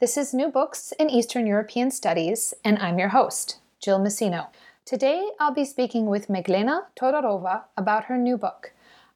This 0.00 0.16
is 0.16 0.34
New 0.34 0.48
Books 0.48 0.92
in 0.98 1.08
Eastern 1.08 1.46
European 1.46 1.88
Studies, 1.92 2.52
and 2.64 2.80
I'm 2.80 2.98
your 2.98 3.10
host, 3.10 3.60
Jill 3.80 4.00
Massino. 4.00 4.48
Today, 4.84 5.24
I'll 5.38 5.54
be 5.54 5.64
speaking 5.64 6.06
with 6.06 6.26
Miglena 6.26 6.86
Todorova 6.96 7.62
about 7.76 8.06
her 8.06 8.18
new 8.18 8.36
book, 8.36 8.72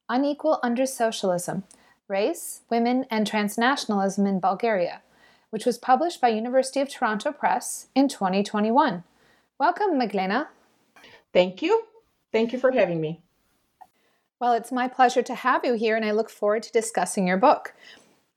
Unequal 0.09 0.61
Under 0.63 0.87
Socialism 0.87 1.65
Race, 2.07 2.61
Women, 2.71 3.07
and 3.11 3.29
Transnationalism 3.29 4.25
in 4.25 4.39
Bulgaria, 4.39 5.03
which 5.51 5.67
was 5.67 5.79
published 5.79 6.21
by 6.21 6.29
University 6.29 6.81
of 6.81 6.89
Toronto 6.89 7.33
Press 7.33 7.89
in 7.97 8.07
2021. 8.07 9.03
Welcome, 9.59 9.99
Miglena. 9.99 10.47
Thank 11.33 11.61
you. 11.61 11.87
Thank 12.31 12.53
you 12.53 12.59
for 12.61 12.71
having 12.71 13.01
me. 13.01 13.21
Well, 14.39 14.53
it's 14.53 14.71
my 14.71 14.87
pleasure 14.87 15.23
to 15.23 15.35
have 15.35 15.65
you 15.65 15.75
here, 15.75 15.97
and 15.97 16.05
I 16.05 16.13
look 16.13 16.31
forward 16.31 16.63
to 16.63 16.71
discussing 16.71 17.27
your 17.27 17.37
book. 17.37 17.75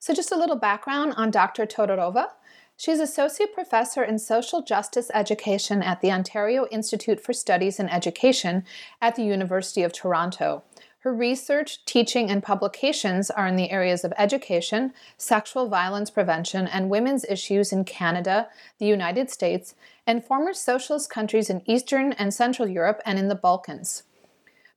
So, 0.04 0.16
just 0.16 0.32
a 0.32 0.36
little 0.36 0.56
background 0.56 1.14
on 1.16 1.30
Dr. 1.30 1.68
Todorova. 1.68 2.30
She's 2.76 3.00
Associate 3.00 3.54
Professor 3.54 4.04
in 4.04 4.18
Social 4.18 4.64
Justice 4.64 5.12
Education 5.14 5.84
at 5.84 6.02
the 6.02 6.12
Ontario 6.12 6.66
Institute 6.72 7.20
for 7.20 7.34
Studies 7.34 7.80
in 7.80 7.88
Education 7.88 8.66
at 9.00 9.16
the 9.16 9.22
University 9.22 9.84
of 9.84 9.94
Toronto. 9.94 10.64
Her 11.02 11.14
research, 11.14 11.86
teaching, 11.86 12.32
and 12.32 12.42
publications 12.42 13.30
are 13.30 13.46
in 13.46 13.58
the 13.58 13.70
areas 13.70 14.04
of 14.04 14.12
education, 14.18 14.92
sexual 15.18 15.68
violence 15.68 16.10
prevention, 16.10 16.66
and 16.66 16.90
women's 16.90 17.24
issues 17.26 17.72
in 17.72 17.86
Canada, 17.86 18.50
the 18.80 18.88
United 18.88 19.30
States, 19.30 19.76
and 20.08 20.26
former 20.26 20.56
socialist 20.56 21.12
countries 21.12 21.48
in 21.48 21.62
Eastern 21.70 22.14
and 22.14 22.34
Central 22.34 22.68
Europe 22.68 23.02
and 23.06 23.20
in 23.20 23.28
the 23.28 23.36
Balkans. 23.36 24.02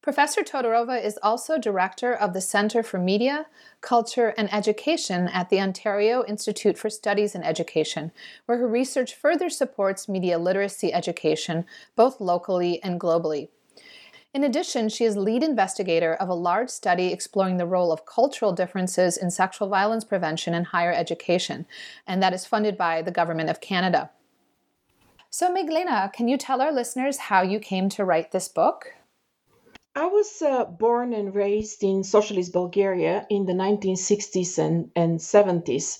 Professor 0.04 0.42
Todorova 0.42 1.02
is 1.02 1.18
also 1.22 1.56
director 1.56 2.12
of 2.12 2.34
the 2.34 2.40
Center 2.42 2.82
for 2.82 2.98
Media, 2.98 3.46
Culture, 3.80 4.34
and 4.36 4.52
Education 4.52 5.28
at 5.28 5.48
the 5.48 5.58
Ontario 5.58 6.22
Institute 6.26 6.76
for 6.76 6.90
Studies 6.90 7.34
in 7.34 7.42
Education, 7.42 8.12
where 8.44 8.58
her 8.58 8.68
research 8.68 9.14
further 9.14 9.48
supports 9.48 10.06
media 10.06 10.38
literacy 10.38 10.92
education, 10.92 11.64
both 11.96 12.20
locally 12.20 12.82
and 12.82 13.00
globally. 13.00 13.48
In 14.34 14.44
addition, 14.44 14.90
she 14.90 15.06
is 15.06 15.16
lead 15.16 15.42
investigator 15.42 16.12
of 16.12 16.28
a 16.28 16.34
large 16.34 16.68
study 16.68 17.10
exploring 17.10 17.56
the 17.56 17.64
role 17.64 17.90
of 17.90 18.04
cultural 18.04 18.52
differences 18.52 19.16
in 19.16 19.30
sexual 19.30 19.70
violence 19.70 20.04
prevention 20.04 20.52
in 20.52 20.64
higher 20.64 20.92
education, 20.92 21.64
and 22.06 22.22
that 22.22 22.34
is 22.34 22.44
funded 22.44 22.76
by 22.76 23.00
the 23.00 23.10
Government 23.10 23.48
of 23.48 23.62
Canada. 23.62 24.10
So, 25.30 25.50
Miglena, 25.50 26.12
can 26.12 26.28
you 26.28 26.36
tell 26.36 26.60
our 26.60 26.74
listeners 26.74 27.16
how 27.16 27.40
you 27.40 27.58
came 27.58 27.88
to 27.88 28.04
write 28.04 28.32
this 28.32 28.48
book? 28.48 28.92
I 29.96 30.06
was 30.06 30.42
uh, 30.42 30.64
born 30.64 31.12
and 31.12 31.34
raised 31.34 31.82
in 31.84 32.04
socialist 32.04 32.52
Bulgaria 32.52 33.26
in 33.30 33.46
the 33.46 33.52
1960s 33.52 34.58
and, 34.58 34.90
and 34.96 35.18
70s, 35.20 35.98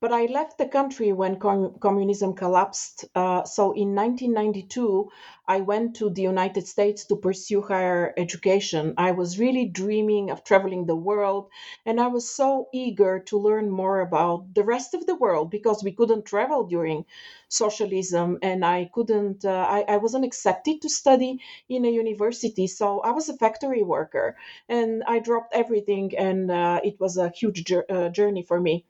but 0.00 0.12
I 0.12 0.26
left 0.26 0.58
the 0.58 0.66
country 0.66 1.12
when 1.12 1.38
com- 1.38 1.74
communism 1.78 2.34
collapsed. 2.34 3.04
Uh, 3.14 3.44
so 3.44 3.72
in 3.72 3.94
1992, 3.94 5.10
I 5.46 5.60
went 5.60 5.96
to 5.96 6.10
the 6.10 6.22
United 6.22 6.66
States 6.66 7.04
to 7.06 7.16
pursue 7.16 7.62
higher 7.62 8.12
education. 8.16 8.94
I 8.96 9.12
was 9.12 9.38
really 9.38 9.66
dreaming 9.66 10.30
of 10.30 10.42
traveling 10.44 10.86
the 10.86 10.96
world, 10.96 11.48
and 11.86 12.00
I 12.00 12.06
was 12.08 12.28
so 12.28 12.68
eager 12.72 13.20
to 13.28 13.38
learn 13.38 13.70
more 13.70 14.00
about 14.00 14.54
the 14.54 14.64
rest 14.64 14.94
of 14.94 15.06
the 15.06 15.14
world 15.14 15.50
because 15.50 15.84
we 15.84 15.92
couldn't 15.92 16.24
travel 16.24 16.64
during 16.64 17.04
socialism 17.48 18.38
and 18.42 18.64
i 18.64 18.88
couldn't 18.94 19.44
uh, 19.44 19.66
I, 19.76 19.84
I 19.88 19.96
wasn't 19.98 20.24
accepted 20.24 20.80
to 20.82 20.88
study 20.88 21.40
in 21.68 21.84
a 21.84 21.90
university 21.90 22.66
so 22.66 23.00
i 23.00 23.10
was 23.10 23.28
a 23.28 23.36
factory 23.36 23.82
worker 23.82 24.36
and 24.68 25.02
i 25.06 25.18
dropped 25.18 25.54
everything 25.54 26.16
and 26.16 26.50
uh, 26.50 26.80
it 26.84 26.98
was 27.00 27.16
a 27.16 27.28
huge 27.30 27.64
jour- 27.64 27.86
uh, 27.90 28.08
journey 28.08 28.42
for 28.42 28.60
me 28.60 28.84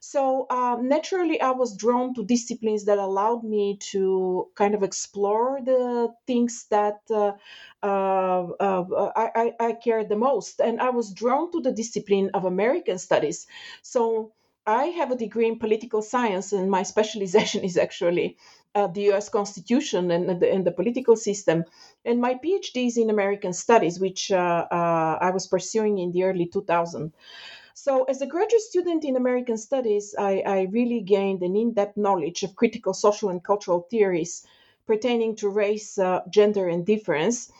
so 0.00 0.46
um, 0.50 0.88
naturally 0.88 1.40
i 1.40 1.50
was 1.50 1.76
drawn 1.76 2.14
to 2.14 2.24
disciplines 2.24 2.84
that 2.84 2.98
allowed 2.98 3.44
me 3.44 3.76
to 3.80 4.48
kind 4.54 4.74
of 4.74 4.82
explore 4.82 5.60
the 5.64 6.08
things 6.26 6.66
that 6.70 7.00
uh, 7.10 7.32
uh, 7.82 8.42
uh, 8.60 9.12
I, 9.16 9.30
I, 9.34 9.66
I 9.68 9.72
cared 9.72 10.08
the 10.08 10.16
most 10.16 10.60
and 10.60 10.80
i 10.80 10.90
was 10.90 11.12
drawn 11.12 11.50
to 11.52 11.60
the 11.60 11.72
discipline 11.72 12.30
of 12.34 12.44
american 12.44 12.98
studies 12.98 13.46
so 13.82 14.32
I 14.66 14.86
have 14.98 15.10
a 15.10 15.16
degree 15.16 15.48
in 15.48 15.58
political 15.58 16.02
science, 16.02 16.52
and 16.52 16.70
my 16.70 16.82
specialization 16.94 17.64
is 17.64 17.76
actually 17.76 18.36
uh, 18.74 18.86
the 18.86 19.12
US 19.12 19.28
Constitution 19.28 20.10
and 20.10 20.40
the, 20.40 20.52
and 20.52 20.64
the, 20.64 20.70
political 20.70 21.16
system. 21.16 21.64
And 22.04 22.20
my 22.20 22.34
PhD 22.34 22.86
is 22.86 22.96
in 22.96 23.10
American 23.10 23.52
Studies, 23.52 23.98
which 23.98 24.30
uh, 24.30 24.66
uh, 24.70 25.18
I 25.20 25.30
was 25.30 25.46
pursuing 25.46 25.98
in 25.98 26.12
the 26.12 26.24
early 26.24 26.46
2000s. 26.46 27.12
So, 27.74 28.04
as 28.04 28.22
a 28.22 28.26
graduate 28.26 28.62
student 28.62 29.04
in 29.04 29.16
American 29.16 29.56
Studies, 29.56 30.14
I, 30.18 30.42
I 30.46 30.60
really 30.70 31.00
gained 31.00 31.42
an 31.42 31.56
in 31.56 31.72
depth 31.72 31.96
knowledge 31.96 32.42
of 32.42 32.56
critical 32.56 32.94
social 32.94 33.28
and 33.28 33.42
cultural 33.42 33.86
theories 33.90 34.46
pertaining 34.86 35.36
to 35.36 35.48
race, 35.48 35.98
uh, 35.98 36.20
gender, 36.30 36.68
and 36.68 36.84
difference 36.84 37.52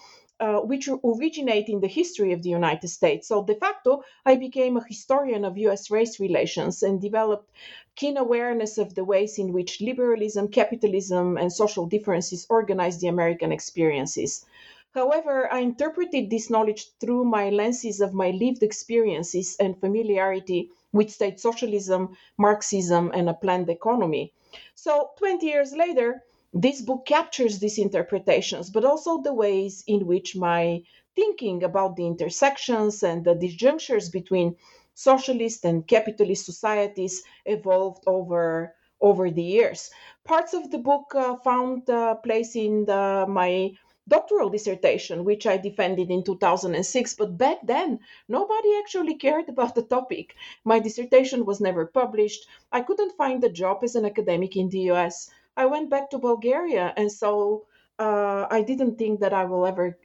uh, 0.43 0.59
which 0.59 0.89
originate 1.05 1.69
in 1.69 1.81
the 1.81 1.87
history 1.87 2.33
of 2.33 2.43
the 2.43 2.49
United 2.49 2.89
States. 2.89 3.29
So, 3.29 3.45
de 3.45 3.55
facto, 3.55 4.03
I 4.27 4.35
became 4.35 4.77
a 4.77 4.85
historian 4.85 5.45
of 5.45 5.57
US 5.57 5.89
race 5.89 6.19
relations 6.19 6.83
and 6.83 7.01
developed 7.01 7.49
keen 7.95 8.17
awareness 8.17 8.77
of 8.77 8.95
the 8.97 9.05
ways 9.05 9.39
in 9.39 9.53
which 9.53 9.81
liberalism, 9.81 10.49
capitalism, 10.49 11.37
and 11.37 11.53
social 11.53 11.87
differences 11.87 12.45
organize 12.51 12.99
the 12.99 13.07
American 13.07 13.53
experiences. 13.53 14.45
However, 14.95 15.51
I 15.53 15.61
interpreted 15.61 16.29
this 16.29 16.51
knowledge 16.51 16.93
through 17.01 17.25
my 17.25 17.49
lenses 17.49 18.01
of 18.01 18.13
my 18.13 18.31
lived 18.31 18.63
experiences 18.63 19.57
and 19.59 19.81
familiarity 19.81 20.71
with 20.93 21.11
state 21.11 21.41
socialism, 21.41 22.17
Marxism, 22.39 23.11
and 23.15 23.29
a 23.29 23.35
planned 23.35 23.71
economy. 23.71 24.35
So, 24.75 25.11
20 25.17 25.47
years 25.47 25.73
later, 25.73 26.23
this 26.53 26.83
book 26.83 27.07
captures 27.07 27.59
these 27.59 27.79
interpretations, 27.79 28.69
but 28.69 28.85
also 28.85 29.23
the 29.23 29.33
ways 29.33 29.83
in 29.87 30.07
which 30.07 30.37
my 30.37 30.83
thinking 31.17 31.63
about 31.63 31.97
the 31.97 32.07
intersections 32.07 33.03
and 33.03 33.25
the 33.25 33.35
disjunctures 33.35 34.13
between 34.13 34.57
socialist 34.95 35.65
and 35.65 35.87
capitalist 35.89 36.45
societies 36.45 37.23
evolved 37.47 38.05
over 38.07 38.75
over 39.01 39.31
the 39.31 39.43
years. 39.43 39.91
Parts 40.25 40.55
of 40.55 40.71
the 40.71 40.79
book 40.79 41.15
uh, 41.15 41.37
found 41.37 41.91
uh, 41.91 42.15
place 42.17 42.55
in 42.55 42.85
the, 42.85 43.27
my 43.29 43.73
doctoral 44.09 44.51
dissertation, 44.51 45.25
which 45.25 45.47
I 45.47 45.57
defended 45.57 46.11
in 46.11 46.25
2006. 46.25 47.15
But 47.15 47.39
back 47.39 47.59
then, 47.65 48.01
nobody 48.29 48.77
actually 48.79 49.15
cared 49.15 49.49
about 49.49 49.75
the 49.75 49.83
topic. 49.83 50.35
My 50.65 50.79
dissertation 50.79 51.45
was 51.45 51.61
never 51.61 51.87
published. 51.87 52.47
I 52.71 52.81
couldn't 52.83 53.17
find 53.17 53.43
a 53.45 53.49
job 53.49 53.85
as 53.85 53.95
an 53.95 54.05
academic 54.05 54.57
in 54.57 54.69
the 54.69 54.91
US. 54.93 55.31
I 55.57 55.67
went 55.67 55.91
back 55.91 56.11
to 56.11 56.19
Bulgaria, 56.19 56.93
and 56.97 57.13
so 57.13 57.67
uh, 57.99 58.47
I 58.51 58.63
didn't 58.63 58.97
think 58.99 59.21
that 59.21 59.33
I 59.33 59.45
will 59.45 59.67
ever 59.67 59.99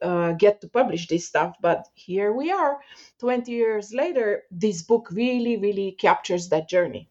uh, 0.00 0.32
get 0.32 0.60
to 0.60 0.68
publish 0.68 1.08
this 1.08 1.26
stuff. 1.26 1.56
But 1.60 1.88
here 1.94 2.32
we 2.32 2.50
are, 2.50 2.80
20 3.18 3.52
years 3.52 3.92
later. 3.92 4.44
This 4.50 4.82
book 4.82 5.08
really, 5.10 5.56
really 5.56 5.92
captures 5.92 6.48
that 6.48 6.68
journey. 6.68 7.08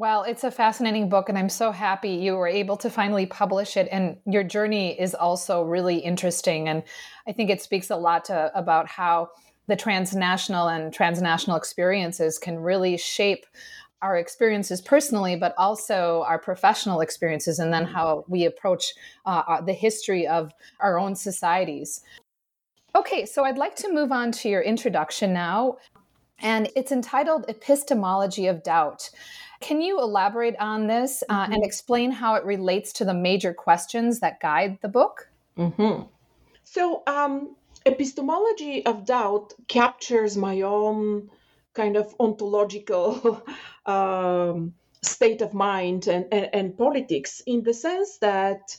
Well, 0.00 0.22
it's 0.22 0.44
a 0.44 0.50
fascinating 0.50 1.10
book, 1.10 1.28
and 1.28 1.36
I'm 1.36 1.50
so 1.50 1.72
happy 1.72 2.08
you 2.08 2.34
were 2.34 2.48
able 2.48 2.78
to 2.78 2.88
finally 2.88 3.26
publish 3.26 3.76
it. 3.76 3.86
And 3.92 4.16
your 4.24 4.42
journey 4.42 4.98
is 4.98 5.14
also 5.14 5.62
really 5.62 5.98
interesting. 5.98 6.70
And 6.70 6.84
I 7.28 7.32
think 7.32 7.50
it 7.50 7.60
speaks 7.60 7.90
a 7.90 7.96
lot 7.96 8.24
to, 8.24 8.50
about 8.54 8.88
how 8.88 9.28
the 9.66 9.76
transnational 9.76 10.68
and 10.68 10.90
transnational 10.90 11.58
experiences 11.58 12.38
can 12.38 12.58
really 12.58 12.96
shape 12.96 13.44
our 14.00 14.16
experiences 14.16 14.80
personally, 14.80 15.36
but 15.36 15.52
also 15.58 16.24
our 16.26 16.38
professional 16.38 17.02
experiences, 17.02 17.58
and 17.58 17.70
then 17.70 17.84
how 17.84 18.24
we 18.26 18.46
approach 18.46 18.94
uh, 19.26 19.42
uh 19.46 19.60
the 19.60 19.74
history 19.74 20.26
of 20.26 20.50
our 20.78 20.98
own 20.98 21.14
societies. 21.14 22.00
Okay, 22.94 23.26
so 23.26 23.44
I'd 23.44 23.58
like 23.58 23.76
to 23.76 23.92
move 23.92 24.12
on 24.12 24.32
to 24.32 24.48
your 24.48 24.62
introduction 24.62 25.34
now, 25.34 25.76
and 26.38 26.70
it's 26.74 26.90
entitled 26.90 27.44
Epistemology 27.48 28.46
of 28.46 28.62
Doubt. 28.62 29.10
Can 29.60 29.82
you 29.82 30.00
elaborate 30.00 30.56
on 30.58 30.86
this 30.86 31.22
uh, 31.28 31.42
mm-hmm. 31.42 31.52
and 31.52 31.64
explain 31.64 32.10
how 32.10 32.34
it 32.34 32.44
relates 32.44 32.92
to 32.94 33.04
the 33.04 33.14
major 33.14 33.52
questions 33.52 34.20
that 34.20 34.40
guide 34.40 34.78
the 34.80 34.88
book? 34.88 35.28
Mm-hmm. 35.58 36.04
So, 36.64 37.02
um, 37.06 37.56
epistemology 37.84 38.84
of 38.86 39.04
doubt 39.04 39.52
captures 39.68 40.36
my 40.36 40.62
own 40.62 41.30
kind 41.74 41.96
of 41.96 42.14
ontological 42.18 43.42
um, 43.86 44.72
state 45.02 45.42
of 45.42 45.52
mind 45.52 46.06
and, 46.06 46.26
and, 46.32 46.48
and, 46.52 46.78
politics 46.78 47.42
in 47.46 47.62
the 47.62 47.72
sense 47.72 48.18
that 48.18 48.76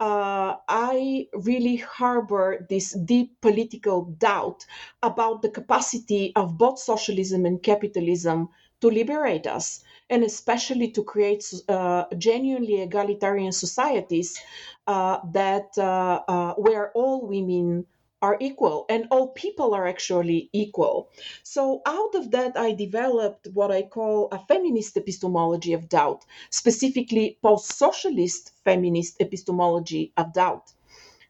uh, 0.00 0.54
I 0.68 1.28
really 1.32 1.76
harbor 1.76 2.66
this 2.68 2.92
deep 2.92 3.40
political 3.40 4.04
doubt 4.18 4.66
about 5.02 5.42
the 5.42 5.50
capacity 5.50 6.32
of 6.34 6.58
both 6.58 6.78
socialism 6.78 7.44
and 7.44 7.62
capitalism 7.62 8.48
to 8.80 8.88
liberate 8.88 9.46
us 9.46 9.83
and 10.10 10.22
especially 10.22 10.90
to 10.90 11.02
create 11.02 11.44
uh, 11.68 12.04
genuinely 12.18 12.80
egalitarian 12.82 13.52
societies 13.52 14.40
uh, 14.86 15.18
that 15.32 15.68
uh, 15.78 16.20
uh, 16.28 16.54
where 16.54 16.92
all 16.92 17.26
women 17.26 17.86
are 18.22 18.36
equal 18.40 18.86
and 18.88 19.06
all 19.10 19.28
people 19.28 19.74
are 19.74 19.86
actually 19.86 20.48
equal. 20.52 21.10
So, 21.42 21.82
out 21.84 22.14
of 22.14 22.30
that, 22.30 22.56
I 22.56 22.72
developed 22.72 23.48
what 23.52 23.70
I 23.70 23.82
call 23.82 24.28
a 24.32 24.38
feminist 24.38 24.96
epistemology 24.96 25.74
of 25.74 25.88
doubt, 25.90 26.24
specifically 26.50 27.38
post 27.42 27.66
socialist 27.76 28.52
feminist 28.64 29.20
epistemology 29.20 30.12
of 30.16 30.32
doubt. 30.32 30.72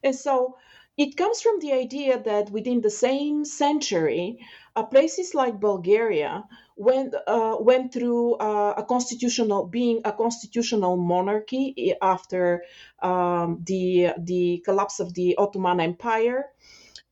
And 0.03 0.15
so, 0.15 0.57
it 0.97 1.17
comes 1.17 1.41
from 1.41 1.59
the 1.59 1.73
idea 1.73 2.17
that 2.23 2.49
within 2.51 2.79
the 2.79 2.89
same 2.89 3.43
century, 3.43 4.39
uh, 4.75 4.83
places 4.83 5.35
like 5.35 5.59
Bulgaria 5.59 6.45
went 6.75 7.15
uh, 7.27 7.57
went 7.59 7.93
through 7.93 8.35
uh, 8.35 8.73
a 8.77 8.83
constitutional 8.83 9.65
being 9.67 10.01
a 10.05 10.11
constitutional 10.11 10.97
monarchy 10.97 11.93
after 12.01 12.63
um, 13.01 13.61
the 13.65 14.13
the 14.17 14.61
collapse 14.65 14.99
of 14.99 15.13
the 15.13 15.35
Ottoman 15.37 15.79
Empire. 15.79 16.51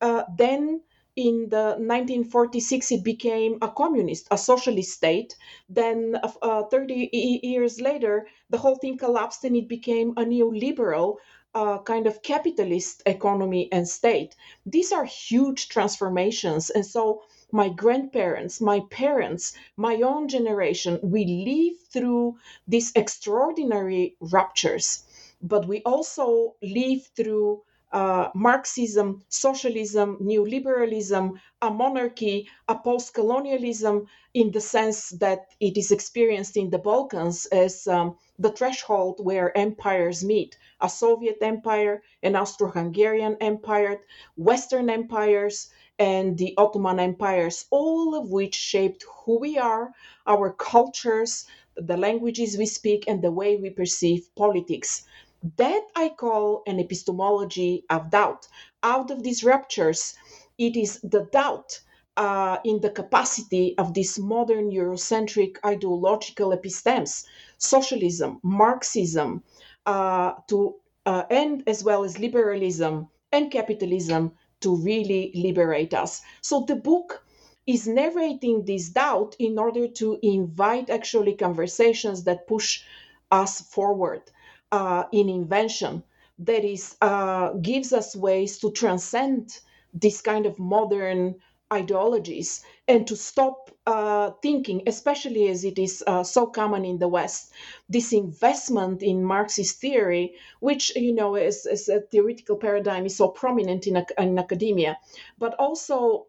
Uh, 0.00 0.24
then 0.36 0.82
in 1.16 1.48
the 1.50 1.76
1946 1.78 2.90
it 2.92 3.04
became 3.04 3.58
a 3.62 3.68
communist 3.70 4.26
a 4.30 4.38
socialist 4.38 4.92
state. 4.92 5.36
Then 5.68 6.16
uh, 6.42 6.64
30 6.64 7.08
years 7.12 7.80
later 7.80 8.26
the 8.50 8.58
whole 8.58 8.76
thing 8.76 8.98
collapsed 8.98 9.44
and 9.44 9.56
it 9.56 9.68
became 9.68 10.10
a 10.16 10.24
neoliberal 10.24 11.16
uh, 11.54 11.78
kind 11.82 12.06
of 12.06 12.22
capitalist 12.22 13.02
economy 13.06 13.68
and 13.72 13.88
state. 13.88 14.34
These 14.66 14.92
are 14.92 15.04
huge 15.04 15.68
transformations. 15.68 16.70
And 16.70 16.84
so 16.84 17.22
my 17.54 17.68
grandparents, 17.68 18.60
my 18.60 18.80
parents, 18.90 19.54
my 19.76 19.94
own 20.02 20.26
generation, 20.26 20.98
we 21.02 21.24
live 21.24 21.76
through 21.92 22.36
these 22.66 22.90
extraordinary 22.96 24.16
ruptures, 24.20 25.04
but 25.40 25.68
we 25.68 25.80
also 25.82 26.56
live 26.60 27.06
through 27.16 27.62
uh, 27.92 28.28
Marxism, 28.34 29.22
socialism, 29.28 30.18
neoliberalism, 30.20 31.38
a 31.62 31.70
monarchy, 31.70 32.48
a 32.68 32.74
post 32.74 33.14
colonialism, 33.14 34.08
in 34.34 34.50
the 34.50 34.60
sense 34.60 35.10
that 35.10 35.46
it 35.60 35.76
is 35.76 35.92
experienced 35.92 36.56
in 36.56 36.70
the 36.70 36.78
Balkans 36.78 37.46
as 37.46 37.86
um, 37.86 38.16
the 38.36 38.50
threshold 38.50 39.20
where 39.22 39.56
empires 39.56 40.24
meet 40.24 40.58
a 40.80 40.88
Soviet 40.88 41.38
empire, 41.40 42.02
an 42.24 42.34
Austro 42.34 42.68
Hungarian 42.68 43.36
empire, 43.40 44.00
Western 44.36 44.90
empires, 44.90 45.70
and 45.98 46.38
the 46.38 46.54
Ottoman 46.56 46.98
empires, 46.98 47.66
all 47.70 48.14
of 48.14 48.30
which 48.30 48.54
shaped 48.54 49.04
who 49.24 49.38
we 49.38 49.58
are, 49.58 49.92
our 50.26 50.52
cultures, 50.52 51.46
the 51.76 51.96
languages 51.96 52.56
we 52.58 52.66
speak, 52.66 53.04
and 53.06 53.22
the 53.22 53.30
way 53.30 53.56
we 53.56 53.70
perceive 53.70 54.34
politics. 54.34 55.06
That 55.56 55.86
I 55.94 56.08
call 56.08 56.62
an 56.66 56.80
epistemology 56.80 57.84
of 57.90 58.10
doubt. 58.10 58.48
Out 58.82 59.10
of 59.10 59.22
these 59.22 59.44
ruptures, 59.44 60.14
it 60.58 60.76
is 60.76 61.00
the 61.02 61.24
doubt 61.32 61.80
uh, 62.16 62.58
in 62.64 62.80
the 62.80 62.90
capacity 62.90 63.76
of 63.76 63.94
this 63.94 64.18
modern 64.18 64.70
Eurocentric 64.70 65.58
ideological 65.64 66.52
epistemes, 66.52 67.26
socialism, 67.58 68.40
Marxism, 68.42 69.42
uh, 69.86 70.34
to 70.48 70.76
uh, 71.06 71.24
and 71.30 71.62
as 71.66 71.84
well 71.84 72.04
as 72.04 72.18
liberalism 72.18 73.08
and 73.32 73.50
capitalism 73.50 74.32
to 74.64 74.76
really 74.76 75.32
liberate 75.34 75.94
us. 75.94 76.22
So 76.42 76.64
the 76.66 76.76
book 76.76 77.24
is 77.66 77.86
narrating 77.86 78.64
this 78.64 78.90
doubt 78.90 79.36
in 79.38 79.58
order 79.58 79.88
to 79.88 80.18
invite 80.22 80.90
actually 80.90 81.34
conversations 81.34 82.24
that 82.24 82.46
push 82.46 82.82
us 83.30 83.60
forward 83.62 84.22
uh, 84.72 85.04
in 85.12 85.28
invention 85.28 86.02
that 86.38 86.64
is 86.64 86.96
uh, 87.00 87.52
gives 87.62 87.92
us 87.92 88.16
ways 88.16 88.58
to 88.58 88.70
transcend 88.72 89.60
this 89.92 90.20
kind 90.20 90.46
of 90.46 90.58
modern 90.58 91.36
ideologies 91.74 92.64
and 92.88 93.06
to 93.06 93.16
stop 93.16 93.70
uh, 93.86 94.30
thinking, 94.42 94.82
especially 94.86 95.48
as 95.48 95.64
it 95.64 95.78
is 95.78 96.02
uh, 96.06 96.24
so 96.24 96.46
common 96.46 96.84
in 96.84 96.98
the 96.98 97.08
West, 97.08 97.52
this 97.88 98.12
investment 98.12 99.02
in 99.02 99.24
Marxist 99.24 99.80
theory, 99.80 100.34
which 100.60 100.94
you 100.96 101.12
know 101.14 101.34
as, 101.34 101.66
a 101.88 102.00
theoretical 102.00 102.56
paradigm 102.56 103.04
is 103.06 103.16
so 103.16 103.28
prominent 103.28 103.86
in, 103.86 103.96
in 104.18 104.38
academia, 104.38 104.98
but 105.38 105.54
also 105.58 106.26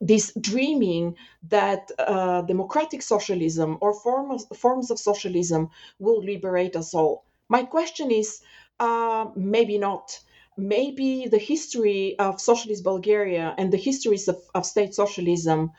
this 0.00 0.32
dreaming 0.40 1.16
that 1.48 1.90
uh, 1.98 2.42
democratic 2.42 3.02
socialism 3.02 3.78
or 3.80 3.92
form 3.92 4.30
of, 4.30 4.42
forms 4.56 4.90
of 4.90 4.98
socialism 4.98 5.70
will 5.98 6.22
liberate 6.22 6.76
us 6.76 6.94
all. 6.94 7.24
My 7.48 7.64
question 7.64 8.10
is, 8.10 8.40
uh, 8.78 9.26
maybe 9.34 9.76
not 9.78 10.20
maybe 10.58 11.26
the 11.26 11.38
history 11.38 12.18
of 12.18 12.40
socialist 12.40 12.84
Bulgaria 12.84 13.54
and 13.58 13.72
the 13.72 13.78
histories 13.78 14.28
of, 14.28 14.38
of 14.54 14.66
state 14.66 14.94
socialism 14.94 15.70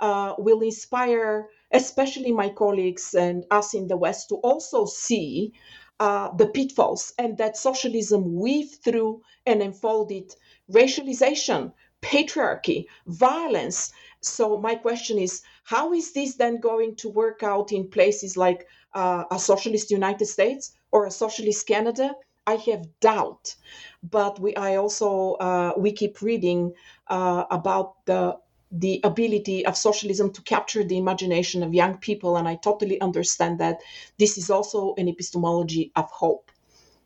uh, 0.00 0.34
will 0.38 0.60
inspire, 0.60 1.48
especially 1.72 2.32
my 2.32 2.48
colleagues 2.48 3.14
and 3.14 3.44
us 3.50 3.74
in 3.74 3.88
the 3.88 3.96
West, 3.96 4.28
to 4.28 4.36
also 4.36 4.86
see 4.86 5.52
uh, 6.00 6.30
the 6.36 6.46
pitfalls 6.46 7.12
and 7.18 7.38
that 7.38 7.56
socialism 7.56 8.34
weaved 8.34 8.82
through 8.82 9.22
and 9.46 9.62
unfolded 9.62 10.34
racialization, 10.70 11.72
patriarchy, 12.02 12.86
violence. 13.06 13.92
So, 14.20 14.58
my 14.58 14.74
question 14.74 15.18
is 15.18 15.42
how 15.64 15.92
is 15.92 16.12
this 16.12 16.34
then 16.36 16.58
going 16.60 16.96
to 16.96 17.08
work 17.08 17.42
out 17.42 17.72
in 17.72 17.88
places 17.88 18.36
like 18.36 18.66
uh, 18.94 19.24
a 19.30 19.38
socialist 19.38 19.90
United 19.90 20.26
States 20.26 20.72
or 20.92 21.06
a 21.06 21.10
socialist 21.10 21.66
Canada? 21.66 22.14
I 22.46 22.56
have 22.56 22.86
doubt, 23.00 23.54
but 24.02 24.38
we 24.38 24.54
I 24.56 24.76
also 24.76 25.34
uh, 25.34 25.72
we 25.76 25.92
keep 25.92 26.20
reading 26.20 26.74
uh, 27.08 27.44
about 27.50 28.04
the 28.06 28.38
the 28.70 29.00
ability 29.04 29.64
of 29.64 29.76
socialism 29.76 30.32
to 30.32 30.42
capture 30.42 30.82
the 30.82 30.98
imagination 30.98 31.62
of 31.62 31.72
young 31.72 31.98
people, 31.98 32.36
and 32.36 32.48
I 32.48 32.56
totally 32.56 33.00
understand 33.00 33.60
that 33.60 33.80
this 34.18 34.36
is 34.36 34.50
also 34.50 34.94
an 34.98 35.08
epistemology 35.08 35.92
of 35.94 36.10
hope. 36.10 36.50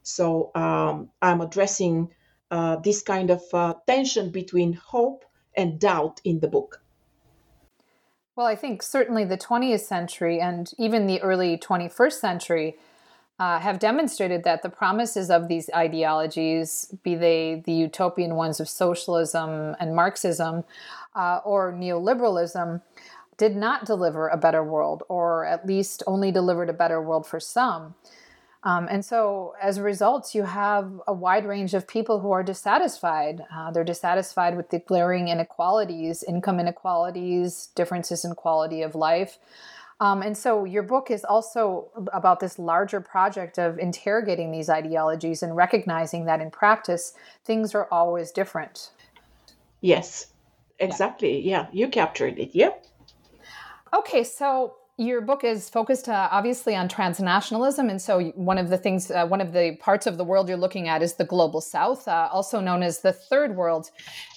So 0.02 0.50
um, 0.54 1.10
I'm 1.20 1.40
addressing 1.40 2.14
uh, 2.50 2.76
this 2.76 3.02
kind 3.02 3.30
of 3.30 3.42
uh, 3.52 3.74
tension 3.86 4.30
between 4.30 4.72
hope 4.72 5.24
and 5.54 5.78
doubt 5.78 6.20
in 6.24 6.40
the 6.40 6.48
book. 6.48 6.82
Well, 8.34 8.46
I 8.46 8.56
think 8.56 8.82
certainly 8.82 9.24
the 9.24 9.36
20th 9.36 9.80
century 9.80 10.40
and 10.40 10.70
even 10.78 11.06
the 11.06 11.20
early 11.20 11.58
21st 11.58 12.12
century 12.12 12.76
uh, 13.38 13.60
have 13.60 13.78
demonstrated 13.78 14.42
that 14.44 14.62
the 14.62 14.68
promises 14.68 15.30
of 15.30 15.48
these 15.48 15.70
ideologies, 15.74 16.92
be 17.02 17.14
they 17.14 17.62
the 17.64 17.72
utopian 17.72 18.34
ones 18.34 18.58
of 18.58 18.68
socialism 18.68 19.76
and 19.78 19.94
Marxism 19.94 20.64
uh, 21.14 21.40
or 21.44 21.72
neoliberalism, 21.72 22.82
did 23.36 23.54
not 23.54 23.86
deliver 23.86 24.26
a 24.28 24.36
better 24.36 24.64
world, 24.64 25.04
or 25.08 25.44
at 25.44 25.64
least 25.64 26.02
only 26.06 26.32
delivered 26.32 26.68
a 26.68 26.72
better 26.72 27.00
world 27.00 27.26
for 27.26 27.38
some. 27.38 27.94
Um, 28.64 28.88
and 28.90 29.04
so, 29.04 29.54
as 29.62 29.78
a 29.78 29.84
result, 29.84 30.34
you 30.34 30.42
have 30.42 31.00
a 31.06 31.12
wide 31.12 31.46
range 31.46 31.74
of 31.74 31.86
people 31.86 32.18
who 32.18 32.32
are 32.32 32.42
dissatisfied. 32.42 33.44
Uh, 33.54 33.70
they're 33.70 33.84
dissatisfied 33.84 34.56
with 34.56 34.70
the 34.70 34.80
glaring 34.80 35.28
inequalities, 35.28 36.24
income 36.24 36.58
inequalities, 36.58 37.68
differences 37.76 38.24
in 38.24 38.34
quality 38.34 38.82
of 38.82 38.96
life. 38.96 39.38
Um, 40.00 40.22
and 40.22 40.36
so 40.38 40.64
your 40.64 40.84
book 40.84 41.10
is 41.10 41.24
also 41.24 41.88
about 42.12 42.38
this 42.38 42.58
larger 42.58 43.00
project 43.00 43.58
of 43.58 43.78
interrogating 43.78 44.52
these 44.52 44.68
ideologies 44.68 45.42
and 45.42 45.56
recognizing 45.56 46.24
that 46.26 46.40
in 46.40 46.50
practice, 46.50 47.14
things 47.44 47.74
are 47.74 47.88
always 47.90 48.30
different. 48.30 48.92
Yes, 49.80 50.28
exactly. 50.78 51.40
Yeah, 51.40 51.62
yeah 51.62 51.66
you 51.72 51.88
captured 51.88 52.38
it. 52.38 52.54
Yep. 52.54 52.86
Okay, 53.96 54.22
so 54.22 54.74
your 54.98 55.20
book 55.20 55.44
is 55.44 55.70
focused 55.70 56.08
uh, 56.08 56.28
obviously 56.32 56.74
on 56.74 56.88
transnationalism 56.88 57.88
and 57.88 58.02
so 58.02 58.20
one 58.34 58.58
of 58.58 58.68
the 58.68 58.76
things 58.76 59.12
uh, 59.12 59.24
one 59.24 59.40
of 59.40 59.52
the 59.52 59.76
parts 59.76 60.08
of 60.08 60.18
the 60.18 60.24
world 60.24 60.48
you're 60.48 60.58
looking 60.58 60.88
at 60.88 61.02
is 61.02 61.14
the 61.14 61.24
global 61.24 61.60
south 61.60 62.08
uh, 62.08 62.28
also 62.32 62.60
known 62.60 62.82
as 62.82 63.00
the 63.00 63.12
third 63.12 63.54
world. 63.54 63.90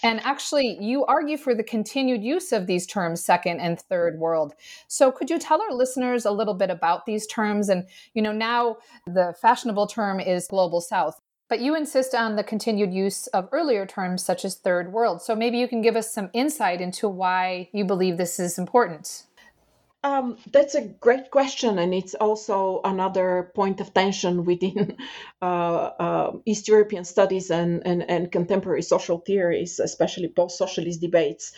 And 0.04 0.22
actually 0.24 0.78
you 0.80 1.04
argue 1.06 1.38
for 1.38 1.56
the 1.56 1.64
continued 1.64 2.22
use 2.22 2.52
of 2.52 2.68
these 2.68 2.86
terms 2.86 3.24
second 3.24 3.60
and 3.60 3.82
third 3.82 4.20
world. 4.20 4.54
So 4.88 5.12
could 5.12 5.32
you 5.32 5.40
tell 5.40 5.64
our 5.64 5.74
listeners 5.74 6.26
a 6.26 6.32
little 6.32 6.54
bit 6.54 6.70
about 6.70 7.08
these 7.08 7.26
terms? 7.26 7.68
And 7.68 7.88
you 8.14 8.22
know 8.22 8.32
now 8.32 8.78
the 9.08 9.34
fashionable 9.42 9.88
term 9.88 10.20
is 10.20 10.48
global 10.48 10.80
south 10.80 11.20
but 11.50 11.60
you 11.60 11.76
insist 11.76 12.16
on 12.16 12.38
the 12.38 12.46
continued 12.46 12.94
use 12.94 13.28
of 13.28 13.50
earlier 13.52 13.86
terms 13.86 14.24
such 14.24 14.46
as 14.46 14.56
third 14.56 14.94
world. 14.94 15.22
So 15.22 15.36
maybe 15.36 15.58
you 15.58 15.68
can 15.68 15.82
give 15.82 15.98
us 15.98 16.14
some 16.14 16.30
insight 16.32 16.80
into 16.80 17.10
why 17.10 17.68
you 17.74 17.84
believe 17.84 18.16
this 18.16 18.40
is 18.40 18.58
important 18.58 19.26
um, 20.04 20.38
that's 20.52 20.74
a 20.74 20.82
great 20.82 21.30
question, 21.30 21.78
and 21.78 21.94
it's 21.94 22.16
also 22.16 22.82
another 22.84 23.52
point 23.54 23.82
of 23.82 23.94
tension 23.94 24.46
within 24.46 24.98
uh, 25.42 25.46
uh, 25.46 26.32
East 26.46 26.68
European 26.68 27.06
studies 27.06 27.52
and, 27.52 27.86
and, 27.86 28.10
and, 28.10 28.32
contemporary 28.32 28.82
social 28.82 29.20
theories, 29.20 29.80
especially 29.80 30.28
post 30.28 30.58
socialist 30.58 31.02
debates. 31.02 31.52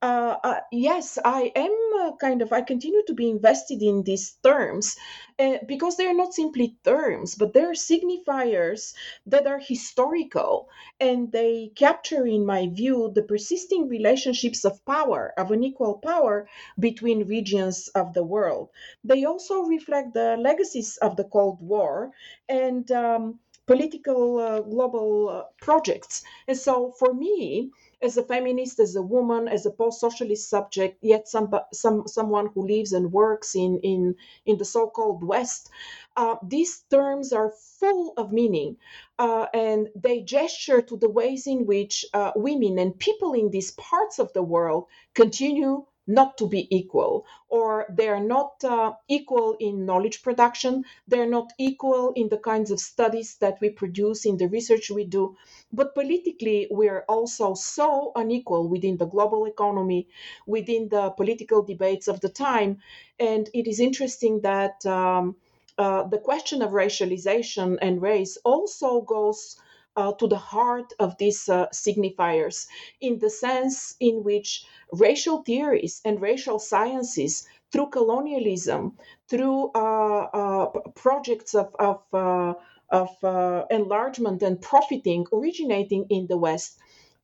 Uh, 0.00 0.36
uh, 0.42 0.60
yes, 0.72 1.18
I 1.22 1.52
am 1.54 1.76
uh, 2.00 2.12
kind 2.18 2.40
of, 2.40 2.52
I 2.52 2.62
continue 2.62 3.02
to 3.06 3.14
be 3.14 3.28
invested 3.28 3.82
in 3.82 4.02
these 4.02 4.32
terms 4.42 4.96
uh, 5.40 5.58
because 5.66 5.96
they're 5.96 6.14
not 6.14 6.34
simply 6.34 6.76
terms, 6.84 7.34
but 7.34 7.54
they're 7.54 7.72
signifiers 7.72 8.94
that 9.26 9.46
are 9.46 9.58
historical 9.58 10.68
and 11.00 11.32
they 11.32 11.72
capture, 11.76 12.26
in 12.26 12.44
my 12.46 12.68
view, 12.68 13.10
the 13.14 13.22
persisting 13.22 13.88
relationships 13.88 14.64
of 14.64 14.84
power, 14.84 15.32
of 15.38 15.50
unequal 15.50 15.98
power 15.98 16.48
between 16.78 17.26
regions 17.26 17.88
of 17.94 18.12
the 18.14 18.24
world. 18.24 18.68
They 19.04 19.24
also 19.24 19.62
reflect 19.62 20.14
the 20.14 20.36
legacies 20.36 20.98
of 20.98 21.16
the 21.16 21.24
Cold 21.24 21.60
War 21.62 22.12
and 22.48 22.90
um, 22.92 23.40
political 23.70 24.38
uh, 24.38 24.60
global 24.62 25.28
uh, 25.28 25.42
projects. 25.60 26.24
And 26.48 26.58
so 26.58 26.92
for 26.98 27.14
me, 27.14 27.70
as 28.02 28.16
a 28.16 28.24
feminist, 28.24 28.80
as 28.80 28.96
a 28.96 29.02
woman, 29.02 29.46
as 29.46 29.64
a 29.64 29.70
post-socialist 29.70 30.48
subject, 30.48 30.98
yet 31.02 31.28
some, 31.28 31.48
some 31.72 32.08
someone 32.08 32.48
who 32.52 32.66
lives 32.66 32.92
and 32.92 33.12
works 33.12 33.54
in 33.54 33.78
in 33.82 34.16
in 34.44 34.58
the 34.58 34.64
so-called 34.64 35.22
West. 35.22 35.70
Uh, 36.16 36.36
these 36.42 36.84
terms 36.90 37.32
are 37.32 37.52
full 37.78 38.12
of 38.16 38.32
meaning, 38.32 38.76
uh, 39.18 39.46
and 39.54 39.88
they 39.94 40.20
gesture 40.20 40.82
to 40.82 40.96
the 40.96 41.08
ways 41.08 41.46
in 41.46 41.64
which 41.66 42.04
uh, 42.12 42.32
women 42.34 42.78
and 42.78 42.98
people 42.98 43.32
in 43.34 43.50
these 43.50 43.70
parts 43.72 44.18
of 44.18 44.32
the 44.32 44.42
world 44.42 44.86
continue 45.14 45.84
not 46.10 46.36
to 46.38 46.46
be 46.48 46.66
equal, 46.74 47.24
or 47.48 47.86
they're 47.88 48.22
not 48.36 48.52
uh, 48.64 48.92
equal 49.08 49.56
in 49.60 49.86
knowledge 49.86 50.22
production, 50.22 50.84
they're 51.08 51.28
not 51.38 51.52
equal 51.58 52.12
in 52.16 52.28
the 52.28 52.38
kinds 52.38 52.70
of 52.70 52.80
studies 52.80 53.36
that 53.36 53.58
we 53.60 53.70
produce, 53.70 54.26
in 54.26 54.36
the 54.36 54.48
research 54.48 54.90
we 54.90 55.04
do. 55.04 55.36
But 55.72 55.94
politically, 55.94 56.66
we're 56.70 57.04
also 57.08 57.54
so 57.54 58.12
unequal 58.16 58.68
within 58.68 58.96
the 58.96 59.06
global 59.06 59.46
economy, 59.46 60.08
within 60.46 60.88
the 60.88 61.10
political 61.10 61.62
debates 61.62 62.08
of 62.08 62.20
the 62.20 62.28
time. 62.28 62.78
And 63.18 63.48
it 63.54 63.66
is 63.68 63.80
interesting 63.80 64.40
that 64.40 64.84
um, 64.86 65.36
uh, 65.78 66.02
the 66.04 66.18
question 66.18 66.62
of 66.62 66.72
racialization 66.72 67.78
and 67.80 68.02
race 68.02 68.36
also 68.44 69.00
goes 69.02 69.56
uh, 69.96 70.12
to 70.12 70.26
the 70.26 70.38
heart 70.38 70.92
of 70.98 71.16
these 71.18 71.48
uh, 71.48 71.66
signifiers 71.72 72.66
in 73.00 73.18
the 73.18 73.30
sense 73.30 73.94
in 74.00 74.22
which 74.22 74.64
racial 74.92 75.42
theories 75.42 76.00
and 76.04 76.20
racial 76.20 76.58
sciences 76.58 77.46
through 77.72 77.88
colonialism, 77.90 78.96
through 79.28 79.70
uh, 79.74 80.24
uh 80.40 80.66
projects 80.94 81.54
of, 81.54 81.74
of, 81.78 82.02
uh, 82.12 82.54
of 82.90 83.10
uh, 83.22 83.64
enlargement 83.70 84.42
and 84.42 84.60
profiting 84.60 85.24
originating 85.32 86.06
in 86.10 86.26
the 86.26 86.36
West, 86.36 86.78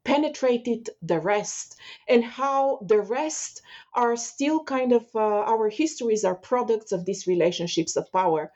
penetrated 0.07 0.89
the 1.03 1.19
rest 1.19 1.77
and 2.09 2.23
how 2.23 2.79
the 2.87 3.01
rest 3.01 3.61
are 3.93 4.17
still 4.17 4.63
kind 4.63 4.93
of 4.93 5.05
uh, 5.17 5.19
our 5.19 5.69
histories 5.69 6.25
are 6.25 6.37
products 6.37 6.93
of 6.93 7.05
these 7.05 7.27
relationships 7.27 7.97
of 7.97 8.11
power 8.13 8.53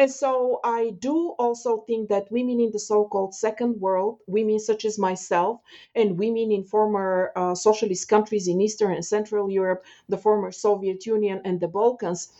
and 0.00 0.10
so 0.10 0.60
I 0.64 0.92
do 0.98 1.34
also 1.38 1.82
think 1.86 2.08
that 2.08 2.32
women 2.32 2.58
in 2.58 2.70
the 2.72 2.78
so 2.78 3.04
called 3.04 3.34
second 3.34 3.82
world, 3.82 4.20
women 4.26 4.58
such 4.58 4.86
as 4.86 4.98
myself, 4.98 5.60
and 5.94 6.18
women 6.18 6.50
in 6.50 6.64
former 6.64 7.30
uh, 7.36 7.54
socialist 7.54 8.08
countries 8.08 8.48
in 8.48 8.62
Eastern 8.62 8.92
and 8.94 9.04
Central 9.04 9.50
Europe, 9.50 9.84
the 10.08 10.16
former 10.16 10.52
Soviet 10.52 11.04
Union, 11.04 11.42
and 11.44 11.60
the 11.60 11.68
Balkans, 11.68 12.32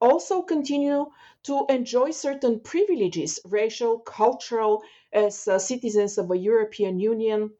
also 0.00 0.40
continue 0.40 1.04
to 1.42 1.66
enjoy 1.68 2.12
certain 2.12 2.60
privileges, 2.60 3.38
racial, 3.44 3.98
cultural, 3.98 4.82
as 5.12 5.46
uh, 5.46 5.58
citizens 5.58 6.16
of 6.16 6.30
a 6.30 6.38
European 6.38 6.98
Union 6.98 7.50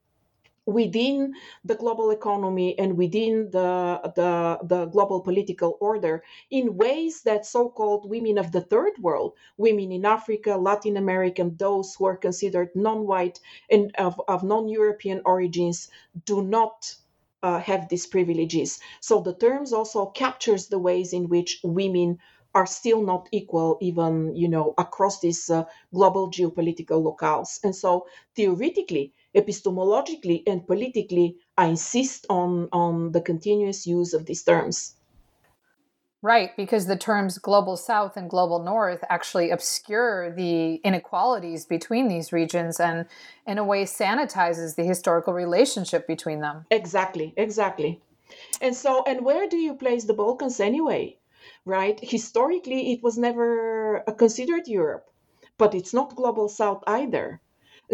within 0.66 1.34
the 1.64 1.74
global 1.74 2.10
economy 2.10 2.78
and 2.78 2.96
within 2.96 3.50
the, 3.50 4.00
the, 4.14 4.58
the, 4.62 4.86
global 4.86 5.20
political 5.20 5.76
order 5.80 6.22
in 6.50 6.76
ways 6.76 7.22
that 7.22 7.44
so-called 7.44 8.08
women 8.08 8.38
of 8.38 8.52
the 8.52 8.60
third 8.60 8.92
world, 9.00 9.32
women 9.56 9.90
in 9.90 10.04
Africa, 10.04 10.56
Latin 10.56 10.96
America, 10.96 11.50
those 11.56 11.94
who 11.94 12.04
are 12.04 12.16
considered 12.16 12.70
non-white 12.74 13.40
and 13.70 13.94
of, 13.96 14.20
of 14.28 14.44
non-European 14.44 15.20
origins 15.24 15.90
do 16.24 16.42
not 16.42 16.94
uh, 17.42 17.58
have 17.58 17.88
these 17.88 18.06
privileges. 18.06 18.78
So 19.00 19.20
the 19.20 19.34
terms 19.34 19.72
also 19.72 20.06
captures 20.06 20.68
the 20.68 20.78
ways 20.78 21.12
in 21.12 21.28
which 21.28 21.60
women 21.64 22.18
are 22.54 22.66
still 22.66 23.02
not 23.02 23.28
equal 23.32 23.78
even 23.80 24.36
you 24.36 24.46
know 24.46 24.74
across 24.76 25.20
these 25.20 25.48
uh, 25.48 25.64
global 25.94 26.30
geopolitical 26.30 27.02
locales 27.02 27.58
and 27.64 27.74
so 27.74 28.06
theoretically 28.36 29.12
epistemologically 29.34 30.42
and 30.46 30.66
politically, 30.66 31.36
I 31.56 31.66
insist 31.66 32.26
on, 32.28 32.68
on 32.72 33.12
the 33.12 33.20
continuous 33.20 33.86
use 33.86 34.12
of 34.12 34.26
these 34.26 34.42
terms. 34.42 34.94
Right, 36.24 36.56
because 36.56 36.86
the 36.86 36.96
terms 36.96 37.38
global 37.38 37.76
south 37.76 38.16
and 38.16 38.30
global 38.30 38.62
north 38.62 39.02
actually 39.10 39.50
obscure 39.50 40.32
the 40.32 40.76
inequalities 40.84 41.66
between 41.66 42.06
these 42.06 42.32
regions 42.32 42.78
and, 42.78 43.06
in 43.44 43.58
a 43.58 43.64
way, 43.64 43.84
sanitizes 43.84 44.76
the 44.76 44.84
historical 44.84 45.32
relationship 45.32 46.06
between 46.06 46.40
them. 46.40 46.64
Exactly, 46.70 47.34
exactly. 47.36 48.00
And 48.60 48.76
so, 48.76 49.02
and 49.04 49.24
where 49.24 49.48
do 49.48 49.56
you 49.56 49.74
place 49.74 50.04
the 50.04 50.14
Balkans 50.14 50.60
anyway? 50.60 51.18
Right? 51.64 51.98
Historically, 52.00 52.92
it 52.92 53.02
was 53.02 53.18
never 53.18 54.04
considered 54.16 54.68
Europe, 54.68 55.10
but 55.58 55.74
it's 55.74 55.92
not 55.92 56.14
global 56.14 56.48
south 56.48 56.84
either. 56.86 57.40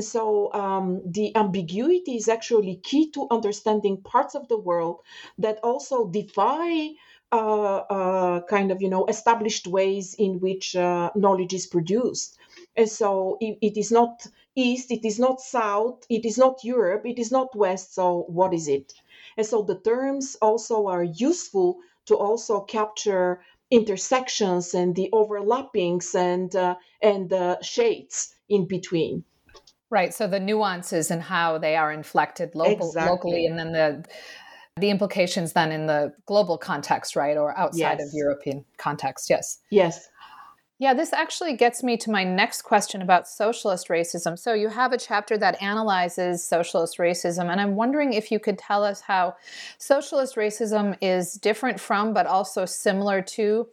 So 0.00 0.52
um, 0.54 1.02
the 1.04 1.35
ambiguity 1.37 2.16
is 2.16 2.28
actually 2.28 2.76
key 2.76 3.11
to 3.11 3.26
understanding 3.30 4.00
parts 4.02 4.35
of 4.37 4.47
the 4.49 4.57
world 4.59 5.00
that 5.38 5.59
also 5.62 6.07
defy 6.07 6.90
uh, 7.33 7.76
uh, 7.97 8.40
kind 8.42 8.71
of 8.71 8.80
you 8.80 8.88
know 8.88 9.07
established 9.07 9.66
ways 9.66 10.14
in 10.14 10.40
which 10.40 10.76
uh, 10.76 11.11
knowledge 11.16 11.52
is 11.52 11.66
produced. 11.66 12.38
And 12.76 12.88
so 12.88 13.37
it, 13.40 13.59
it 13.61 13.76
is 13.76 13.90
not 13.90 14.26
east, 14.54 14.90
it 14.92 15.04
is 15.04 15.18
not 15.18 15.40
south, 15.40 16.07
it 16.09 16.25
is 16.25 16.38
not 16.38 16.62
Europe, 16.64 17.04
it 17.04 17.18
is 17.18 17.30
not 17.33 17.54
west. 17.57 17.95
So 17.95 18.25
what 18.28 18.54
is 18.54 18.68
it? 18.68 18.95
And 19.37 19.47
so 19.47 19.62
the 19.62 19.78
terms 19.80 20.37
also 20.40 20.87
are 20.87 21.02
useful 21.04 21.78
to 22.07 22.16
also 22.16 22.61
capture 22.61 23.42
intersections 23.71 24.75
and 24.75 24.95
the 24.95 25.11
overlappings 25.12 26.14
and 26.14 26.54
uh, 26.54 26.76
and 27.02 27.28
the 27.30 27.61
shades 27.62 28.35
in 28.49 28.66
between. 28.66 29.25
Right. 29.90 30.12
So 30.12 30.26
the 30.26 30.40
nuances 30.40 31.11
and 31.11 31.23
how 31.23 31.59
they 31.59 31.76
are 31.76 31.92
inflected 31.92 32.54
local, 32.54 32.88
exactly. 32.88 33.11
locally, 33.11 33.47
and 33.47 33.59
then 33.59 33.73
the 33.73 34.04
the 34.78 34.90
implications 34.90 35.54
then 35.54 35.73
in 35.73 35.87
the 35.87 36.12
global 36.26 36.57
context, 36.57 37.16
right, 37.16 37.37
or 37.37 37.57
outside 37.59 37.99
yes. 37.99 38.09
of 38.09 38.14
European 38.14 38.64
context. 38.76 39.28
Yes. 39.28 39.59
Yes. 39.71 40.09
Yeah, 40.80 40.95
this 40.95 41.12
actually 41.12 41.57
gets 41.57 41.83
me 41.83 41.97
to 41.97 42.11
my 42.11 42.23
next 42.23 42.62
question 42.62 43.02
about 43.02 43.26
socialist 43.26 43.88
racism. 43.88 44.38
So, 44.38 44.54
you 44.54 44.68
have 44.68 44.92
a 44.92 44.99
chapter 44.99 45.37
that 45.37 45.61
analyzes 45.61 46.45
socialist 46.45 46.99
racism, 46.99 47.50
and 47.50 47.61
I'm 47.61 47.75
wondering 47.75 48.12
if 48.12 48.30
you 48.30 48.38
could 48.38 48.59
tell 48.59 48.85
us 48.85 49.00
how 49.00 49.35
socialist 49.78 50.37
racism 50.37 50.97
is 51.00 51.33
different 51.33 51.80
from, 51.80 52.12
but 52.14 52.26
also 52.26 52.64
similar 52.64 53.23
to, 53.23 53.66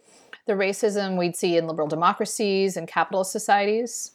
the 0.46 0.54
racism 0.54 1.18
we'd 1.18 1.36
see 1.36 1.58
in 1.58 1.68
liberal 1.68 1.88
democracies 1.88 2.78
and 2.78 2.88
capitalist 2.88 3.32
societies? 3.32 4.12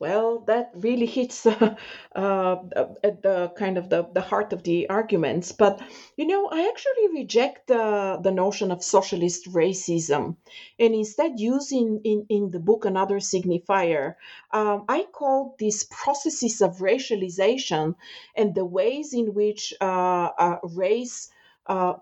Well, 0.00 0.40
that 0.46 0.72
really 0.74 1.06
hits 1.06 1.46
uh, 1.46 1.76
uh, 2.16 2.56
at 3.04 3.22
the 3.22 3.52
kind 3.56 3.76
of 3.78 3.88
the, 3.90 4.08
the 4.12 4.22
heart 4.22 4.52
of 4.52 4.62
the 4.64 4.88
arguments. 4.88 5.52
But, 5.52 5.80
you 6.16 6.26
know, 6.26 6.48
I 6.48 6.66
actually 6.68 7.08
reject 7.20 7.68
the, 7.68 8.18
the 8.20 8.32
notion 8.32 8.72
of 8.72 8.82
socialist 8.82 9.44
racism 9.52 10.36
and 10.78 10.94
instead 10.94 11.38
using 11.38 12.00
in, 12.02 12.26
in 12.30 12.50
the 12.50 12.58
book 12.60 12.84
another 12.86 13.18
signifier. 13.20 14.14
Um, 14.52 14.86
I 14.88 15.04
call 15.12 15.54
these 15.58 15.84
processes 15.84 16.62
of 16.62 16.78
racialization 16.78 17.94
and 18.34 18.54
the 18.56 18.64
ways 18.64 19.12
in 19.14 19.34
which 19.34 19.72
uh, 19.82 20.56
race 20.64 21.30
uh, 21.66 21.94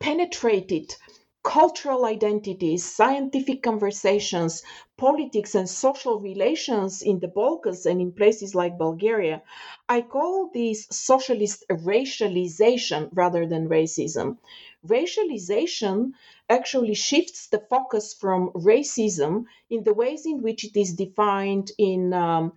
penetrated 0.00 0.96
cultural 1.44 2.04
identities, 2.04 2.84
scientific 2.84 3.62
conversations, 3.62 4.62
politics, 5.00 5.54
and 5.54 5.68
social 5.68 6.20
relations 6.20 7.00
in 7.00 7.20
the 7.20 7.26
Balkans 7.28 7.86
and 7.86 8.02
in 8.02 8.12
places 8.12 8.54
like 8.54 8.76
Bulgaria, 8.76 9.42
I 9.88 10.02
call 10.02 10.50
this 10.52 10.86
socialist 10.90 11.64
racialization 11.70 13.08
rather 13.12 13.46
than 13.46 13.70
racism. 13.70 14.36
Racialization 14.86 16.12
actually 16.50 16.94
shifts 16.94 17.46
the 17.46 17.60
focus 17.70 18.12
from 18.12 18.50
racism 18.50 19.46
in 19.70 19.84
the 19.84 19.94
ways 19.94 20.26
in 20.26 20.42
which 20.42 20.64
it 20.64 20.76
is 20.78 20.92
defined 20.92 21.72
in. 21.78 22.12
Um, 22.12 22.52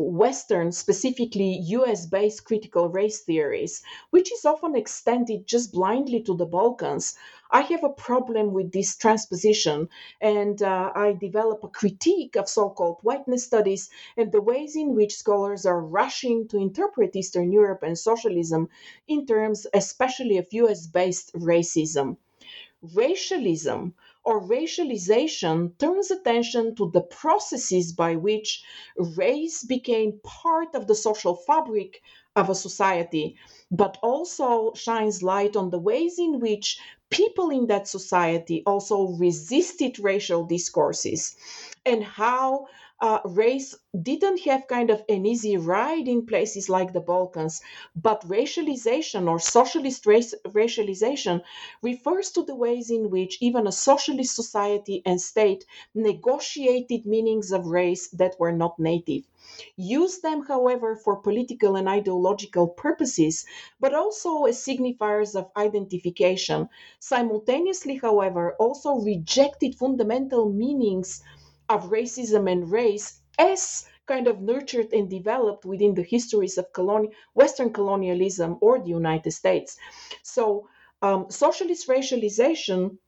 Western, 0.00 0.70
specifically 0.70 1.58
US 1.76 2.06
based 2.06 2.44
critical 2.44 2.88
race 2.88 3.22
theories, 3.22 3.82
which 4.10 4.30
is 4.32 4.44
often 4.44 4.76
extended 4.76 5.44
just 5.44 5.72
blindly 5.72 6.22
to 6.22 6.36
the 6.36 6.46
Balkans, 6.46 7.16
I 7.50 7.62
have 7.62 7.82
a 7.82 7.88
problem 7.88 8.52
with 8.52 8.72
this 8.72 8.94
transposition, 8.96 9.88
and 10.20 10.62
uh, 10.62 10.92
I 10.94 11.12
develop 11.12 11.64
a 11.64 11.68
critique 11.68 12.36
of 12.36 12.48
so 12.48 12.68
called 12.68 12.98
whiteness 13.02 13.44
studies 13.44 13.88
and 14.16 14.30
the 14.30 14.42
ways 14.42 14.76
in 14.76 14.94
which 14.94 15.16
scholars 15.16 15.64
are 15.64 15.80
rushing 15.80 16.46
to 16.48 16.58
interpret 16.58 17.16
Eastern 17.16 17.50
Europe 17.50 17.82
and 17.82 17.98
socialism 17.98 18.68
in 19.06 19.24
terms, 19.24 19.66
especially 19.72 20.36
of 20.36 20.52
US 20.52 20.86
based 20.86 21.32
racism. 21.34 22.18
Racialism 22.94 23.94
or 24.24 24.42
racialization 24.42 25.76
turns 25.78 26.10
attention 26.10 26.74
to 26.76 26.90
the 26.90 27.00
processes 27.00 27.92
by 27.92 28.14
which 28.14 28.62
race 29.16 29.64
became 29.64 30.20
part 30.22 30.74
of 30.74 30.86
the 30.86 30.94
social 30.94 31.34
fabric 31.34 32.02
of 32.36 32.50
a 32.50 32.54
society, 32.54 33.36
but 33.70 33.96
also 34.02 34.72
shines 34.74 35.22
light 35.22 35.56
on 35.56 35.70
the 35.70 35.78
ways 35.78 36.18
in 36.18 36.40
which 36.40 36.78
people 37.10 37.50
in 37.50 37.66
that 37.68 37.88
society 37.88 38.62
also 38.66 39.08
resisted 39.18 39.98
racial 39.98 40.44
discourses 40.44 41.36
and 41.86 42.02
how 42.04 42.66
uh, 43.00 43.20
race 43.24 43.76
didn't 44.02 44.40
have 44.40 44.66
kind 44.68 44.90
of 44.90 45.04
an 45.08 45.24
easy 45.26 45.56
ride 45.56 46.08
in 46.08 46.26
places 46.26 46.68
like 46.68 46.92
the 46.92 47.00
Balkans, 47.00 47.60
but 47.94 48.20
racialization 48.28 49.28
or 49.28 49.38
socialist 49.38 50.06
race, 50.06 50.34
racialization 50.46 51.42
refers 51.82 52.30
to 52.32 52.42
the 52.44 52.54
ways 52.56 52.90
in 52.90 53.10
which 53.10 53.38
even 53.40 53.66
a 53.66 53.72
socialist 53.72 54.34
society 54.34 55.02
and 55.06 55.20
state 55.20 55.64
negotiated 55.94 57.06
meanings 57.06 57.52
of 57.52 57.66
race 57.66 58.08
that 58.08 58.34
were 58.38 58.52
not 58.52 58.78
native. 58.78 59.24
Use 59.76 60.18
them, 60.20 60.42
however, 60.42 60.94
for 60.94 61.16
political 61.16 61.74
and 61.74 61.88
ideological 61.88 62.68
purposes, 62.68 63.46
but 63.80 63.94
also 63.94 64.44
as 64.44 64.58
signifiers 64.58 65.34
of 65.34 65.50
identification. 65.56 66.68
Simultaneously, 67.00 67.96
however, 67.96 68.54
also 68.60 68.96
rejected 68.96 69.74
fundamental 69.74 70.50
meanings 70.50 71.22
of 71.68 71.90
racism 71.90 72.50
and 72.50 72.70
race 72.70 73.20
as 73.38 73.86
kind 74.06 74.26
of 74.26 74.40
nurtured 74.40 74.92
and 74.92 75.08
developed 75.10 75.64
within 75.64 75.94
the 75.94 76.02
histories 76.02 76.56
of 76.58 76.72
colonial 76.72 77.12
Western 77.34 77.72
colonialism 77.72 78.56
or 78.60 78.78
the 78.78 78.88
United 78.88 79.30
States. 79.32 79.76
So, 80.22 80.68
um, 81.02 81.30
socialist 81.30 81.86
racialization 81.88 82.98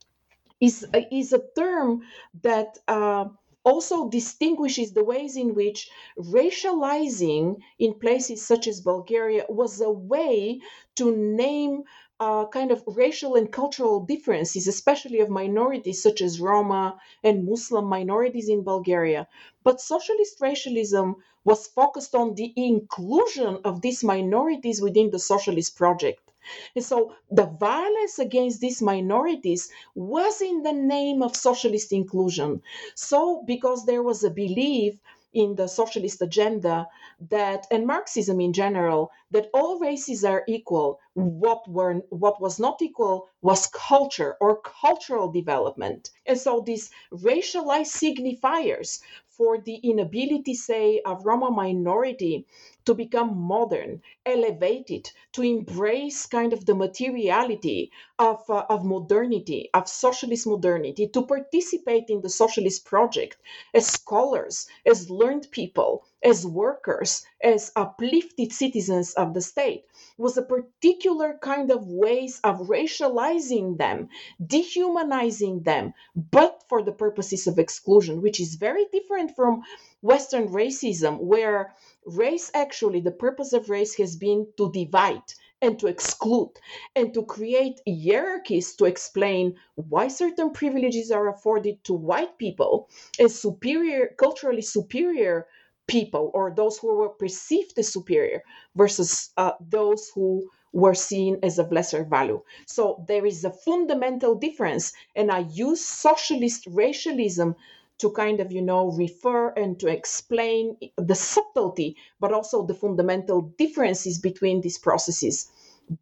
is 0.61 0.87
a, 0.94 1.14
is 1.14 1.33
a 1.33 1.42
term 1.57 2.03
that 2.42 2.79
uh, 2.88 3.27
also 3.64 4.09
distinguishes 4.09 4.92
the 4.92 5.05
ways 5.05 5.37
in 5.37 5.55
which 5.55 5.90
racializing 6.18 7.57
in 7.79 7.94
places 7.94 8.46
such 8.46 8.66
as 8.66 8.81
Bulgaria 8.81 9.44
was 9.49 9.81
a 9.81 9.90
way 9.90 10.61
to 10.96 11.14
name 11.14 11.85
uh, 12.21 12.47
kind 12.49 12.71
of 12.71 12.85
racial 12.87 13.35
and 13.35 13.51
cultural 13.51 14.01
differences, 14.01 14.69
especially 14.69 15.21
of 15.21 15.31
minorities 15.31 16.03
such 16.03 16.21
as 16.21 16.41
Roma 16.41 17.01
and 17.25 17.47
Muslim 17.47 17.87
minorities 17.87 18.49
in 18.49 18.63
Bulgaria. 18.63 19.27
But 19.65 19.81
socialist 19.81 20.41
racialism 20.41 21.17
was 21.45 21.67
focused 21.67 22.15
on 22.15 22.35
the 22.35 22.53
inclusion 22.57 23.59
of 23.65 23.81
these 23.81 24.05
minorities 24.05 24.81
within 24.83 25.11
the 25.11 25.19
socialist 25.19 25.77
project. 25.77 26.31
And 26.75 26.85
so 26.85 27.15
the 27.31 27.47
violence 27.47 28.19
against 28.19 28.61
these 28.61 28.83
minorities 28.83 29.71
was 29.95 30.41
in 30.43 30.63
the 30.63 30.73
name 30.73 31.23
of 31.23 31.37
socialist 31.37 31.93
inclusion. 31.93 32.63
So, 32.95 33.43
because 33.47 33.85
there 33.87 34.03
was 34.03 34.25
a 34.25 34.31
belief 34.31 34.99
in 35.33 35.55
the 35.55 35.69
socialist 35.69 36.21
agenda 36.23 36.87
that 37.31 37.66
and 37.71 37.87
marxism 37.87 38.40
in 38.40 38.53
general 38.53 39.11
that 39.31 39.49
all 39.55 39.79
races 39.79 40.25
are 40.25 40.45
equal. 40.49 40.99
What 41.14 41.69
were 41.69 41.95
what 42.11 42.40
was 42.40 42.59
not 42.59 42.83
equal 42.83 43.29
was 43.43 43.66
culture 43.69 44.37
or 44.40 44.61
cultural 44.61 45.31
development. 45.31 46.11
And 46.27 46.38
so 46.38 46.61
these 46.61 46.90
racialized 47.12 47.95
signifiers 48.03 49.01
for 49.29 49.59
the 49.59 49.77
inability 49.77 50.55
say 50.55 51.01
of 51.07 51.25
roma 51.25 51.51
minority 51.51 52.47
to 52.85 52.95
become 52.95 53.37
modern, 53.37 54.03
elevated, 54.25 55.11
to 55.33 55.43
embrace 55.43 56.27
kind 56.27 56.53
of 56.53 56.66
the 56.66 56.75
materiality 56.75 57.90
of, 58.19 58.43
uh, 58.49 58.64
of 58.69 58.85
modernity, 58.85 59.71
of 59.75 59.88
socialist 59.88 60.47
modernity, 60.47 61.09
to 61.09 61.27
participate 61.27 62.09
in 62.09 62.21
the 62.21 62.29
socialist 62.31 62.85
project 62.85 63.37
as 63.75 63.87
scholars, 63.87 64.66
as 64.87 65.11
learned 65.11 65.51
people, 65.51 66.05
as 66.23 66.47
workers, 66.47 67.25
as 67.43 67.73
uplifted 67.77 68.53
citizens 68.53 69.14
of 69.14 69.35
the 69.35 69.40
state 69.40 69.85
was 70.19 70.37
a 70.37 70.43
particular 70.43 71.38
kind 71.40 71.71
of 71.71 71.87
ways 71.87 72.40
of 72.45 72.69
racializing 72.69 73.79
them, 73.79 74.09
dehumanizing 74.45 75.62
them, 75.62 75.95
but 76.14 76.62
for 76.69 76.83
the 76.83 76.93
purposes 76.93 77.47
of 77.47 77.59
exclusion, 77.59 78.21
which 78.21 78.38
is 78.38 78.55
very 78.57 78.85
different 78.93 79.35
from 79.35 79.62
Western 80.03 80.49
racism, 80.49 81.19
where 81.19 81.75
race 82.07 82.51
actually, 82.55 83.01
the 83.01 83.11
purpose 83.11 83.53
of 83.53 83.71
race 83.71 83.95
has 83.97 84.17
been 84.17 84.47
to 84.57 84.71
divide 84.73 85.23
and 85.63 85.79
to 85.79 85.87
exclude 85.87 86.53
and 86.97 87.13
to 87.15 87.25
create 87.25 87.81
hierarchies 87.87 88.75
to 88.77 88.85
explain 88.87 89.57
why 89.75 90.09
certain 90.09 90.51
privileges 90.53 91.11
are 91.11 91.29
afforded 91.29 91.83
to 91.85 91.93
white 91.95 92.39
people 92.39 92.89
as 93.19 93.39
superior, 93.39 94.15
culturally 94.19 94.63
superior 94.63 95.47
people 95.87 96.31
or 96.35 96.53
those 96.55 96.79
who 96.79 96.95
were 96.95 97.09
perceived 97.09 97.79
as 97.79 97.93
superior 97.93 98.43
versus 98.77 99.31
uh, 99.37 99.53
those 99.61 100.11
who 100.15 100.49
were 100.73 100.95
seen 100.95 101.39
as 101.43 101.59
of 101.59 101.73
lesser 101.73 102.05
value. 102.05 102.41
So 102.67 103.05
there 103.09 103.27
is 103.27 103.45
a 103.45 103.53
fundamental 103.53 104.37
difference, 104.37 104.93
and 105.17 105.31
I 105.31 105.41
use 105.41 105.85
socialist 105.85 106.67
racialism 106.71 107.57
to 108.01 108.11
kind 108.11 108.41
of, 108.41 108.53
you 108.53 108.63
know, 108.63 108.91
refer 108.93 109.51
and 109.51 109.79
to 109.81 109.89
explain 109.89 110.77
the 110.97 111.15
subtlety, 111.15 111.97
but 112.19 112.33
also 112.33 112.67
the 112.67 112.75
fundamental 112.75 113.43
differences 113.59 114.19
between 114.19 114.61
these 114.61 114.79
processes. 114.79 115.51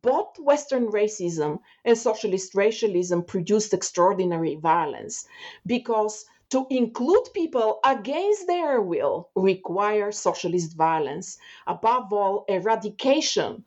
Both 0.03 0.39
Western 0.39 0.89
racism 0.89 1.61
and 1.85 1.97
socialist 1.97 2.55
racialism 2.55 3.23
produced 3.25 3.73
extraordinary 3.73 4.57
violence 4.57 5.27
because 5.67 6.27
to 6.51 6.67
include 6.71 7.29
people 7.35 7.79
against 7.85 8.47
their 8.47 8.81
will 8.81 9.31
requires 9.35 10.19
socialist 10.19 10.77
violence. 10.77 11.39
Above 11.67 12.13
all, 12.13 12.45
eradication 12.49 13.65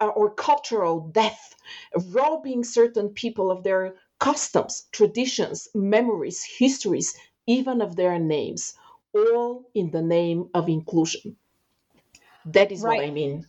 uh, 0.00 0.08
or 0.08 0.34
cultural 0.34 1.00
death, 1.00 1.54
robbing 2.10 2.64
certain 2.64 3.08
people 3.08 3.50
of 3.50 3.62
their 3.62 3.94
customs, 4.18 4.86
traditions, 4.92 5.68
memories, 5.74 6.44
histories, 6.44 7.16
even 7.46 7.80
of 7.80 7.96
their 7.96 8.18
names, 8.18 8.74
all 9.14 9.70
in 9.74 9.90
the 9.90 10.02
name 10.02 10.50
of 10.54 10.68
inclusion. 10.68 11.36
That 12.46 12.72
is 12.72 12.84
right. 12.84 12.96
what 12.96 13.00
I 13.00 13.10
mean. 13.10 13.46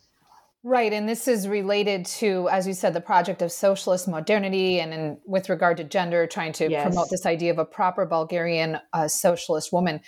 Right, 0.67 0.91
and 0.91 1.07
this 1.07 1.27
is 1.27 1.47
related 1.47 2.07
to, 2.07 2.49
as 2.49 2.65
you 2.65 2.73
said, 2.73 2.95
the 2.95 2.99
project 2.99 3.43
of 3.43 3.51
socialist 3.51 4.07
modernity, 4.07 4.79
and 4.79 4.95
in, 4.95 5.17
with 5.23 5.47
regard 5.47 5.77
to 5.77 5.83
gender, 5.83 6.25
trying 6.25 6.53
to 6.53 6.67
yes. 6.67 6.87
promote 6.87 7.11
this 7.11 7.27
idea 7.27 7.51
of 7.51 7.59
a 7.59 7.65
proper 7.65 8.03
Bulgarian 8.03 8.79
uh, 8.91 9.07
socialist 9.07 9.71
woman. 9.71 9.99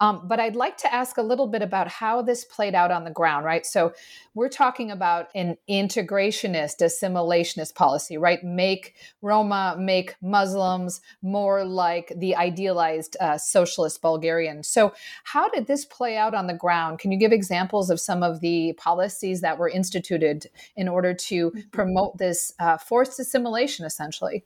Um, 0.00 0.22
but 0.26 0.40
I'd 0.40 0.56
like 0.56 0.78
to 0.78 0.92
ask 0.92 1.18
a 1.18 1.22
little 1.22 1.46
bit 1.46 1.60
about 1.60 1.88
how 1.88 2.22
this 2.22 2.46
played 2.46 2.74
out 2.74 2.90
on 2.90 3.04
the 3.04 3.10
ground, 3.10 3.44
right? 3.44 3.66
So 3.66 3.92
we're 4.34 4.48
talking 4.48 4.90
about 4.90 5.28
an 5.34 5.56
integrationist, 5.68 6.80
assimilationist 6.80 7.74
policy, 7.74 8.16
right? 8.16 8.42
Make 8.42 8.94
Roma, 9.20 9.76
make 9.78 10.16
Muslims 10.22 11.02
more 11.20 11.62
like 11.64 12.12
the 12.16 12.36
idealized 12.36 13.18
uh, 13.20 13.36
socialist 13.36 14.00
Bulgarian. 14.00 14.62
So, 14.62 14.94
how 15.24 15.50
did 15.50 15.66
this 15.66 15.84
play 15.84 16.16
out 16.16 16.34
on 16.34 16.46
the 16.46 16.54
ground? 16.54 17.00
Can 17.00 17.12
you 17.12 17.18
give 17.18 17.32
examples 17.32 17.90
of 17.90 18.00
some 18.00 18.22
of 18.22 18.40
the 18.40 18.72
policies 18.78 19.42
that 19.42 19.58
were 19.58 19.68
instituted 19.68 20.05
in 20.10 20.88
order 20.88 21.14
to 21.14 21.50
mm-hmm. 21.50 21.60
promote 21.70 22.18
this 22.18 22.52
uh, 22.58 22.76
forced 22.76 23.18
assimilation, 23.18 23.84
essentially? 23.84 24.44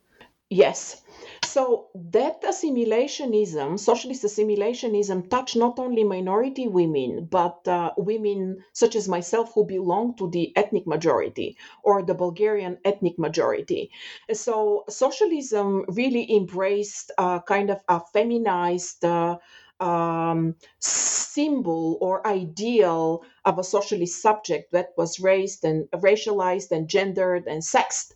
Yes. 0.50 1.02
So 1.44 1.86
that 1.94 2.42
assimilationism, 2.42 3.78
socialist 3.78 4.24
assimilationism, 4.24 5.30
touched 5.30 5.54
not 5.54 5.78
only 5.78 6.02
minority 6.02 6.66
women, 6.66 7.28
but 7.30 7.66
uh, 7.68 7.92
women 7.96 8.64
such 8.72 8.96
as 8.96 9.08
myself 9.08 9.52
who 9.54 9.64
belong 9.64 10.16
to 10.16 10.28
the 10.28 10.52
ethnic 10.56 10.88
majority 10.88 11.56
or 11.84 12.02
the 12.02 12.14
Bulgarian 12.14 12.78
ethnic 12.84 13.16
majority. 13.16 13.92
So 14.32 14.84
socialism 14.88 15.84
really 15.86 16.26
embraced 16.34 17.12
a 17.16 17.40
kind 17.46 17.70
of 17.70 17.80
a 17.88 18.00
feminized 18.12 19.04
uh, 19.04 19.38
um, 19.80 20.54
symbol 20.78 21.98
or 22.00 22.26
ideal 22.26 23.22
of 23.44 23.58
a 23.58 23.64
socialist 23.64 24.20
subject 24.20 24.72
that 24.72 24.88
was 24.96 25.20
raised 25.20 25.64
and 25.64 25.88
racialized 25.92 26.70
and 26.70 26.88
gendered 26.88 27.46
and 27.46 27.64
sexed. 27.64 28.14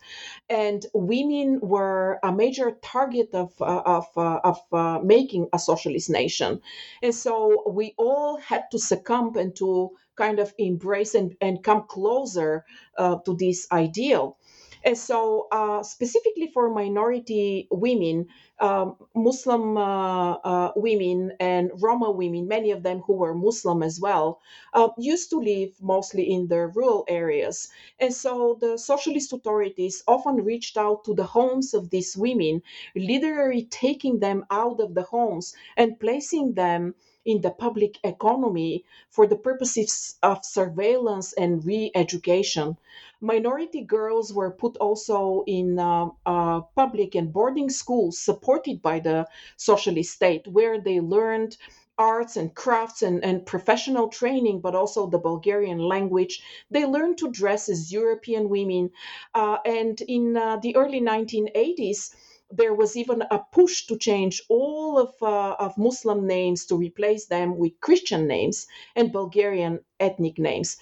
And 0.48 0.85
women 0.92 1.61
were 1.61 2.18
a 2.22 2.33
major 2.33 2.72
target 2.83 3.31
of, 3.33 3.53
uh, 3.61 3.83
of, 3.87 4.07
uh, 4.16 4.40
of 4.44 4.59
uh, 4.72 5.00
making 5.03 5.48
a 5.53 5.59
socialist 5.59 6.11
nation. 6.11 6.61
And 7.03 7.14
so 7.14 7.62
we 7.66 7.94
all 7.96 8.37
had 8.37 8.64
to 8.72 8.79
succumb 8.79 9.37
and 9.37 9.57
to 9.57 9.90
kind 10.16 10.38
of 10.38 10.53
embrace 10.59 11.14
and, 11.14 11.37
and 11.40 11.62
come 11.62 11.85
closer 11.88 12.64
uh, 12.98 13.16
to 13.24 13.37
this 13.37 13.66
ideal. 13.72 14.37
And 14.85 14.97
so, 14.99 15.49
uh, 15.51 15.83
specifically 15.83 16.47
for 16.49 16.70
minority 16.70 17.66
women, 17.70 18.29
um, 18.61 18.97
Muslim 19.14 19.77
uh, 19.77 20.35
uh, 20.35 20.73
women 20.77 21.33
and 21.40 21.70
Roma 21.83 22.11
women, 22.12 22.47
many 22.47 22.70
of 22.70 22.83
them 22.85 23.01
who 23.01 23.14
were 23.14 23.35
Muslim 23.35 23.83
as 23.83 23.99
well, 24.01 24.40
uh, 24.75 24.88
used 24.99 25.31
to 25.31 25.38
live 25.38 25.70
mostly 25.81 26.31
in 26.31 26.47
the 26.49 26.66
rural 26.68 27.05
areas. 27.09 27.68
And 27.99 28.14
so 28.14 28.57
the 28.61 28.79
socialist 28.79 29.33
authorities 29.33 30.03
often 30.07 30.37
reached 30.37 30.77
out 30.77 31.05
to 31.05 31.14
the 31.14 31.25
homes 31.25 31.75
of 31.75 31.90
these 31.90 32.16
women, 32.16 32.62
literally 32.94 33.64
taking 33.64 34.20
them 34.20 34.44
out 34.51 34.81
of 34.81 34.94
the 34.94 35.03
homes 35.03 35.55
and 35.77 35.99
placing 35.99 36.55
them 36.55 36.94
in 37.25 37.40
the 37.40 37.51
public 37.51 37.99
economy 38.05 38.85
for 39.11 39.27
the 39.27 39.37
purposes 39.37 40.16
of 40.23 40.44
surveillance 40.44 41.33
and 41.33 41.64
re 41.64 41.90
education. 41.94 42.77
Minority 43.25 43.81
girls 43.81 44.35
were 44.35 44.51
put 44.51 44.77
also 44.77 45.45
in 45.47 45.79
uh, 45.79 46.09
uh, 46.27 46.61
public 46.77 47.15
and 47.15 47.33
boarding 47.33 47.71
schools 47.71 48.19
supported 48.19 48.83
by 48.83 49.01
the 49.01 49.27
socialist 49.57 50.13
state, 50.13 50.47
where 50.47 50.79
they 50.79 51.01
learned 51.01 51.57
arts 51.97 52.37
and 52.37 52.55
crafts 52.55 53.01
and, 53.01 53.25
and 53.25 53.47
professional 53.47 54.09
training, 54.09 54.61
but 54.61 54.75
also 54.75 55.07
the 55.07 55.19
Bulgarian 55.19 55.79
language. 55.79 56.43
They 56.71 56.85
learned 56.85 57.17
to 57.19 57.31
dress 57.31 57.71
as 57.71 57.91
European 57.91 58.51
women. 58.51 58.91
Uh, 59.35 59.57
and 59.65 59.99
in 60.03 60.37
uh, 60.37 60.59
the 60.59 60.77
early 60.77 61.01
1980s, 61.01 62.15
there 62.51 62.75
was 62.75 62.95
even 62.95 63.23
a 63.31 63.39
push 63.53 63.87
to 63.87 63.97
change 63.97 64.43
all 64.49 64.99
of, 64.99 65.15
uh, 65.23 65.57
of 65.59 65.79
Muslim 65.79 66.27
names 66.27 66.67
to 66.67 66.77
replace 66.77 67.27
them 67.27 67.57
with 67.57 67.81
Christian 67.81 68.27
names 68.27 68.67
and 68.95 69.13
Bulgarian 69.13 69.81
ethnic 69.99 70.39
names. 70.39 70.77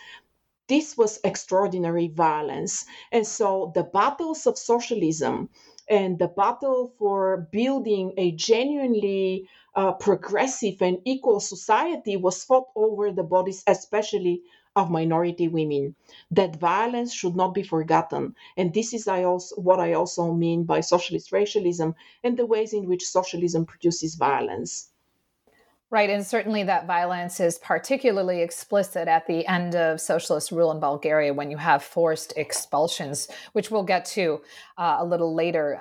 This 0.69 0.97
was 0.97 1.21
extraordinary 1.25 2.09
violence. 2.09 2.85
And 3.13 3.27
so 3.27 3.71
the 3.75 3.85
battles 3.85 4.47
of 4.47 4.59
socialism 4.59 5.51
and 5.89 6.19
the 6.19 6.29
battle 6.29 6.95
for 6.99 7.49
building 7.53 8.13
a 8.17 8.33
genuinely 8.33 9.49
uh, 9.77 9.93
progressive 9.93 10.83
and 10.83 10.99
equal 11.05 11.41
society 11.41 12.17
was 12.17 12.43
fought 12.45 12.69
over 12.75 13.13
the 13.13 13.23
bodies, 13.23 13.63
especially 13.67 14.43
of 14.75 14.91
minority 14.91 15.49
women. 15.49 15.95
That 16.31 16.57
violence 16.57 17.13
should 17.13 17.37
not 17.37 17.55
be 17.55 17.63
forgotten. 17.63 18.35
And 18.57 18.73
this 18.75 18.93
is 18.95 19.07
I 19.09 19.25
also, 19.25 19.57
what 19.61 19.81
I 19.81 19.93
also 19.93 20.33
mean 20.33 20.65
by 20.65 20.81
socialist 20.81 21.31
racialism 21.33 21.95
and 22.25 22.37
the 22.39 22.47
ways 22.47 22.73
in 22.73 22.87
which 22.89 23.05
socialism 23.07 23.67
produces 23.67 24.15
violence. 24.17 24.92
Right, 25.93 26.09
and 26.09 26.27
certainly 26.27 26.63
that 26.63 26.87
violence 26.87 27.39
is 27.39 27.59
particularly 27.59 28.41
explicit 28.41 29.09
at 29.09 29.27
the 29.27 29.47
end 29.47 29.77
of 29.77 30.01
socialist 30.01 30.51
rule 30.51 30.73
in 30.73 30.81
Bulgaria 30.81 31.35
when 31.35 31.51
you 31.51 31.59
have 31.59 31.83
forced 31.83 32.33
expulsions, 32.35 33.29
which 33.53 33.71
we'll 33.71 33.83
get 33.83 34.07
to 34.07 34.41
uh, 34.79 34.97
a 35.01 35.05
little 35.05 35.35
later. 35.35 35.79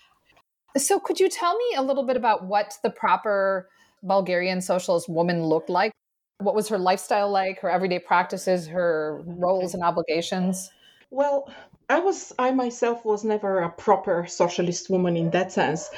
So, 0.76 1.00
could 1.00 1.18
you 1.22 1.30
tell 1.30 1.56
me 1.56 1.76
a 1.78 1.82
little 1.82 2.04
bit 2.04 2.18
about 2.18 2.46
what 2.46 2.78
the 2.84 2.90
proper 2.90 3.70
Bulgarian 4.04 4.60
socialist 4.60 5.08
woman 5.08 5.46
looked 5.46 5.70
like? 5.70 5.94
What 6.40 6.56
was 6.56 6.68
her 6.68 6.78
lifestyle 6.78 7.32
like, 7.32 7.62
her 7.62 7.70
everyday 7.70 8.00
practices, 8.00 8.68
her 8.68 9.22
roles 9.26 9.74
and 9.74 9.82
obligations? 9.82 10.72
Well, 11.10 11.50
I 11.88 12.00
was 12.00 12.34
I 12.38 12.52
myself 12.52 13.06
was 13.06 13.24
never 13.24 13.60
a 13.60 13.70
proper 13.70 14.26
socialist 14.28 14.90
woman 14.90 15.16
in 15.16 15.30
that 15.32 15.54
sense, 15.54 15.90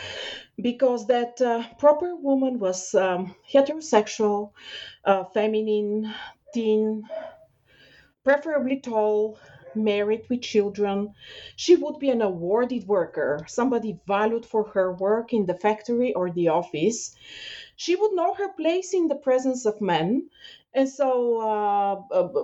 because 0.62 1.08
that 1.08 1.42
uh, 1.42 1.64
proper 1.80 2.16
woman 2.16 2.60
was 2.60 2.94
um, 2.96 3.36
heterosexual, 3.52 4.52
uh, 5.06 5.24
feminine, 5.26 6.14
thin, 6.54 7.04
preferably 8.24 8.80
tall, 8.80 9.38
married 9.76 10.24
with 10.30 10.42
children. 10.42 11.14
She 11.56 11.76
would 11.76 12.00
be 12.00 12.10
an 12.10 12.22
awarded 12.22 12.88
worker, 12.88 13.46
somebody 13.48 14.00
valued 14.08 14.46
for 14.46 14.66
her 14.70 14.94
work 14.94 15.34
in 15.34 15.46
the 15.46 15.56
factory 15.56 16.14
or 16.14 16.30
the 16.32 16.50
office 16.50 17.16
she 17.76 17.96
would 17.96 18.14
know 18.14 18.34
her 18.34 18.50
place 18.50 18.94
in 18.94 19.08
the 19.08 19.16
presence 19.16 19.66
of 19.66 19.82
men. 19.82 20.30
And 20.74 20.90
so 20.90 21.42
uh, 21.42 21.96
uh, 22.12 22.44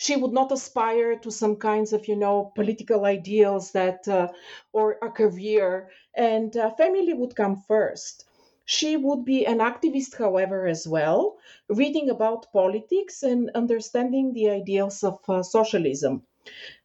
she 0.00 0.16
would 0.16 0.32
not 0.32 0.50
aspire 0.52 1.16
to 1.18 1.30
some 1.30 1.56
kinds 1.56 1.92
of, 1.92 2.08
you 2.08 2.16
know, 2.16 2.52
political 2.54 3.04
ideals 3.04 3.72
that, 3.72 4.08
uh, 4.08 4.28
or 4.72 4.98
a 5.02 5.10
career, 5.10 5.90
and 6.16 6.56
uh, 6.56 6.70
family 6.70 7.12
would 7.14 7.36
come 7.36 7.56
first. 7.68 8.24
She 8.64 8.96
would 8.96 9.24
be 9.24 9.46
an 9.46 9.58
activist, 9.58 10.16
however, 10.16 10.66
as 10.66 10.88
well, 10.88 11.36
reading 11.68 12.08
about 12.10 12.52
politics 12.52 13.22
and 13.22 13.50
understanding 13.54 14.32
the 14.32 14.48
ideals 14.50 15.04
of 15.04 15.18
uh, 15.28 15.42
socialism. 15.42 16.22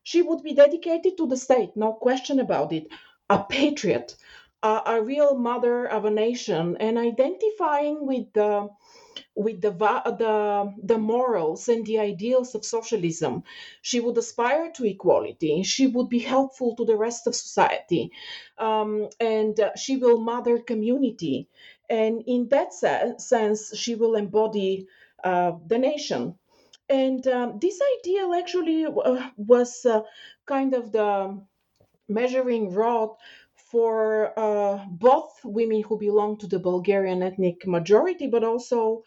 She 0.04 0.22
would 0.22 0.44
be 0.44 0.54
dedicated 0.54 1.18
to 1.18 1.28
the 1.28 1.38
state, 1.38 1.72
no 1.76 1.94
question 1.94 2.40
about 2.40 2.72
it, 2.74 2.88
a 3.30 3.44
patriot 3.44 4.16
a, 4.64 4.82
a 4.86 5.02
real 5.04 5.38
mother 5.38 5.86
of 5.88 6.06
a 6.06 6.10
nation 6.10 6.78
and 6.80 6.98
identifying 6.98 8.06
with 8.06 8.34
the 8.34 8.70
with 9.36 9.62
the, 9.62 9.72
the 9.72 10.74
the 10.84 10.98
morals 10.98 11.70
and 11.70 11.86
the 11.86 12.00
ideals 12.00 12.56
of 12.56 12.66
socialism. 12.66 13.44
She 13.82 14.00
would 14.00 14.18
aspire 14.18 14.72
to 14.74 14.86
equality. 14.86 15.64
She 15.64 15.88
would 15.88 16.10
be 16.10 16.20
helpful 16.20 16.76
to 16.78 16.86
the 16.86 16.98
rest 16.98 17.28
of 17.28 17.36
society. 17.36 18.12
Um, 18.58 19.10
and 19.20 19.60
uh, 19.60 19.72
she 19.76 19.98
will 19.98 20.20
mother 20.20 20.60
community. 20.60 21.50
And 21.90 22.24
in 22.28 22.50
that 22.50 22.74
se- 22.74 23.16
sense 23.20 23.76
she 23.78 23.96
will 23.96 24.16
embody 24.16 24.88
uh, 25.24 25.54
the 25.68 25.78
nation. 25.80 26.36
And 26.90 27.28
um, 27.28 27.60
this 27.60 27.80
ideal 28.00 28.34
actually 28.34 28.86
uh, 28.86 29.30
was 29.38 29.86
uh, 29.86 30.02
kind 30.48 30.74
of 30.76 30.92
the 30.92 31.42
measuring 32.08 32.74
rod 32.74 33.10
for 33.76 34.32
uh, 34.40 34.86
both 34.90 35.34
women 35.44 35.84
who 35.84 35.98
belong 36.00 36.38
to 36.38 36.48
the 36.48 36.60
Bulgarian 36.60 37.22
ethnic 37.22 37.68
majority, 37.68 38.28
but 38.28 38.42
also 38.42 39.04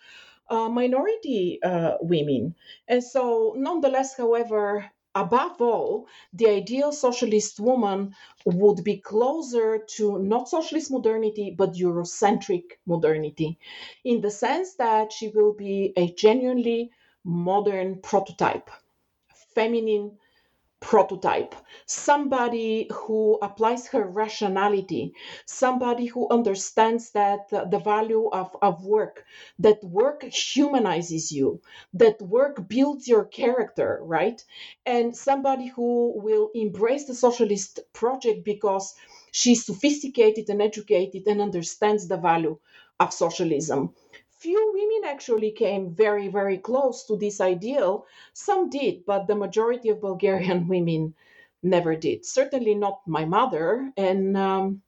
uh, 0.51 0.69
minority 0.69 1.59
uh, 1.63 1.95
women. 2.03 2.55
And 2.87 3.03
so, 3.03 3.55
nonetheless, 3.57 4.15
however, 4.15 4.85
above 5.15 5.63
all, 5.63 6.07
the 6.35 6.51
ideal 6.51 6.93
socialist 6.93 7.59
woman 7.61 8.15
would 8.45 8.85
be 8.85 8.99
closer 8.99 9.79
to 9.97 10.19
not 10.19 10.51
socialist 10.51 10.91
modernity, 10.91 11.55
but 11.57 11.73
Eurocentric 11.73 12.65
modernity, 12.85 13.59
in 14.05 14.21
the 14.21 14.31
sense 14.31 14.75
that 14.75 15.15
she 15.15 15.29
will 15.29 15.55
be 15.55 15.95
a 15.97 16.13
genuinely 16.13 16.91
modern 17.25 18.03
prototype, 18.03 18.69
feminine, 19.55 20.19
prototype, 20.81 21.55
somebody 21.87 22.89
who 22.93 23.39
applies 23.43 23.87
her 23.89 24.05
rationality, 24.07 25.13
somebody 25.47 26.07
who 26.07 26.29
understands 26.31 27.11
that 27.13 27.49
the 27.51 27.81
value 27.85 28.29
of, 28.29 28.57
of 28.63 28.85
work, 28.85 29.25
that 29.59 29.83
work 29.83 30.23
humanizes 30.25 31.33
you, 31.33 31.61
that 31.95 32.21
work 32.23 32.69
builds 32.69 33.09
your 33.09 33.25
character, 33.25 33.99
right? 34.03 34.45
And 34.87 35.17
somebody 35.17 35.69
who 35.69 36.13
will 36.17 36.51
embrace 36.55 37.07
the 37.07 37.15
socialist 37.15 37.81
project 37.93 38.45
because 38.45 38.95
she's 39.33 39.65
sophisticated 39.67 40.49
and 40.49 40.63
educated 40.63 41.27
and 41.27 41.41
understands 41.41 42.09
the 42.09 42.17
value 42.17 42.59
of 43.01 43.13
socialism 43.13 43.95
few 44.39 44.73
women 44.75 45.11
actually 45.11 45.51
came 45.51 45.95
very, 45.95 46.29
very 46.29 46.59
close 46.59 47.05
to 47.05 47.17
this 47.17 47.41
ideal. 47.41 48.07
Some 48.33 48.71
did, 48.71 49.05
but 49.05 49.27
the 49.27 49.35
majority 49.35 49.89
of 49.91 50.01
Bulgarian 50.01 50.69
women 50.75 51.15
never 51.63 51.97
did. 51.97 52.25
Certainly 52.25 52.75
not 52.77 53.01
my 53.07 53.25
mother. 53.25 53.93
And 53.97 54.37
um, 54.37 54.83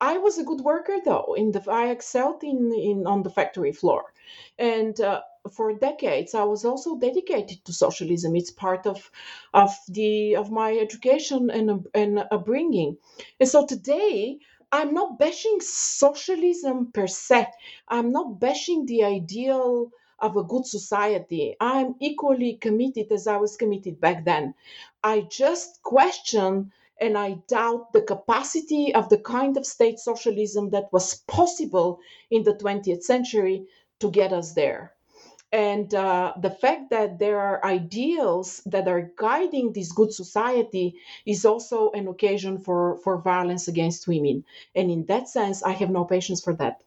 I 0.00 0.18
was 0.18 0.38
a 0.38 0.44
good 0.44 0.60
worker, 0.60 0.98
though. 1.04 1.34
In 1.36 1.52
the 1.52 1.62
I 1.70 1.88
excelled 1.90 2.42
in, 2.44 2.72
in 2.74 3.06
on 3.06 3.22
the 3.22 3.30
factory 3.30 3.72
floor, 3.72 4.12
and 4.58 5.00
uh, 5.00 5.22
for 5.52 5.72
decades 5.72 6.34
I 6.34 6.44
was 6.44 6.64
also 6.64 6.96
dedicated 6.96 7.64
to 7.64 7.72
socialism. 7.72 8.34
It's 8.36 8.50
part 8.50 8.86
of 8.86 9.10
of 9.52 9.70
the 9.88 10.36
of 10.36 10.50
my 10.50 10.72
education 10.76 11.50
and 11.50 11.86
and 11.94 12.24
upbringing. 12.30 12.98
And 13.40 13.48
so 13.48 13.66
today 13.66 14.38
I'm 14.72 14.94
not 14.94 15.18
bashing 15.18 15.60
socialism 15.60 16.92
per 16.92 17.06
se. 17.06 17.48
I'm 17.88 18.10
not 18.12 18.40
bashing 18.40 18.86
the 18.86 19.04
ideal 19.04 19.90
of 20.18 20.36
a 20.36 20.44
good 20.44 20.66
society. 20.66 21.56
I'm 21.60 21.96
equally 22.00 22.54
committed 22.54 23.12
as 23.12 23.26
I 23.26 23.36
was 23.36 23.56
committed 23.56 24.00
back 24.00 24.24
then. 24.24 24.54
I 25.02 25.22
just 25.22 25.82
question 25.82 26.72
and 27.00 27.18
I 27.18 27.34
doubt 27.48 27.92
the 27.92 28.02
capacity 28.02 28.94
of 28.94 29.08
the 29.08 29.18
kind 29.18 29.56
of 29.56 29.66
state 29.66 29.98
socialism 29.98 30.70
that 30.70 30.92
was 30.92 31.14
possible 31.26 32.00
in 32.30 32.44
the 32.44 32.54
20th 32.54 33.02
century 33.02 33.66
to 34.00 34.10
get 34.10 34.32
us 34.32 34.54
there 34.54 34.93
and 35.52 35.94
uh, 35.94 36.32
the 36.40 36.50
fact 36.50 36.90
that 36.90 37.18
there 37.20 37.38
are 37.38 37.64
ideals 37.64 38.60
that 38.66 38.88
are 38.88 39.12
guiding 39.16 39.72
this 39.72 39.92
good 39.92 40.12
society 40.12 40.96
is 41.26 41.44
also 41.44 41.90
an 41.92 42.08
occasion 42.08 42.58
for, 42.58 42.98
for 43.04 43.18
violence 43.18 43.68
against 43.68 44.08
women. 44.08 44.44
And 44.74 44.90
in 44.90 45.06
that 45.06 45.28
sense, 45.28 45.62
I 45.62 45.70
have 45.72 45.90
no 45.90 46.04
patience 46.04 46.42
for 46.42 46.54
that. 46.54 46.82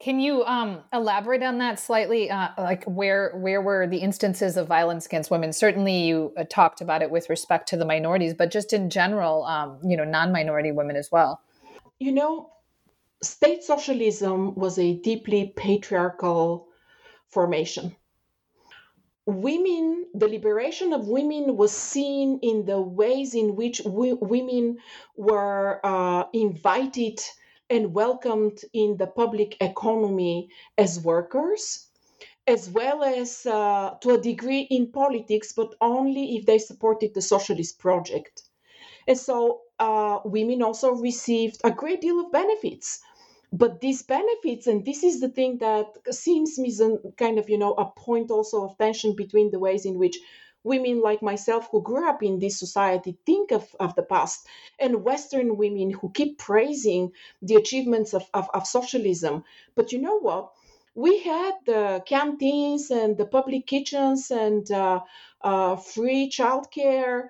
Can 0.00 0.20
you 0.20 0.44
um, 0.44 0.84
elaborate 0.92 1.42
on 1.42 1.58
that 1.58 1.80
slightly? 1.80 2.30
Uh, 2.30 2.50
like 2.56 2.84
where 2.84 3.32
where 3.34 3.60
were 3.60 3.88
the 3.88 3.98
instances 3.98 4.56
of 4.56 4.68
violence 4.68 5.06
against 5.06 5.28
women? 5.28 5.52
Certainly, 5.52 5.98
you 6.04 6.32
uh, 6.36 6.44
talked 6.48 6.80
about 6.80 7.02
it 7.02 7.10
with 7.10 7.28
respect 7.28 7.68
to 7.70 7.76
the 7.76 7.84
minorities, 7.84 8.32
but 8.32 8.52
just 8.52 8.72
in 8.72 8.90
general, 8.90 9.42
um, 9.42 9.80
you 9.82 9.96
know, 9.96 10.04
non-minority 10.04 10.70
women 10.70 10.94
as 10.94 11.10
well. 11.10 11.40
You 11.98 12.12
know, 12.12 12.50
state 13.24 13.64
socialism 13.64 14.54
was 14.54 14.78
a 14.78 14.94
deeply 14.94 15.52
patriarchal 15.56 16.67
formation. 17.30 17.96
Women, 19.26 20.06
the 20.14 20.28
liberation 20.28 20.92
of 20.94 21.06
women 21.06 21.56
was 21.56 21.72
seen 21.72 22.38
in 22.42 22.64
the 22.64 22.80
ways 22.80 23.34
in 23.34 23.56
which 23.56 23.82
we, 23.84 24.14
women 24.14 24.78
were 25.16 25.80
uh, 25.84 26.24
invited 26.32 27.20
and 27.68 27.92
welcomed 27.92 28.58
in 28.72 28.96
the 28.96 29.06
public 29.06 29.56
economy 29.60 30.48
as 30.78 30.98
workers, 31.00 31.88
as 32.46 32.70
well 32.70 33.04
as 33.04 33.44
uh, 33.44 33.90
to 34.00 34.14
a 34.14 34.20
degree 34.20 34.62
in 34.70 34.90
politics, 34.90 35.52
but 35.52 35.74
only 35.82 36.36
if 36.36 36.46
they 36.46 36.58
supported 36.58 37.12
the 37.12 37.20
socialist 37.20 37.78
project. 37.78 38.42
And 39.06 39.18
so 39.18 39.60
uh, 39.78 40.20
women 40.24 40.62
also 40.62 40.92
received 40.92 41.60
a 41.64 41.70
great 41.70 42.00
deal 42.00 42.18
of 42.20 42.32
benefits 42.32 43.00
but 43.52 43.80
these 43.80 44.02
benefits 44.02 44.66
and 44.66 44.84
this 44.84 45.02
is 45.02 45.20
the 45.20 45.28
thing 45.28 45.58
that 45.58 45.86
seems 46.10 46.58
me 46.58 46.70
kind 47.16 47.38
of 47.38 47.48
you 47.48 47.58
know 47.58 47.72
a 47.74 47.86
point 47.86 48.30
also 48.30 48.64
of 48.64 48.76
tension 48.78 49.14
between 49.16 49.50
the 49.50 49.58
ways 49.58 49.84
in 49.84 49.98
which 49.98 50.18
women 50.64 51.00
like 51.00 51.22
myself 51.22 51.68
who 51.70 51.82
grew 51.82 52.08
up 52.08 52.22
in 52.22 52.38
this 52.38 52.58
society 52.58 53.16
think 53.24 53.52
of, 53.52 53.74
of 53.80 53.94
the 53.94 54.02
past 54.02 54.46
and 54.78 55.04
western 55.04 55.56
women 55.56 55.90
who 55.90 56.10
keep 56.10 56.38
praising 56.38 57.12
the 57.42 57.54
achievements 57.54 58.12
of, 58.12 58.28
of, 58.34 58.48
of 58.52 58.66
socialism. 58.66 59.44
But 59.74 59.92
you 59.92 60.00
know 60.00 60.18
what? 60.18 60.50
We 60.94 61.20
had 61.20 61.54
the 61.64 62.02
canteens 62.04 62.90
and 62.90 63.16
the 63.16 63.26
public 63.26 63.66
kitchens 63.66 64.30
and 64.30 64.68
uh, 64.70 65.00
uh, 65.42 65.76
free 65.76 66.28
childcare 66.28 67.28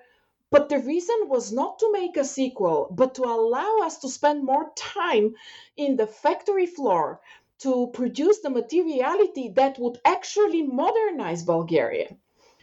but 0.51 0.69
the 0.69 0.79
reason 0.79 1.27
was 1.27 1.51
not 1.51 1.79
to 1.79 1.91
make 1.91 2.17
a 2.17 2.25
sequel, 2.25 2.87
but 2.91 3.15
to 3.15 3.23
allow 3.23 3.79
us 3.83 3.99
to 3.99 4.09
spend 4.09 4.43
more 4.43 4.71
time 4.75 5.35
in 5.77 5.95
the 5.97 6.07
factory 6.07 6.65
floor 6.65 7.21
to 7.59 7.87
produce 7.93 8.39
the 8.41 8.49
materiality 8.49 9.49
that 9.55 9.77
would 9.79 9.99
actually 10.05 10.63
modernize 10.63 11.43
Bulgaria. 11.43 12.17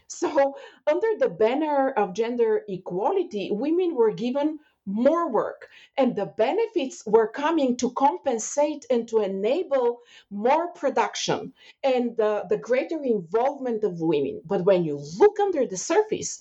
So, 0.08 0.56
under 0.86 1.16
the 1.18 1.28
banner 1.28 1.90
of 1.92 2.14
gender 2.14 2.64
equality, 2.68 3.50
women 3.52 3.94
were 3.94 4.12
given 4.12 4.60
more 4.86 5.28
work, 5.30 5.68
and 5.96 6.14
the 6.16 6.26
benefits 6.26 7.04
were 7.06 7.28
coming 7.28 7.76
to 7.78 7.90
compensate 7.92 8.86
and 8.90 9.08
to 9.08 9.20
enable 9.20 10.00
more 10.30 10.68
production 10.72 11.54
and 11.82 12.16
the, 12.16 12.44
the 12.48 12.58
greater 12.58 13.02
involvement 13.02 13.84
of 13.84 14.00
women. 14.00 14.42
But 14.44 14.64
when 14.64 14.84
you 14.84 14.96
look 15.18 15.40
under 15.40 15.66
the 15.66 15.76
surface, 15.76 16.40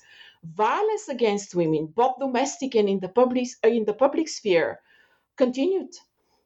violence 0.53 1.09
against 1.09 1.55
women, 1.55 1.87
both 1.87 2.19
domestic 2.19 2.75
and 2.75 2.89
in 2.89 2.99
the 2.99 3.09
public 3.09 3.47
uh, 3.63 3.69
in 3.69 3.85
the 3.85 3.93
public 3.93 4.27
sphere, 4.29 4.79
continued. 5.37 5.93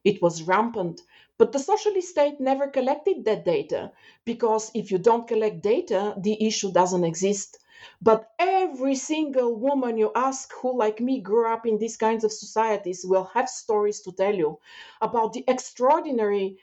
It 0.04 0.22
was 0.22 0.44
rampant. 0.44 1.02
But 1.38 1.52
the 1.54 1.60
socialist 1.60 2.10
state 2.10 2.40
never 2.40 2.68
collected 2.68 3.26
that 3.26 3.46
data 3.46 3.92
because 4.26 4.72
if 4.76 4.92
you 4.92 4.98
don't 4.98 5.28
collect 5.28 5.62
data, 5.62 6.16
the 6.18 6.46
issue 6.46 6.72
doesn't 6.72 7.04
exist. 7.06 7.58
But 8.02 8.32
every 8.40 8.96
single 8.96 9.56
woman 9.56 9.98
you 9.98 10.12
ask 10.16 10.52
who, 10.54 10.78
like 10.78 11.00
me, 11.02 11.22
grew 11.22 11.48
up 11.52 11.66
in 11.66 11.78
these 11.80 11.98
kinds 11.98 12.24
of 12.24 12.32
societies 12.34 13.06
will 13.06 13.26
have 13.34 13.50
stories 13.50 14.02
to 14.02 14.12
tell 14.12 14.36
you 14.36 14.60
about 15.02 15.34
the 15.34 15.44
extraordinary 15.48 16.58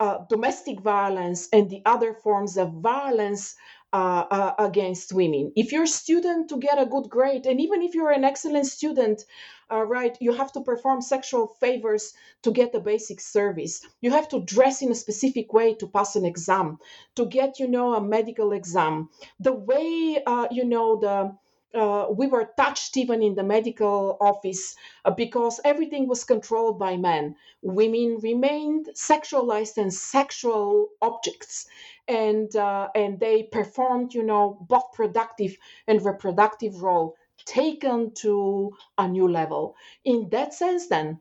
uh, 0.00 0.18
domestic 0.28 0.80
violence 0.80 1.48
and 1.52 1.70
the 1.70 1.82
other 1.86 2.14
forms 2.14 2.56
of 2.56 2.72
violence 2.74 3.56
uh, 3.92 4.24
uh, 4.30 4.54
against 4.58 5.12
women. 5.12 5.52
If 5.56 5.72
you're 5.72 5.84
a 5.84 5.88
student 5.88 6.48
to 6.50 6.58
get 6.58 6.78
a 6.78 6.86
good 6.86 7.08
grade, 7.08 7.46
and 7.46 7.60
even 7.60 7.82
if 7.82 7.94
you're 7.94 8.10
an 8.10 8.24
excellent 8.24 8.66
student, 8.66 9.24
uh, 9.70 9.82
right, 9.82 10.16
you 10.20 10.32
have 10.32 10.52
to 10.52 10.60
perform 10.60 11.00
sexual 11.00 11.46
favors 11.60 12.12
to 12.42 12.50
get 12.50 12.74
a 12.74 12.80
basic 12.80 13.20
service. 13.20 13.80
You 14.00 14.10
have 14.10 14.28
to 14.28 14.40
dress 14.40 14.82
in 14.82 14.90
a 14.90 14.94
specific 14.94 15.52
way 15.52 15.74
to 15.74 15.86
pass 15.86 16.16
an 16.16 16.24
exam, 16.24 16.78
to 17.16 17.26
get, 17.26 17.58
you 17.58 17.68
know, 17.68 17.94
a 17.94 18.00
medical 18.00 18.52
exam. 18.52 19.08
The 19.40 19.52
way, 19.52 20.22
uh, 20.26 20.48
you 20.50 20.64
know, 20.64 20.96
the 20.96 21.36
uh, 21.74 22.06
we 22.10 22.26
were 22.26 22.50
touched 22.56 22.96
even 22.96 23.22
in 23.22 23.34
the 23.34 23.42
medical 23.42 24.16
office 24.20 24.74
uh, 25.04 25.10
because 25.10 25.60
everything 25.64 26.08
was 26.08 26.24
controlled 26.24 26.78
by 26.78 26.96
men. 26.96 27.36
Women 27.62 28.18
remained 28.22 28.88
sexualized 28.94 29.76
and 29.76 29.92
sexual 29.92 30.88
objects, 31.02 31.66
and 32.08 32.54
uh, 32.56 32.88
and 32.94 33.20
they 33.20 33.44
performed, 33.44 34.14
you 34.14 34.22
know, 34.22 34.58
both 34.68 34.92
productive 34.92 35.56
and 35.86 36.04
reproductive 36.04 36.82
role 36.82 37.14
taken 37.44 38.12
to 38.14 38.72
a 38.98 39.06
new 39.08 39.28
level. 39.28 39.76
In 40.04 40.28
that 40.30 40.54
sense, 40.54 40.88
then, 40.88 41.20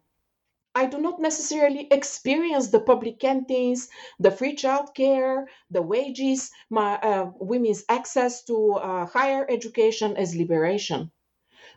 I 0.75 0.85
do 0.85 0.99
not 0.99 1.19
necessarily 1.19 1.87
experience 1.91 2.69
the 2.69 2.79
public 2.79 3.19
canteens, 3.19 3.89
the 4.19 4.31
free 4.31 4.55
childcare, 4.55 5.45
the 5.69 5.81
wages, 5.81 6.51
my 6.69 6.95
uh, 6.99 7.31
women's 7.39 7.83
access 7.89 8.43
to 8.45 8.73
uh, 8.75 9.05
higher 9.07 9.45
education 9.49 10.15
as 10.15 10.35
liberation, 10.35 11.11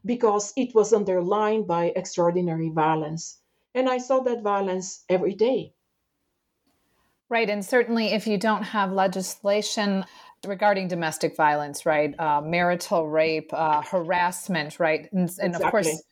because 0.05 0.53
it 0.57 0.75
was 0.75 0.93
underlined 0.93 1.67
by 1.67 1.93
extraordinary 1.97 2.71
violence, 2.71 3.41
and 3.75 3.89
I 3.89 3.99
saw 3.99 4.21
that 4.21 4.43
violence 4.43 5.05
every 5.09 5.35
day. 5.35 5.75
Right, 7.31 7.49
and 7.49 7.65
certainly 7.65 8.09
if 8.09 8.27
you 8.27 8.37
don't 8.37 8.65
have 8.65 8.93
legislation 8.93 10.05
regarding 10.45 10.89
domestic 10.89 11.37
violence, 11.37 11.87
right, 11.87 12.13
uh, 12.19 12.41
marital 12.41 13.09
rape, 13.09 13.53
uh, 13.53 13.83
harassment, 13.83 14.81
right, 14.81 15.09
and, 15.13 15.31
and 15.39 15.55
exactly. 15.55 15.65
of 15.65 15.71
course 15.71 16.03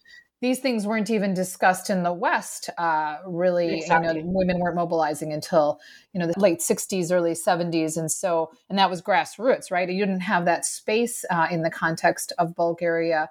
these 0.41 0.61
things 0.61 0.87
weren't 0.87 1.11
even 1.11 1.35
discussed 1.35 1.91
in 1.91 2.05
the 2.05 2.13
West. 2.13 2.71
Uh, 2.79 3.17
really, 3.27 3.79
exactly. 3.79 4.19
you 4.19 4.23
know, 4.23 4.31
women 4.33 4.61
weren't 4.61 4.77
mobilizing 4.77 5.33
until 5.33 5.81
you 6.13 6.21
know 6.21 6.27
the 6.27 6.39
late 6.39 6.61
'60s, 6.61 7.11
early 7.11 7.33
'70s, 7.33 7.97
and 7.97 8.11
so 8.11 8.53
and 8.71 8.79
that 8.79 8.89
was 8.89 9.03
grassroots, 9.03 9.71
right? 9.71 9.89
You 9.89 10.07
didn't 10.07 10.21
have 10.21 10.45
that 10.45 10.65
space 10.65 11.25
uh, 11.31 11.49
in 11.51 11.63
the 11.63 11.71
context 11.71 12.33
of 12.39 12.55
Bulgaria. 12.55 13.29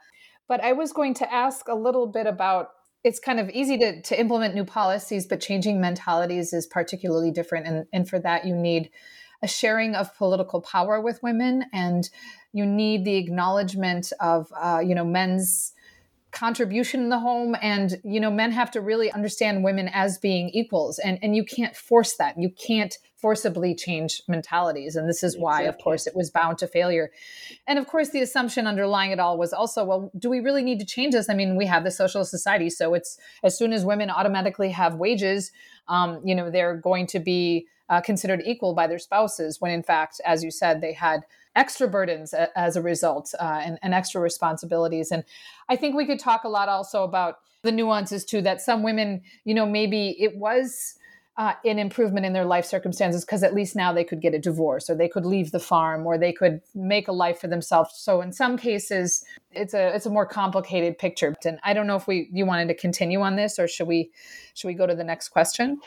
But 0.50 0.62
I 0.62 0.74
was 0.74 0.94
going 0.94 1.14
to 1.16 1.34
ask 1.34 1.68
a 1.68 1.76
little 1.76 2.08
bit 2.08 2.28
about. 2.28 2.72
It's 3.08 3.20
kind 3.20 3.40
of 3.40 3.50
easy 3.52 3.78
to, 3.78 4.02
to 4.02 4.20
implement 4.20 4.54
new 4.54 4.66
policies, 4.66 5.26
but 5.26 5.40
changing 5.40 5.80
mentalities 5.80 6.52
is 6.52 6.68
particularly 6.68 7.32
different. 7.32 7.66
And, 7.66 7.86
and 7.94 8.10
for 8.10 8.20
that, 8.20 8.46
you 8.46 8.54
need 8.54 8.90
a 9.42 9.48
sharing 9.48 9.96
of 9.96 10.14
political 10.18 10.62
power 10.62 11.00
with 11.00 11.22
women 11.24 11.66
and 11.72 12.10
you 12.54 12.66
need 12.66 13.06
the 13.06 13.16
acknowledgement 13.16 14.12
of 14.20 14.52
uh, 14.60 14.82
you 14.84 14.96
know 14.96 15.06
men's 15.06 15.74
contribution 16.32 17.02
in 17.02 17.10
the 17.10 17.20
home 17.20 17.56
and 17.62 18.00
you 18.04 18.20
know 18.20 18.32
men 18.32 18.52
have 18.52 18.72
to 18.72 18.82
really 18.82 19.12
understand 19.12 19.64
women 19.64 19.90
as 19.94 20.18
being 20.18 20.50
equals 20.50 21.00
and 21.00 21.20
and 21.22 21.36
you 21.36 21.44
can't 21.44 21.76
force 21.76 22.16
that 22.18 22.36
you 22.38 22.50
can't 22.50 22.98
forcibly 23.18 23.74
change 23.74 24.22
mentalities 24.28 24.96
and 24.96 25.10
this 25.10 25.24
is 25.24 25.38
why 25.38 25.64
of 25.64 25.78
course 25.80 26.08
it 26.08 26.16
was 26.16 26.30
bound 26.30 26.58
to 26.58 26.68
failure 26.68 27.10
and 27.68 27.80
of 27.80 27.88
course 27.88 28.10
the 28.10 28.22
assumption 28.22 28.68
underlying 28.68 29.12
it 29.12 29.20
all 29.20 29.38
was 29.38 29.52
also 29.52 29.84
well 29.84 30.12
do 30.18 30.30
we 30.30 30.40
really 30.40 30.64
need 30.64 30.80
to 30.80 30.86
change 30.86 31.14
this 31.14 31.30
i 31.30 31.34
mean 31.34 31.56
we 31.56 31.66
have 31.66 31.84
the 31.84 31.92
socialist 31.92 32.32
society 32.32 32.70
so 32.70 32.94
it's 32.94 33.18
as 33.44 33.58
soon 33.58 33.74
as 33.74 33.84
women 33.84 34.10
automatically 34.10 34.70
have 34.70 34.96
wages 34.96 35.52
um, 35.88 36.22
you 36.24 36.36
know 36.36 36.52
they're 36.52 36.78
going 36.78 37.08
to 37.08 37.20
be 37.20 37.66
uh, 37.90 38.02
considered 38.02 38.42
equal 38.46 38.74
by 38.74 38.86
their 38.86 39.00
spouses 39.00 39.60
when 39.60 39.72
in 39.72 39.82
fact 39.82 40.22
as 40.26 40.44
you 40.44 40.52
said 40.52 40.80
they 40.80 40.94
had 40.94 41.24
extra 41.58 41.88
burdens 41.88 42.34
as 42.56 42.76
a 42.76 42.82
result 42.82 43.34
uh, 43.40 43.60
and, 43.64 43.80
and 43.82 43.94
extra 43.94 44.22
responsibilities. 44.22 45.12
And 45.12 45.24
I 45.68 45.76
think 45.76 45.96
we 45.96 46.06
could 46.06 46.20
talk 46.20 46.44
a 46.44 46.50
lot 46.50 46.70
also 46.70 47.04
about 47.04 47.40
the 47.64 47.72
nuances 47.72 48.24
too 48.24 48.42
that 48.44 48.62
some 48.62 48.84
women, 48.84 49.24
you 49.44 49.56
know, 49.56 49.66
maybe 49.66 50.16
it 50.22 50.38
was. 50.38 50.94
Uh, 51.38 51.54
an 51.66 51.78
improvement 51.78 52.26
in 52.26 52.34
their 52.34 52.46
life 52.46 52.66
circumstances 52.66 53.24
because 53.24 53.44
at 53.44 53.54
least 53.54 53.76
now 53.76 53.94
they 53.94 54.04
could 54.04 54.20
get 54.20 54.34
a 54.34 54.40
divorce 54.40 54.90
or 54.90 54.96
they 54.96 55.08
could 55.08 55.24
leave 55.24 55.52
the 55.52 55.60
farm 55.60 56.04
or 56.08 56.18
they 56.18 56.34
could 56.34 56.62
make 56.74 57.08
a 57.08 57.12
life 57.12 57.40
for 57.40 57.48
themselves. 57.48 57.92
So 57.96 58.22
in 58.22 58.34
some 58.34 58.58
cases 58.58 59.24
it's 59.52 59.76
a 59.76 59.94
it's 59.96 60.08
a 60.08 60.10
more 60.10 60.26
complicated 60.26 60.98
picture. 60.98 61.36
And 61.46 61.60
i 61.64 61.74
don't 61.74 61.86
know 61.86 61.96
if 61.96 62.08
we 62.08 62.28
you 62.32 62.48
wanted 62.48 62.70
to 62.70 62.74
continue 62.74 63.22
on 63.22 63.36
this 63.36 63.60
or 63.60 63.68
should 63.68 63.88
we 63.88 64.10
should 64.56 64.68
we 64.68 64.74
go 64.74 64.88
to 64.88 64.96
the 64.96 65.04
next 65.04 65.30
question 65.30 65.80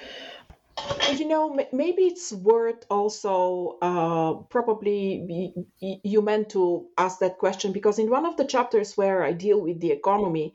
you 1.12 1.26
know, 1.26 1.56
maybe 1.72 2.02
it's 2.02 2.32
worth 2.32 2.84
also 2.90 3.78
uh, 3.82 4.34
probably 4.48 5.52
you 5.80 6.22
meant 6.22 6.48
to 6.50 6.88
ask 6.98 7.18
that 7.18 7.38
question 7.38 7.72
because 7.72 7.98
in 7.98 8.10
one 8.10 8.24
of 8.26 8.36
the 8.36 8.44
chapters 8.44 8.96
where 8.96 9.22
I 9.22 9.32
deal 9.32 9.60
with 9.60 9.80
the 9.80 9.90
economy, 9.90 10.54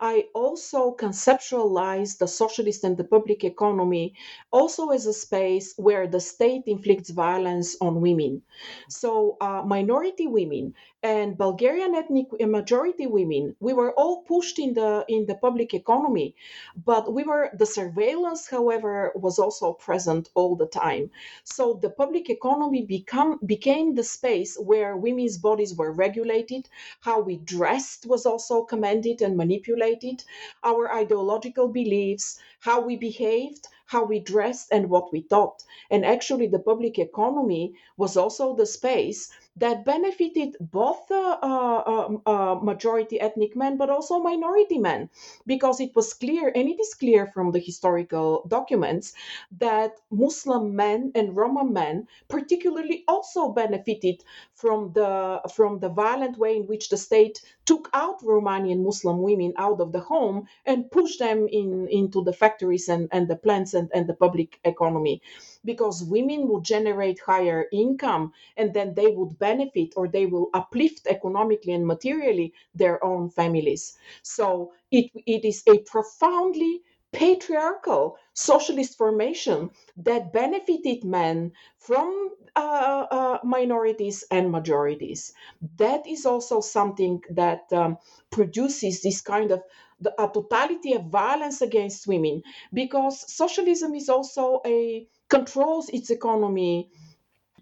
I 0.00 0.28
also 0.34 0.94
conceptualize 0.96 2.18
the 2.18 2.28
socialist 2.28 2.84
and 2.84 2.96
the 2.96 3.04
public 3.04 3.44
economy 3.44 4.14
also 4.52 4.90
as 4.90 5.06
a 5.06 5.12
space 5.14 5.74
where 5.76 6.06
the 6.06 6.20
state 6.20 6.64
inflicts 6.66 7.10
violence 7.10 7.76
on 7.80 8.00
women. 8.00 8.42
So, 8.88 9.36
uh, 9.40 9.62
minority 9.66 10.26
women 10.26 10.74
and 11.02 11.36
Bulgarian 11.36 11.94
ethnic 11.96 12.28
majority 12.40 13.06
women, 13.08 13.56
we 13.58 13.72
were 13.72 13.92
all 13.94 14.22
pushed 14.22 14.58
in 14.58 14.74
the 14.74 15.04
in 15.08 15.26
the 15.26 15.34
public 15.34 15.74
economy, 15.74 16.34
but 16.76 17.12
we 17.12 17.24
were 17.24 17.50
the 17.54 17.66
surveillance, 17.66 18.48
however, 18.48 19.12
was 19.16 19.38
also 19.38 19.72
present 19.72 20.30
all 20.34 20.54
the 20.54 20.66
time. 20.66 21.10
So 21.42 21.74
the 21.74 21.90
public 21.90 22.30
economy 22.30 22.82
become 22.82 23.40
became 23.44 23.94
the 23.94 24.04
space 24.04 24.56
where 24.56 24.96
women's 24.96 25.38
bodies 25.38 25.74
were 25.76 25.90
regulated, 25.92 26.68
how 27.00 27.20
we 27.20 27.36
dressed 27.36 28.06
was 28.06 28.24
also 28.24 28.62
commanded 28.62 29.22
and 29.22 29.36
manipulated, 29.36 30.22
our 30.62 30.92
ideological 30.92 31.66
beliefs, 31.68 32.38
how 32.60 32.80
we 32.80 32.96
behaved, 32.96 33.66
how 33.86 34.04
we 34.04 34.20
dressed 34.20 34.68
and 34.70 34.88
what 34.88 35.12
we 35.12 35.20
thought. 35.20 35.64
And 35.90 36.04
actually, 36.04 36.46
the 36.46 36.58
public 36.60 36.98
economy 36.98 37.74
was 37.96 38.16
also 38.16 38.54
the 38.54 38.66
space 38.66 39.30
that 39.56 39.84
benefited 39.84 40.56
both 40.60 41.10
uh, 41.10 41.38
uh, 41.42 42.08
uh, 42.26 42.54
majority 42.62 43.20
ethnic 43.20 43.54
men 43.56 43.76
but 43.76 43.90
also 43.90 44.18
minority 44.18 44.78
men 44.78 45.08
because 45.46 45.80
it 45.80 45.94
was 45.94 46.14
clear 46.14 46.48
and 46.54 46.68
it 46.68 46.80
is 46.80 46.94
clear 46.94 47.26
from 47.26 47.52
the 47.52 47.58
historical 47.60 48.44
documents 48.48 49.12
that 49.58 49.92
muslim 50.10 50.74
men 50.74 51.12
and 51.14 51.36
roma 51.36 51.64
men 51.64 52.06
particularly 52.28 53.04
also 53.08 53.50
benefited 53.52 54.22
from 54.54 54.92
the 54.94 55.40
from 55.54 55.78
the 55.80 55.88
violent 55.88 56.38
way 56.38 56.56
in 56.56 56.66
which 56.66 56.88
the 56.88 56.96
state 56.96 57.40
took 57.64 57.88
out 57.92 58.20
romanian 58.22 58.82
muslim 58.82 59.22
women 59.22 59.52
out 59.56 59.80
of 59.80 59.92
the 59.92 60.00
home 60.00 60.46
and 60.66 60.90
pushed 60.90 61.18
them 61.18 61.48
in 61.48 61.88
into 61.88 62.22
the 62.24 62.32
factories 62.32 62.88
and, 62.88 63.08
and 63.12 63.28
the 63.28 63.36
plants 63.36 63.74
and, 63.74 63.90
and 63.94 64.06
the 64.08 64.14
public 64.14 64.58
economy 64.64 65.20
because 65.64 66.02
women 66.04 66.48
will 66.48 66.60
generate 66.60 67.20
higher 67.20 67.66
income 67.72 68.32
and 68.56 68.74
then 68.74 68.94
they 68.94 69.08
would 69.08 69.38
benefit 69.38 69.92
or 69.96 70.08
they 70.08 70.26
will 70.26 70.50
uplift 70.54 71.06
economically 71.06 71.72
and 71.72 71.86
materially 71.86 72.52
their 72.74 73.02
own 73.04 73.28
families. 73.30 73.96
So 74.22 74.72
it, 74.90 75.10
it 75.26 75.44
is 75.44 75.62
a 75.68 75.78
profoundly 75.80 76.82
patriarchal 77.12 78.16
socialist 78.34 78.96
formation 78.96 79.70
that 79.96 80.32
benefited 80.32 81.04
men 81.04 81.52
from 81.78 82.30
uh, 82.56 83.06
uh, 83.10 83.38
minorities 83.44 84.24
and 84.30 84.50
majorities. 84.50 85.32
That 85.76 86.06
is 86.06 86.26
also 86.26 86.60
something 86.60 87.22
that 87.30 87.72
um, 87.72 87.98
produces 88.30 89.02
this 89.02 89.20
kind 89.20 89.50
of 89.50 89.62
the, 90.00 90.12
a 90.22 90.28
totality 90.28 90.94
of 90.94 91.06
violence 91.06 91.62
against 91.62 92.06
women 92.06 92.42
because 92.72 93.30
socialism 93.32 93.94
is 93.94 94.08
also 94.08 94.60
a 94.66 95.06
controls 95.28 95.88
its 95.90 96.10
economy 96.10 96.90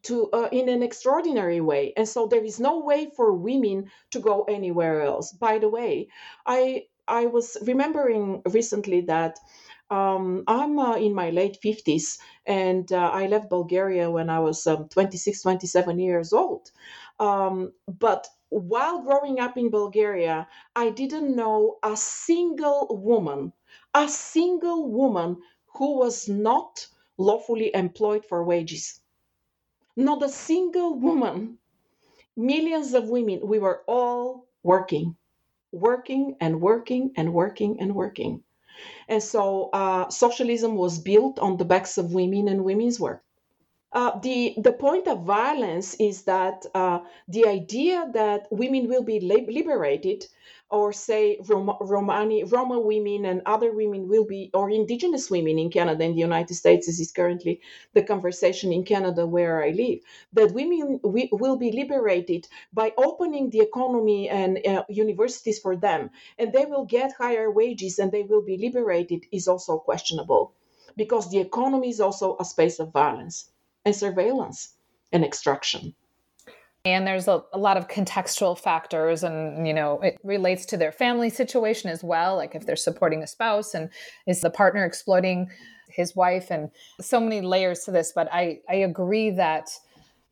to 0.03 0.31
uh, 0.33 0.49
in 0.53 0.69
an 0.69 0.83
extraordinary 0.83 1.61
way 1.61 1.93
and 1.97 2.09
so 2.09 2.27
there 2.27 2.45
is 2.45 2.59
no 2.61 2.79
way 2.81 3.11
for 3.17 3.33
women 3.35 3.91
to 4.11 4.19
go 4.21 4.45
anywhere 4.45 5.03
else 5.03 5.33
by 5.33 5.59
the 5.59 5.69
way 5.69 6.09
i 6.47 6.85
i 7.11 7.27
was 7.27 7.57
remembering 7.63 8.43
recently 8.59 9.01
that 9.03 9.39
um, 9.91 10.45
I'm 10.47 10.79
uh, 10.79 10.97
in 10.97 11.15
my 11.15 11.31
late 11.31 11.59
50s 11.63 12.19
and 12.47 12.91
uh, 12.93 13.11
I 13.13 13.27
left 13.27 13.51
Bulgaria 13.51 14.11
when 14.11 14.31
I 14.31 14.39
was 14.41 14.67
um, 14.67 14.89
26, 14.89 15.43
27 15.43 15.99
years 15.99 16.33
old. 16.33 16.71
Um, 17.19 17.73
but 17.89 18.29
while 18.51 19.03
growing 19.03 19.41
up 19.41 19.57
in 19.59 19.71
Bulgaria, 19.71 20.49
I 20.77 20.91
didn't 20.91 21.35
know 21.37 21.79
a 21.83 21.97
single 21.97 22.87
woman, 22.91 23.53
a 23.95 24.09
single 24.09 24.89
woman 24.89 25.39
who 25.77 25.99
was 25.99 26.29
not 26.29 26.87
lawfully 27.19 27.71
employed 27.75 28.25
for 28.25 28.45
wages. 28.45 29.01
Not 29.97 30.23
a 30.25 30.29
single 30.29 30.95
woman. 30.99 31.59
Millions 32.37 32.95
of 32.95 33.09
women, 33.11 33.47
we 33.47 33.59
were 33.61 33.85
all 33.89 34.49
working, 34.65 35.17
working 35.73 36.37
and 36.41 36.61
working 36.61 37.13
and 37.17 37.33
working 37.35 37.81
and 37.81 37.95
working. 37.95 38.43
And 39.09 39.23
so 39.23 39.71
uh, 39.73 40.09
socialism 40.11 40.75
was 40.77 40.99
built 40.99 41.39
on 41.39 41.57
the 41.57 41.65
backs 41.65 41.99
of 41.99 42.13
women 42.15 42.49
and 42.49 42.65
women's 42.65 43.01
work. 43.01 43.23
Uh, 43.93 44.19
the 44.21 44.55
the 44.59 44.73
point 44.73 45.09
of 45.09 45.25
violence 45.25 45.95
is 45.95 46.23
that 46.23 46.65
uh, 46.75 47.01
the 47.27 47.45
idea 47.47 48.09
that 48.13 48.47
women 48.53 48.89
will 48.89 49.03
be 49.03 49.19
liberated 49.19 50.25
or 50.71 50.93
say 50.93 51.37
Roma, 51.49 51.77
Romani, 51.81 52.45
Roma 52.45 52.79
women 52.79 53.25
and 53.25 53.43
other 53.47 53.73
women 53.73 54.09
will 54.09 54.25
be, 54.25 54.51
or 54.55 54.71
indigenous 54.71 55.29
women 55.29 55.59
in 55.59 55.71
Canada 55.71 56.05
and 56.05 56.15
the 56.15 56.21
United 56.21 56.55
States, 56.55 56.87
this 56.87 57.01
is 57.01 57.11
currently 57.11 57.61
the 57.93 58.03
conversation 58.03 58.73
in 58.73 58.85
Canada 58.85 59.27
where 59.27 59.65
I 59.65 59.71
live, 59.71 59.99
that 60.33 60.53
women 60.53 61.01
we, 61.03 61.29
will 61.33 61.57
be 61.57 61.73
liberated 61.73 62.47
by 62.73 62.93
opening 62.97 63.51
the 63.51 63.61
economy 63.61 64.29
and 64.29 64.65
uh, 64.65 64.85
universities 64.89 65.59
for 65.59 65.75
them, 65.75 66.11
and 66.39 66.53
they 66.53 66.65
will 66.65 66.85
get 66.85 67.13
higher 67.19 67.51
wages 67.51 67.99
and 67.99 68.13
they 68.13 68.23
will 68.23 68.43
be 68.43 68.57
liberated 68.57 69.27
is 69.33 69.49
also 69.49 69.79
questionable 69.79 70.53
because 70.97 71.29
the 71.31 71.41
economy 71.41 71.89
is 71.91 72.01
also 72.01 72.37
a 72.39 72.45
space 72.45 72.79
of 72.79 72.93
violence 72.93 73.51
and 73.85 73.95
surveillance 73.95 74.75
and 75.13 75.25
extraction 75.25 75.95
and 76.85 77.07
there's 77.07 77.29
a, 77.29 77.43
a, 77.53 77.59
lot 77.59 77.77
of 77.77 77.89
contextual 77.89 78.59
factors 78.59 79.23
and 79.23 79.67
you 79.67 79.75
know 79.75 80.01
it 80.01 80.19
relates 80.23 80.65
to 80.67 80.77
their 80.77 80.93
family 80.93 81.31
situation 81.31 81.91
as 81.91 82.03
well 82.03 82.37
like 82.37 82.55
if 82.55 82.67
they're 82.67 82.77
supporting 82.77 83.23
a 83.23 83.27
spouse 83.27 83.75
and 83.75 83.91
is 84.27 84.41
the 84.41 84.51
partner 84.51 84.85
exploiting 84.85 85.49
his 85.89 86.15
wife 86.17 86.51
and 86.51 86.71
so 87.01 87.21
many 87.21 87.41
layers 87.41 87.81
to 87.81 87.91
this 87.91 88.13
but 88.15 88.29
i 88.33 88.59
i 88.69 88.75
agree 88.75 89.31
that 89.31 89.69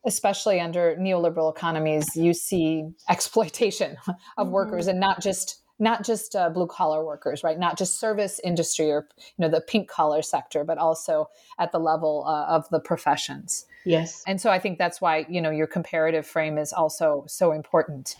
especially 0.06 0.61
under 0.61 0.96
neoliberal 0.96 1.52
economies 1.52 2.06
you 2.14 2.32
see 2.32 2.88
exploitation 3.08 3.96
of 4.06 4.46
mm-hmm. 4.46 4.50
workers 4.50 4.87
and 4.87 5.00
not 5.00 5.20
just 5.20 5.62
not 5.78 6.04
just 6.04 6.34
uh, 6.34 6.50
blue 6.50 6.66
collar 6.66 7.04
workers, 7.04 7.44
right? 7.44 7.58
Not 7.58 7.78
just 7.78 7.98
service 7.98 8.40
industry 8.42 8.90
or 8.90 9.08
you 9.20 9.42
know 9.42 9.48
the 9.48 9.60
pink 9.60 9.88
collar 9.88 10.22
sector, 10.22 10.64
but 10.64 10.78
also 10.78 11.28
at 11.58 11.72
the 11.72 11.78
level 11.78 12.24
uh, 12.26 12.46
of 12.46 12.68
the 12.70 12.80
professions. 12.80 13.66
Yes. 13.84 14.22
And 14.26 14.40
so 14.40 14.50
I 14.50 14.58
think 14.58 14.78
that's 14.78 15.00
why 15.00 15.26
you 15.28 15.40
know 15.40 15.50
your 15.50 15.66
comparative 15.66 16.26
frame 16.26 16.58
is 16.58 16.72
also 16.72 17.24
so 17.26 17.52
important. 17.52 18.16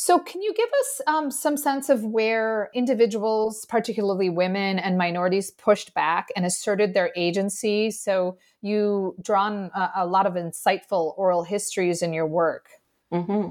So, 0.00 0.18
can 0.18 0.40
you 0.40 0.54
give 0.54 0.68
us 0.80 1.00
um, 1.06 1.30
some 1.30 1.58
sense 1.58 1.90
of 1.90 2.02
where 2.02 2.70
individuals, 2.72 3.66
particularly 3.66 4.30
women 4.30 4.78
and 4.78 4.96
minorities, 4.96 5.50
pushed 5.50 5.92
back 5.92 6.28
and 6.34 6.46
asserted 6.46 6.94
their 6.94 7.12
agency? 7.16 7.90
So, 7.90 8.38
you 8.62 9.14
drawn 9.20 9.70
a, 9.74 9.90
a 9.96 10.06
lot 10.06 10.24
of 10.24 10.34
insightful 10.34 11.12
oral 11.18 11.44
histories 11.44 12.00
in 12.00 12.14
your 12.14 12.26
work. 12.26 12.70
Mm-hmm. 13.12 13.50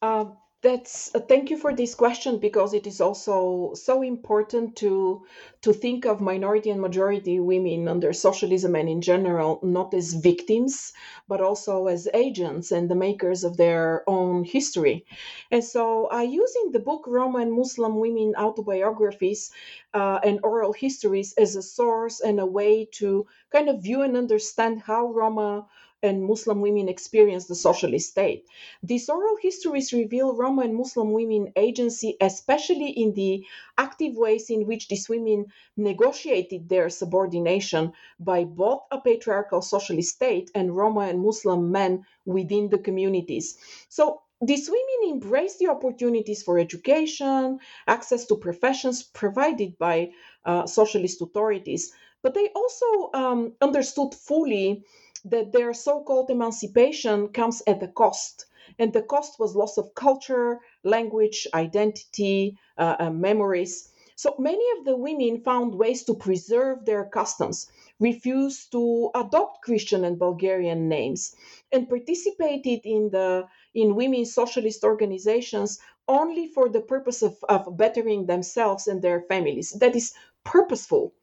Uh, 0.00 0.24
that's 0.62 1.14
uh, 1.14 1.20
thank 1.20 1.48
you 1.48 1.56
for 1.56 1.74
this 1.74 1.94
question 1.94 2.38
because 2.38 2.74
it 2.74 2.86
is 2.86 3.00
also 3.00 3.72
so 3.74 4.02
important 4.02 4.76
to 4.76 5.24
to 5.62 5.72
think 5.72 6.04
of 6.04 6.20
minority 6.20 6.68
and 6.68 6.80
majority 6.82 7.40
women 7.40 7.88
under 7.88 8.12
socialism 8.12 8.74
and 8.76 8.86
in 8.88 9.00
general 9.00 9.58
not 9.62 9.94
as 9.94 10.12
victims 10.12 10.92
but 11.28 11.40
also 11.40 11.86
as 11.86 12.08
agents 12.12 12.72
and 12.72 12.90
the 12.90 12.94
makers 12.94 13.42
of 13.42 13.56
their 13.56 14.04
own 14.06 14.44
history. 14.44 15.06
And 15.50 15.64
so 15.64 16.08
i 16.08 16.22
use 16.22 16.54
in 16.64 16.72
the 16.72 16.78
book 16.78 17.04
roma 17.06 17.38
and 17.38 17.52
muslim 17.52 17.98
women 17.98 18.34
autobiographies 18.36 19.50
uh, 19.94 20.20
and 20.22 20.40
oral 20.42 20.74
histories 20.74 21.32
as 21.38 21.56
a 21.56 21.62
source 21.62 22.20
and 22.20 22.38
a 22.38 22.44
way 22.46 22.84
to 23.00 23.26
kind 23.50 23.68
of 23.70 23.82
view 23.82 24.02
and 24.02 24.14
understand 24.16 24.82
how 24.82 25.06
roma 25.06 25.66
and 26.02 26.24
Muslim 26.24 26.60
women 26.60 26.88
experience 26.88 27.46
the 27.46 27.54
socialist 27.54 28.10
state. 28.10 28.46
These 28.82 29.08
oral 29.08 29.36
histories 29.40 29.92
reveal 29.92 30.34
Roma 30.34 30.62
and 30.62 30.74
Muslim 30.74 31.12
women 31.12 31.52
agency, 31.56 32.16
especially 32.20 32.90
in 32.90 33.14
the 33.14 33.44
active 33.78 34.16
ways 34.16 34.50
in 34.50 34.66
which 34.66 34.88
these 34.88 35.08
women 35.08 35.46
negotiated 35.76 36.68
their 36.68 36.88
subordination 36.88 37.92
by 38.18 38.44
both 38.44 38.82
a 38.90 39.00
patriarchal 39.00 39.62
socialist 39.62 40.14
state 40.14 40.50
and 40.54 40.76
Roma 40.76 41.00
and 41.00 41.20
Muslim 41.20 41.70
men 41.70 42.04
within 42.24 42.68
the 42.70 42.78
communities. 42.78 43.56
So 43.88 44.22
these 44.42 44.70
women 44.70 45.14
embrace 45.14 45.56
the 45.58 45.68
opportunities 45.68 46.42
for 46.42 46.58
education, 46.58 47.58
access 47.86 48.24
to 48.26 48.36
professions 48.36 49.02
provided 49.02 49.76
by 49.78 50.12
uh, 50.46 50.66
socialist 50.66 51.20
authorities, 51.20 51.92
but 52.22 52.34
they 52.34 52.48
also 52.54 53.10
um, 53.12 53.52
understood 53.60 54.14
fully 54.14 54.84
that 55.24 55.52
their 55.52 55.72
so 55.74 56.02
called 56.02 56.30
emancipation 56.30 57.28
comes 57.28 57.62
at 57.66 57.82
a 57.82 57.88
cost. 57.88 58.46
And 58.78 58.92
the 58.92 59.02
cost 59.02 59.38
was 59.38 59.56
loss 59.56 59.78
of 59.78 59.94
culture, 59.94 60.60
language, 60.84 61.46
identity, 61.54 62.56
uh, 62.78 62.96
uh, 63.00 63.10
memories. 63.10 63.90
So 64.16 64.34
many 64.38 64.64
of 64.78 64.84
the 64.84 64.96
women 64.96 65.42
found 65.42 65.74
ways 65.74 66.04
to 66.04 66.14
preserve 66.14 66.84
their 66.84 67.06
customs, 67.06 67.70
refused 67.98 68.70
to 68.72 69.10
adopt 69.14 69.62
Christian 69.62 70.04
and 70.04 70.18
Bulgarian 70.18 70.88
names, 70.88 71.34
and 71.72 71.88
participated 71.88 72.80
in 72.84 73.10
the 73.10 73.46
in 73.74 73.94
women's 73.96 74.34
socialist 74.34 74.84
organizations 74.84 75.78
only 76.06 76.48
for 76.48 76.68
the 76.68 76.80
purpose 76.80 77.22
of, 77.22 77.36
of 77.48 77.76
bettering 77.76 78.26
themselves 78.26 78.86
and 78.88 79.00
their 79.00 79.22
families. 79.22 79.70
That 79.72 79.96
is 79.96 80.12
purposeful 80.44 81.14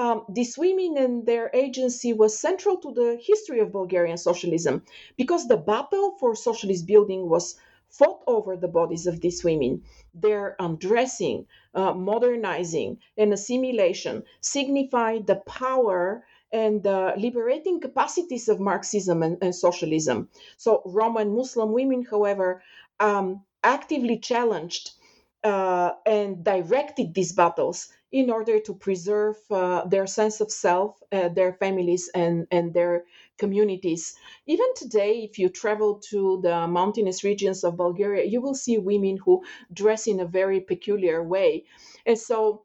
um, 0.00 0.24
these 0.30 0.56
women 0.56 0.96
and 0.96 1.26
their 1.26 1.50
agency 1.52 2.14
was 2.14 2.38
central 2.38 2.78
to 2.78 2.90
the 2.92 3.20
history 3.20 3.60
of 3.60 3.70
Bulgarian 3.70 4.16
socialism 4.16 4.82
because 5.18 5.46
the 5.46 5.58
battle 5.58 6.16
for 6.18 6.34
socialist 6.34 6.86
building 6.86 7.28
was 7.28 7.56
fought 7.90 8.22
over 8.26 8.56
the 8.56 8.72
bodies 8.78 9.06
of 9.06 9.20
these 9.20 9.44
women. 9.44 9.82
Their 10.14 10.56
undressing, 10.58 11.46
uh, 11.74 11.92
modernizing, 11.92 12.96
and 13.18 13.32
assimilation 13.34 14.22
signified 14.40 15.26
the 15.26 15.36
power 15.60 16.24
and 16.50 16.82
liberating 17.26 17.78
capacities 17.80 18.48
of 18.48 18.58
Marxism 18.58 19.22
and, 19.22 19.36
and 19.42 19.54
socialism. 19.54 20.30
So, 20.56 20.82
Roma 20.86 21.20
and 21.20 21.34
Muslim 21.36 21.72
women, 21.72 22.06
however, 22.10 22.62
um, 23.00 23.42
actively 23.62 24.18
challenged 24.18 24.92
uh, 25.44 25.92
and 26.06 26.42
directed 26.42 27.14
these 27.14 27.32
battles 27.32 27.88
in 28.12 28.30
order 28.30 28.58
to 28.60 28.74
preserve 28.74 29.36
uh, 29.50 29.84
their 29.86 30.06
sense 30.06 30.40
of 30.40 30.50
self, 30.50 31.00
uh, 31.12 31.28
their 31.28 31.52
families, 31.52 32.10
and, 32.14 32.46
and 32.50 32.74
their 32.74 33.04
communities. 33.38 34.14
Even 34.46 34.66
today, 34.74 35.20
if 35.30 35.38
you 35.38 35.48
travel 35.48 36.00
to 36.10 36.40
the 36.42 36.66
mountainous 36.66 37.24
regions 37.24 37.64
of 37.64 37.76
Bulgaria, 37.76 38.24
you 38.24 38.40
will 38.40 38.54
see 38.54 38.78
women 38.78 39.16
who 39.24 39.42
dress 39.72 40.06
in 40.06 40.20
a 40.20 40.26
very 40.26 40.60
peculiar 40.60 41.22
way. 41.22 41.64
And 42.06 42.18
so 42.18 42.64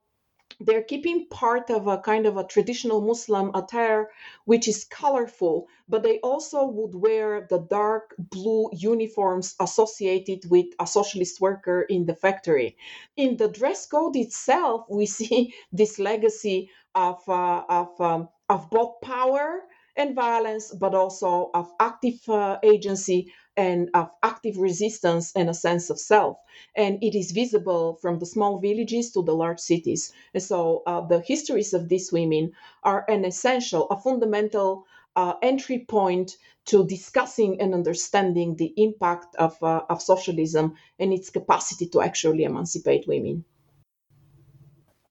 they're 0.59 0.83
keeping 0.83 1.27
part 1.27 1.69
of 1.69 1.87
a 1.87 1.97
kind 1.97 2.25
of 2.25 2.37
a 2.37 2.43
traditional 2.47 3.01
Muslim 3.01 3.51
attire, 3.53 4.09
which 4.45 4.67
is 4.67 4.85
colorful, 4.85 5.67
but 5.89 6.03
they 6.03 6.19
also 6.19 6.65
would 6.65 6.95
wear 6.95 7.45
the 7.49 7.59
dark 7.59 8.15
blue 8.17 8.69
uniforms 8.73 9.55
associated 9.59 10.49
with 10.49 10.67
a 10.79 10.87
socialist 10.87 11.41
worker 11.41 11.81
in 11.81 12.05
the 12.05 12.15
factory. 12.15 12.77
In 13.17 13.37
the 13.37 13.49
dress 13.49 13.85
code 13.85 14.15
itself, 14.15 14.85
we 14.89 15.05
see 15.17 15.53
this 15.71 15.99
legacy 15.99 16.69
of, 16.93 17.27
uh, 17.27 17.63
of, 17.67 17.99
um, 17.99 18.29
of 18.49 18.69
both 18.69 19.01
power 19.01 19.63
and 19.97 20.15
violence, 20.15 20.73
but 20.73 20.93
also 20.93 21.49
of 21.53 21.71
active 21.79 22.27
uh, 22.29 22.59
agency 22.63 23.33
and 23.57 23.89
of 23.93 24.09
active 24.23 24.57
resistance 24.57 25.31
and 25.35 25.49
a 25.49 25.53
sense 25.53 25.89
of 25.89 25.99
self. 25.99 26.37
And 26.75 27.01
it 27.03 27.15
is 27.15 27.31
visible 27.31 27.95
from 28.01 28.19
the 28.19 28.25
small 28.25 28.59
villages 28.59 29.11
to 29.11 29.23
the 29.23 29.35
large 29.35 29.59
cities. 29.59 30.11
And 30.33 30.43
so 30.43 30.83
uh, 30.85 31.01
the 31.01 31.21
histories 31.21 31.73
of 31.73 31.89
these 31.89 32.11
women 32.11 32.51
are 32.83 33.05
an 33.07 33.25
essential, 33.25 33.87
a 33.89 33.99
fundamental 33.99 34.85
uh, 35.15 35.33
entry 35.41 35.85
point 35.87 36.37
to 36.65 36.85
discussing 36.85 37.61
and 37.61 37.73
understanding 37.73 38.55
the 38.55 38.73
impact 38.77 39.35
of, 39.35 39.61
uh, 39.63 39.83
of 39.89 40.01
socialism 40.01 40.75
and 40.99 41.13
its 41.13 41.29
capacity 41.29 41.87
to 41.87 42.01
actually 42.01 42.43
emancipate 42.43 43.07
women. 43.07 43.45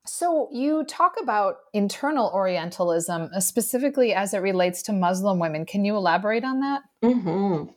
So, 0.07 0.49
you 0.53 0.85
talk 0.85 1.15
about 1.21 1.57
internal 1.73 2.31
Orientalism, 2.35 3.31
uh, 3.35 3.41
specifically 3.41 4.13
as 4.13 4.35
it 4.35 4.39
relates 4.39 4.83
to 4.83 4.93
Muslim 4.93 5.39
women. 5.39 5.65
Can 5.65 5.87
you 5.87 5.97
elaborate 5.97 6.45
on 6.45 6.61
that? 6.61 6.83
Mm-hmm. 7.03 7.71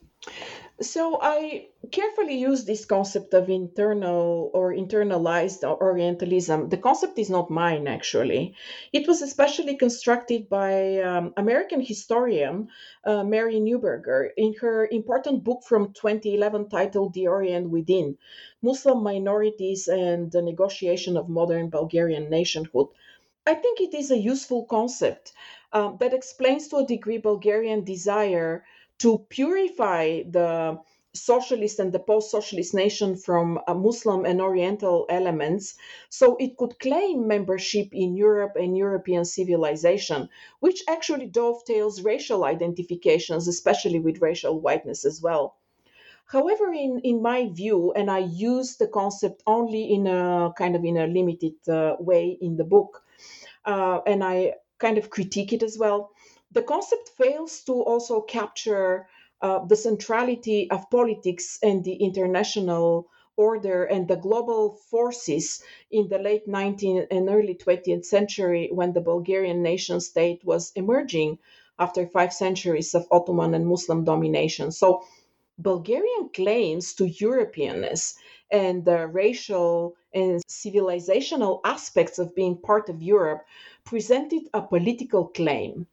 So 0.80 1.18
I 1.20 1.70
carefully 1.92 2.38
use 2.38 2.66
this 2.66 2.86
concept 2.86 3.34
of 3.34 3.50
internal 3.50 4.52
or 4.54 4.72
internalized 4.72 5.64
Orientalism. 5.64 6.70
The 6.70 6.78
concept 6.78 7.18
is 7.18 7.32
not 7.32 7.50
mine, 7.50 7.88
actually. 7.88 8.54
It 8.94 9.08
was 9.08 9.24
especially 9.24 9.76
constructed 9.76 10.50
by 10.50 11.00
um, 11.02 11.34
American 11.36 11.82
historian 11.82 12.68
uh, 13.04 13.24
Mary 13.24 13.56
Neuberger 13.60 14.30
in 14.38 14.54
her 14.62 14.88
important 14.92 15.44
book 15.44 15.64
from 15.64 15.94
2011 15.94 16.70
titled 16.70 17.14
The 17.14 17.28
Orient 17.28 17.72
Within 17.72 18.18
Muslim 18.62 19.02
Minorities 19.02 19.88
and 19.88 20.32
the 20.32 20.44
Negotiation 20.44 21.18
of 21.18 21.28
Modern 21.28 21.70
Bulgarian 21.72 22.30
Nationhood. 22.30 22.90
I 23.48 23.56
think 23.56 23.82
it 23.82 23.96
is 23.96 24.12
a 24.12 24.18
useful 24.18 24.66
concept 24.66 25.34
um, 25.74 25.98
that 26.02 26.14
explains 26.14 26.68
to 26.68 26.78
a 26.78 26.86
degree 26.86 27.18
Bulgarian 27.18 27.84
desire 27.84 28.64
to 29.00 29.26
purify 29.30 30.24
the 30.24 30.80
socialist 31.14 31.80
and 31.80 31.92
the 31.92 32.00
post 32.00 32.32
socialist 32.32 32.74
nation 32.74 33.16
from 33.16 33.60
uh, 33.68 33.74
Muslim 33.74 34.26
and 34.26 34.40
Oriental 34.40 35.06
elements 35.10 35.76
so 36.10 36.36
it 36.38 36.58
could 36.58 36.80
claim 36.80 37.28
membership 37.28 37.90
in 37.92 38.16
Europe 38.16 38.54
and 38.56 38.78
European 38.78 39.26
civilization, 39.26 40.30
which 40.60 40.84
actually 40.88 41.28
dovetails 41.28 42.04
racial 42.04 42.46
identifications, 42.46 43.48
especially 43.48 44.00
with 44.00 44.22
racial 44.22 44.60
whiteness 44.60 45.06
as 45.06 45.22
well. 45.22 45.56
However, 46.28 46.72
in, 46.74 47.00
in 47.04 47.22
my 47.22 47.50
view, 47.50 47.94
and 47.94 48.12
I 48.12 48.20
use 48.20 48.76
the 48.76 48.88
concept 48.88 49.42
only 49.48 49.84
in 49.86 50.08
a 50.08 50.52
kind 50.58 50.76
of 50.76 50.84
in 50.84 50.98
a 50.98 51.08
limited 51.08 51.56
uh, 51.70 51.96
way 52.00 52.38
in 52.42 52.58
the 52.58 52.66
book, 52.66 53.02
uh, 53.66 54.00
and 54.06 54.24
I 54.24 54.56
kind 54.78 54.98
of 54.98 55.10
critique 55.10 55.54
it 55.54 55.64
as 55.64 55.78
well 55.78 56.12
the 56.58 56.64
concept 56.64 57.10
fails 57.10 57.62
to 57.62 57.74
also 57.84 58.20
capture 58.20 59.08
uh, 59.44 59.64
the 59.66 59.76
centrality 59.76 60.68
of 60.72 60.90
politics 60.90 61.60
and 61.62 61.84
the 61.84 61.94
international 61.94 63.08
order 63.36 63.84
and 63.84 64.08
the 64.08 64.16
global 64.16 64.74
forces 64.90 65.62
in 65.92 66.08
the 66.08 66.18
late 66.18 66.48
19th 66.48 67.06
and 67.12 67.30
early 67.30 67.54
20th 67.54 68.06
century 68.06 68.70
when 68.72 68.92
the 68.94 69.02
Bulgarian 69.02 69.62
nation 69.62 70.00
state 70.00 70.44
was 70.44 70.72
emerging 70.76 71.38
after 71.78 72.08
five 72.08 72.34
centuries 72.34 72.96
of 72.96 73.08
Ottoman 73.12 73.54
and 73.54 73.68
Muslim 73.68 74.04
domination. 74.04 74.72
So, 74.72 75.04
Bulgarian 75.60 76.30
claims 76.34 76.96
to 76.96 77.04
Europeanness 77.04 78.16
and 78.50 78.84
the 78.84 79.06
racial 79.06 79.96
and 80.12 80.42
civilizational 80.50 81.62
aspects 81.64 82.18
of 82.18 82.34
being 82.34 82.58
part 82.58 82.90
of 82.90 83.04
Europe 83.04 83.46
presented 83.84 84.44
a 84.56 84.62
political 84.62 85.28
claim 85.28 85.86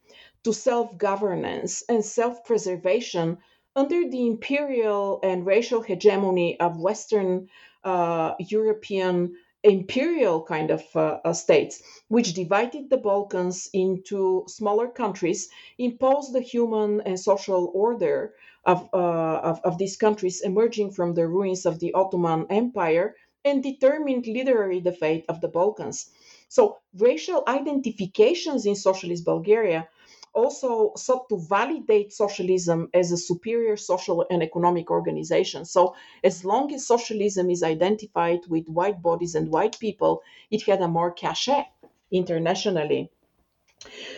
to 0.45 0.53
self 0.53 0.97
governance 0.97 1.83
and 1.89 2.05
self 2.05 2.45
preservation 2.45 3.39
under 3.77 4.09
the 4.09 4.27
imperial 4.27 5.19
and 5.23 5.45
racial 5.47 5.81
hegemony 5.83 6.61
of 6.61 6.79
Western 6.79 7.49
uh, 7.83 8.35
European 8.39 9.35
imperial 9.65 10.43
kind 10.43 10.71
of 10.71 10.85
uh, 10.95 11.19
uh, 11.25 11.33
states, 11.33 11.83
which 12.09 12.35
divided 12.35 12.91
the 12.91 12.99
Balkans 12.99 13.69
into 13.73 14.45
smaller 14.47 14.89
countries, 14.89 15.49
imposed 15.79 16.35
the 16.35 16.41
human 16.41 17.01
and 17.01 17.19
social 17.19 17.73
order 17.75 18.35
of, 18.67 18.89
uh, 18.93 19.41
of, 19.51 19.61
of 19.65 19.79
these 19.79 19.97
countries 19.97 20.43
emerging 20.43 20.91
from 20.91 21.15
the 21.15 21.27
ruins 21.27 21.65
of 21.65 21.81
the 21.81 21.93
Ottoman 21.95 22.47
Empire, 22.51 23.17
and 23.45 23.63
determined 23.63 24.27
literally 24.27 24.81
the 24.81 24.93
fate 24.93 25.25
of 25.29 25.41
the 25.41 25.49
Balkans. 25.49 26.11
So, 26.49 26.79
racial 26.99 27.43
identifications 27.49 28.67
in 28.67 28.77
socialist 28.77 29.25
Bulgaria 29.25 29.89
also 30.35 30.93
sought 30.97 31.29
to 31.29 31.39
validate 31.39 32.13
socialism 32.13 32.89
as 32.93 33.13
a 33.13 33.17
superior 33.17 33.77
social 33.77 34.27
and 34.31 34.43
economic 34.43 34.91
organization. 34.91 35.65
So, 35.65 35.95
as 36.23 36.45
long 36.45 36.73
as 36.75 36.87
socialism 36.87 37.51
is 37.51 37.63
identified 37.63 38.41
with 38.49 38.69
white 38.69 39.01
bodies 39.01 39.35
and 39.35 39.51
white 39.51 39.79
people, 39.79 40.23
it 40.51 40.63
had 40.63 40.83
a 40.83 40.89
more 40.89 41.13
cachet 41.13 41.67
internationally. 42.11 43.11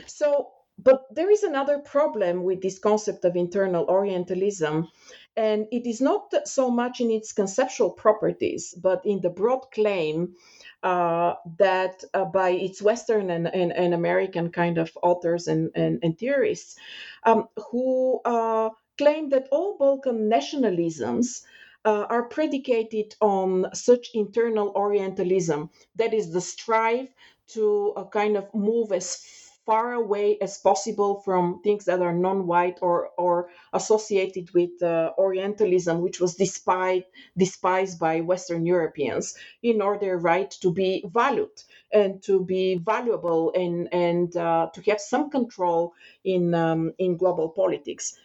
So, 0.07 0.51
but 0.79 1.07
there 1.15 1.31
is 1.31 1.43
another 1.43 1.79
problem 1.79 2.43
with 2.45 2.61
this 2.61 2.79
concept 2.79 3.25
of 3.25 3.37
internal 3.37 3.87
Orientalism, 3.87 4.89
and 5.37 5.67
it 5.73 5.87
is 5.87 6.01
not 6.01 6.33
so 6.45 6.71
much 6.71 7.01
in 7.01 7.11
its 7.11 7.33
conceptual 7.33 7.91
properties, 7.91 8.75
but 8.75 9.05
in 9.05 9.21
the 9.21 9.31
broad 9.31 9.71
claim 9.73 10.35
uh, 10.83 11.35
that 11.59 12.05
uh, 12.15 12.25
by 12.25 12.51
its 12.51 12.83
Western 12.83 13.31
and, 13.31 13.47
and, 13.49 13.73
and, 13.73 13.95
American 13.95 14.51
kind 14.51 14.79
of 14.79 14.97
authors 15.03 15.49
and, 15.49 15.71
and, 15.75 15.99
and 16.03 16.19
theorists 16.19 16.77
um, 17.25 17.49
who 17.71 18.21
uh, 18.25 18.71
claim 18.99 19.31
that 19.31 19.49
all 19.51 19.77
Balkan 19.79 20.29
nationalisms 20.31 21.43
uh, 21.85 22.07
are 22.11 22.25
predicated 22.25 23.15
on 23.21 23.67
such 23.73 24.11
internal 24.15 24.73
Orientalism, 24.75 25.71
that 25.97 26.13
is, 26.13 26.33
the 26.33 26.41
strive 26.41 27.09
to 27.49 27.93
uh, 27.97 28.05
kind 28.05 28.37
of 28.37 28.53
move 28.55 28.93
as 28.93 29.46
far 29.67 29.93
away 29.93 30.39
as 30.41 30.59
possible 30.59 31.21
from 31.21 31.61
things 31.63 31.85
that 31.87 32.01
are 32.01 32.15
non-white 32.15 32.79
or 32.81 33.11
or 33.19 33.51
associated 33.73 34.51
with 34.55 34.83
uh, 34.83 35.13
Orientalism, 35.19 36.01
which 36.01 36.21
was 36.21 36.37
despised 36.37 37.05
despised 37.37 37.99
by 37.99 38.21
Western 38.21 38.65
Europeans, 38.65 39.35
in 39.63 39.83
order 39.83 40.17
right 40.17 40.51
to 40.63 40.73
be 40.73 41.05
valued 41.07 41.57
and 41.93 42.23
to 42.23 42.45
be 42.45 42.77
valuable 42.77 43.53
and 43.55 43.93
and 43.93 44.37
uh, 44.37 44.69
to 44.75 44.81
have 44.83 45.01
some 45.01 45.31
control 45.31 45.93
in 46.25 46.55
um, 46.55 46.93
in 46.99 47.17
global 47.17 47.49
politics. 47.51 48.17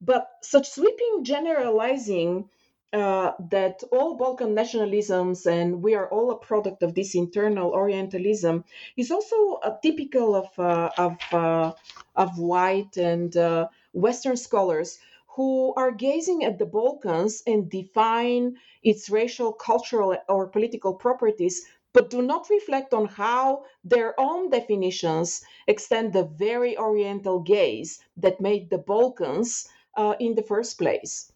But 0.00 0.28
such 0.42 0.68
sweeping 0.70 1.24
generalizing 1.24 2.48
uh, 2.92 3.32
that 3.50 3.82
all 3.92 4.16
Balkan 4.16 4.54
nationalisms 4.54 5.46
and 5.46 5.80
we 5.82 5.94
are 5.94 6.08
all 6.08 6.30
a 6.32 6.38
product 6.38 6.82
of 6.82 6.94
this 6.94 7.14
internal 7.14 7.70
Orientalism 7.70 8.64
is 8.96 9.10
also 9.12 9.60
typical 9.82 10.34
of 10.34 10.58
uh, 10.58 10.90
of 10.98 11.16
uh, 11.32 11.72
of 12.16 12.38
white 12.38 12.96
and 12.96 13.36
uh, 13.36 13.68
Western 13.92 14.36
scholars 14.36 14.98
who 15.36 15.72
are 15.76 15.92
gazing 15.92 16.44
at 16.44 16.58
the 16.58 16.66
Balkans 16.66 17.42
and 17.46 17.70
define 17.70 18.56
its 18.82 19.08
racial, 19.08 19.52
cultural, 19.52 20.16
or 20.28 20.48
political 20.48 20.92
properties, 20.92 21.66
but 21.92 22.10
do 22.10 22.20
not 22.20 22.50
reflect 22.50 22.92
on 22.92 23.06
how 23.06 23.64
their 23.84 24.18
own 24.18 24.50
definitions 24.50 25.44
extend 25.68 26.12
the 26.12 26.24
very 26.24 26.76
Oriental 26.76 27.38
gaze 27.38 28.00
that 28.16 28.40
made 28.40 28.68
the 28.70 28.78
Balkans 28.78 29.68
uh, 29.96 30.16
in 30.18 30.34
the 30.34 30.42
first 30.42 30.76
place. 30.78 31.30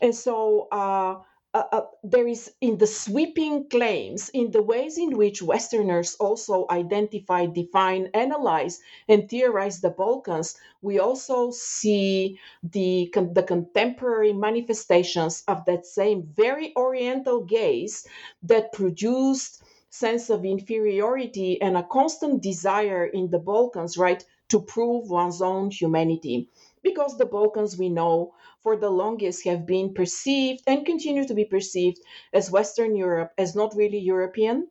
And 0.00 0.14
so 0.14 0.68
uh, 0.72 1.20
uh, 1.52 1.64
uh, 1.72 1.80
there 2.04 2.28
is 2.28 2.52
in 2.60 2.78
the 2.78 2.86
sweeping 2.86 3.68
claims, 3.68 4.28
in 4.30 4.52
the 4.52 4.62
ways 4.62 4.98
in 4.98 5.16
which 5.16 5.42
Westerners 5.42 6.14
also 6.20 6.66
identify, 6.70 7.46
define, 7.46 8.08
analyze, 8.14 8.80
and 9.08 9.28
theorize 9.28 9.80
the 9.80 9.90
Balkans, 9.90 10.56
we 10.80 11.00
also 11.00 11.50
see 11.50 12.38
the, 12.62 13.12
the 13.32 13.42
contemporary 13.42 14.32
manifestations 14.32 15.42
of 15.48 15.64
that 15.64 15.86
same 15.86 16.22
very 16.22 16.72
Oriental 16.76 17.42
gaze 17.42 18.06
that 18.44 18.72
produced 18.72 19.62
sense 19.90 20.30
of 20.30 20.44
inferiority 20.44 21.60
and 21.60 21.76
a 21.76 21.82
constant 21.82 22.42
desire 22.42 23.06
in 23.06 23.28
the 23.30 23.40
Balkans, 23.40 23.98
right, 23.98 24.24
to 24.50 24.60
prove 24.60 25.10
one's 25.10 25.42
own 25.42 25.70
humanity 25.70 26.48
because 26.82 27.18
the 27.18 27.26
Balkans, 27.26 27.76
we 27.78 27.88
know, 27.88 28.34
for 28.62 28.76
the 28.76 28.90
longest 28.90 29.44
have 29.44 29.66
been 29.66 29.94
perceived 29.94 30.62
and 30.66 30.86
continue 30.86 31.26
to 31.26 31.34
be 31.34 31.44
perceived 31.44 31.98
as 32.32 32.50
Western 32.50 32.96
Europe, 32.96 33.32
as 33.38 33.54
not 33.54 33.74
really 33.76 33.98
European, 33.98 34.68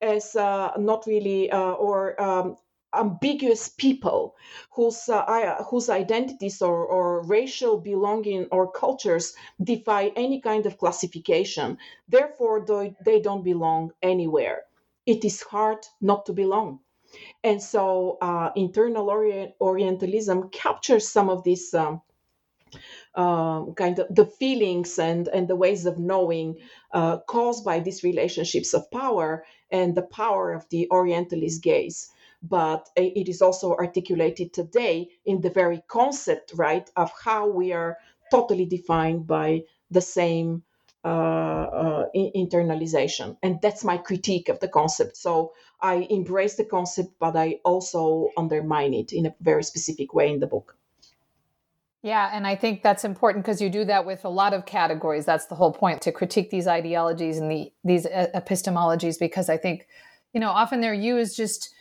as 0.00 0.34
uh, 0.36 0.72
not 0.78 1.06
really, 1.06 1.50
uh, 1.50 1.72
or 1.72 2.20
um, 2.20 2.56
ambiguous 2.94 3.68
people 3.68 4.34
whose 4.72 5.08
uh, 5.08 5.62
whose 5.70 5.88
identities 5.90 6.62
or, 6.62 6.86
or 6.86 7.22
racial 7.22 7.78
belonging 7.78 8.46
or 8.50 8.70
cultures 8.70 9.34
defy 9.62 10.12
any 10.16 10.40
kind 10.40 10.66
of 10.66 10.78
classification. 10.78 11.78
Therefore, 12.08 12.64
they 13.04 13.20
don't 13.20 13.44
belong 13.44 13.92
anywhere. 14.02 14.64
It 15.04 15.24
is 15.24 15.42
hard 15.42 15.86
not 16.00 16.26
to 16.26 16.32
belong. 16.32 16.80
And 17.44 17.62
so 17.62 18.18
uh, 18.20 18.50
internal 18.56 19.08
orient- 19.10 19.54
Orientalism 19.60 20.50
captures 20.50 21.08
some 21.08 21.28
of 21.30 21.44
these 21.44 21.72
um, 21.74 22.02
um, 23.14 23.74
kind 23.74 23.98
of 23.98 24.14
the 24.14 24.26
feelings 24.26 24.98
and, 24.98 25.28
and 25.28 25.48
the 25.48 25.56
ways 25.56 25.86
of 25.86 25.98
knowing 25.98 26.56
uh, 26.92 27.18
caused 27.28 27.64
by 27.64 27.80
these 27.80 28.04
relationships 28.04 28.74
of 28.74 28.90
power 28.90 29.44
and 29.70 29.94
the 29.94 30.02
power 30.02 30.52
of 30.52 30.68
the 30.70 30.88
Orientalist 30.90 31.62
gaze. 31.62 32.10
But 32.42 32.88
it 32.96 33.28
is 33.28 33.42
also 33.42 33.72
articulated 33.72 34.52
today 34.52 35.08
in 35.24 35.40
the 35.40 35.50
very 35.50 35.82
concept, 35.88 36.52
right, 36.54 36.88
of 36.94 37.10
how 37.24 37.48
we 37.48 37.72
are 37.72 37.96
totally 38.30 38.66
defined 38.66 39.26
by 39.26 39.62
the 39.90 40.00
same 40.02 40.62
uh, 41.04 41.08
uh, 41.08 42.04
internalization. 42.14 43.36
And 43.42 43.60
that's 43.62 43.84
my 43.84 43.96
critique 43.96 44.48
of 44.48 44.60
the 44.60 44.68
concept. 44.68 45.16
So 45.16 45.52
I 45.80 46.06
embrace 46.10 46.56
the 46.56 46.64
concept, 46.64 47.10
but 47.18 47.36
I 47.36 47.60
also 47.64 48.30
undermine 48.36 48.94
it 48.94 49.12
in 49.12 49.26
a 49.26 49.34
very 49.40 49.62
specific 49.62 50.14
way 50.14 50.30
in 50.30 50.40
the 50.40 50.46
book. 50.46 50.76
Yeah, 52.02 52.30
and 52.32 52.46
I 52.46 52.54
think 52.54 52.82
that's 52.82 53.04
important 53.04 53.44
because 53.44 53.60
you 53.60 53.68
do 53.68 53.84
that 53.86 54.06
with 54.06 54.24
a 54.24 54.28
lot 54.28 54.54
of 54.54 54.64
categories. 54.64 55.24
That's 55.24 55.46
the 55.46 55.56
whole 55.56 55.72
point 55.72 56.02
to 56.02 56.12
critique 56.12 56.50
these 56.50 56.68
ideologies 56.68 57.38
and 57.38 57.50
the 57.50 57.72
these 57.82 58.06
epistemologies 58.06 59.18
because 59.18 59.48
I 59.48 59.56
think, 59.56 59.88
you 60.32 60.40
know, 60.40 60.50
often 60.50 60.80
they're 60.80 60.94
used 60.94 61.36
just 61.36 61.74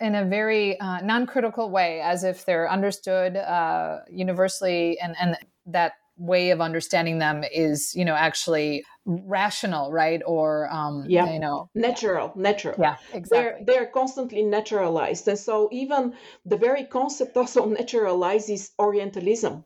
in 0.00 0.14
a 0.14 0.24
very 0.24 0.78
uh, 0.78 1.00
non-critical 1.00 1.70
way, 1.70 2.00
as 2.00 2.22
if 2.22 2.44
they're 2.44 2.70
understood 2.70 3.36
uh, 3.36 4.00
universally, 4.08 5.00
and 5.00 5.16
and 5.20 5.36
that 5.66 5.94
way 6.16 6.50
of 6.50 6.60
understanding 6.60 7.18
them 7.18 7.44
is 7.52 7.94
you 7.94 8.04
know 8.04 8.14
actually 8.14 8.84
rational 9.04 9.90
right? 9.90 10.22
Or 10.26 10.68
um 10.70 11.04
yeah. 11.08 11.32
you 11.32 11.40
know 11.40 11.70
natural 11.74 12.32
natural. 12.36 12.76
Yeah 12.78 12.96
exactly. 13.12 13.28
they're 13.30 13.58
they're 13.64 13.86
constantly 13.86 14.42
naturalized. 14.42 15.26
And 15.28 15.38
so 15.38 15.68
even 15.72 16.14
the 16.44 16.56
very 16.56 16.84
concept 16.84 17.36
also 17.36 17.66
naturalizes 17.78 18.70
orientalism. 18.78 19.64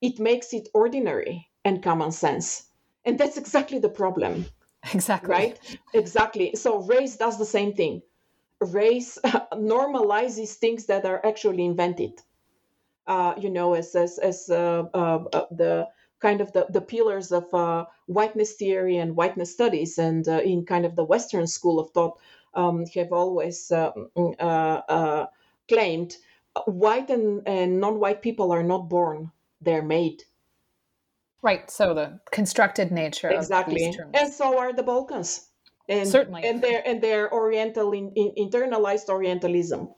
It 0.00 0.18
makes 0.18 0.52
it 0.52 0.68
ordinary 0.74 1.48
and 1.64 1.82
common 1.82 2.12
sense. 2.12 2.66
And 3.04 3.18
that's 3.18 3.36
exactly 3.36 3.78
the 3.78 3.88
problem. 3.88 4.46
Exactly. 4.92 5.30
Right? 5.30 5.78
Exactly. 5.94 6.54
So 6.54 6.82
race 6.82 7.16
does 7.16 7.38
the 7.38 7.46
same 7.46 7.72
thing. 7.72 8.02
Race 8.60 9.18
normalizes 9.52 10.54
things 10.54 10.86
that 10.86 11.04
are 11.04 11.24
actually 11.24 11.64
invented 11.64 12.20
uh, 13.06 13.34
you 13.38 13.50
know, 13.50 13.74
as 13.74 13.94
as, 13.94 14.18
as 14.18 14.50
uh, 14.50 14.84
uh, 14.94 15.24
uh, 15.32 15.46
the 15.50 15.88
kind 16.20 16.40
of 16.40 16.52
the, 16.52 16.66
the 16.70 16.80
pillars 16.80 17.30
of 17.32 17.52
uh, 17.54 17.84
whiteness 18.06 18.54
theory 18.54 18.96
and 18.96 19.16
whiteness 19.16 19.52
studies, 19.52 19.98
and 19.98 20.28
uh, 20.28 20.40
in 20.40 20.64
kind 20.64 20.84
of 20.84 20.96
the 20.96 21.04
Western 21.04 21.46
school 21.46 21.78
of 21.78 21.90
thought, 21.90 22.18
um, 22.54 22.84
have 22.94 23.12
always 23.12 23.70
um, 23.70 24.08
claimed 25.68 26.16
white 26.64 27.10
and, 27.10 27.42
and 27.46 27.80
non-white 27.80 28.22
people 28.22 28.52
are 28.52 28.62
not 28.62 28.88
born; 28.88 29.30
they're 29.60 29.82
made. 29.82 30.22
Right. 31.42 31.70
So 31.70 31.94
the 31.94 32.20
constructed 32.32 32.90
nature 32.90 33.30
exactly, 33.30 33.94
and 34.14 34.32
so 34.32 34.58
are 34.58 34.72
the 34.72 34.82
Balkans. 34.82 35.48
And, 35.88 36.08
Certainly, 36.08 36.42
and 36.44 36.60
their 36.60 36.82
and 36.84 37.00
their 37.00 37.32
Oriental 37.32 37.92
in, 37.92 38.10
in, 38.16 38.32
internalized 38.36 39.08
Orientalism. 39.08 39.88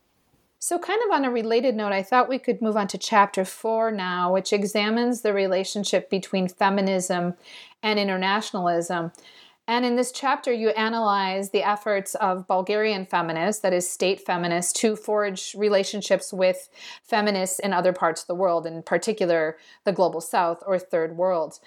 So, 0.61 0.79
kind 0.79 1.01
of 1.07 1.13
on 1.13 1.25
a 1.25 1.31
related 1.31 1.77
note, 1.77 1.93
I 1.93 2.03
thought 2.03 2.29
we 2.29 2.41
could 2.41 2.61
move 2.61 2.77
on 2.77 2.89
to 2.89 2.99
chapter 2.99 3.45
four 3.45 3.93
now, 3.93 4.33
which 4.33 4.53
examines 4.53 5.21
the 5.21 5.33
relationship 5.33 6.11
between 6.11 6.49
feminism 6.49 7.35
and 7.83 7.99
internationalism. 7.99 9.13
And 9.69 9.85
in 9.85 9.97
this 9.97 10.11
chapter, 10.11 10.51
you 10.53 10.71
analyze 10.71 11.51
the 11.51 11.63
efforts 11.63 12.15
of 12.17 12.49
Bulgarian 12.49 13.07
feminists, 13.07 13.63
that 13.63 13.75
is, 13.75 13.89
state 13.89 14.21
feminists, 14.21 14.73
to 14.81 14.97
forge 14.97 15.55
relationships 15.57 16.33
with 16.33 16.69
feminists 17.05 17.61
in 17.61 17.73
other 17.73 17.93
parts 17.93 18.23
of 18.23 18.27
the 18.27 18.35
world, 18.35 18.67
in 18.67 18.83
particular 18.83 19.59
the 19.85 19.93
global 19.93 20.21
south 20.21 20.63
or 20.67 20.79
third 20.79 21.17
world. 21.17 21.61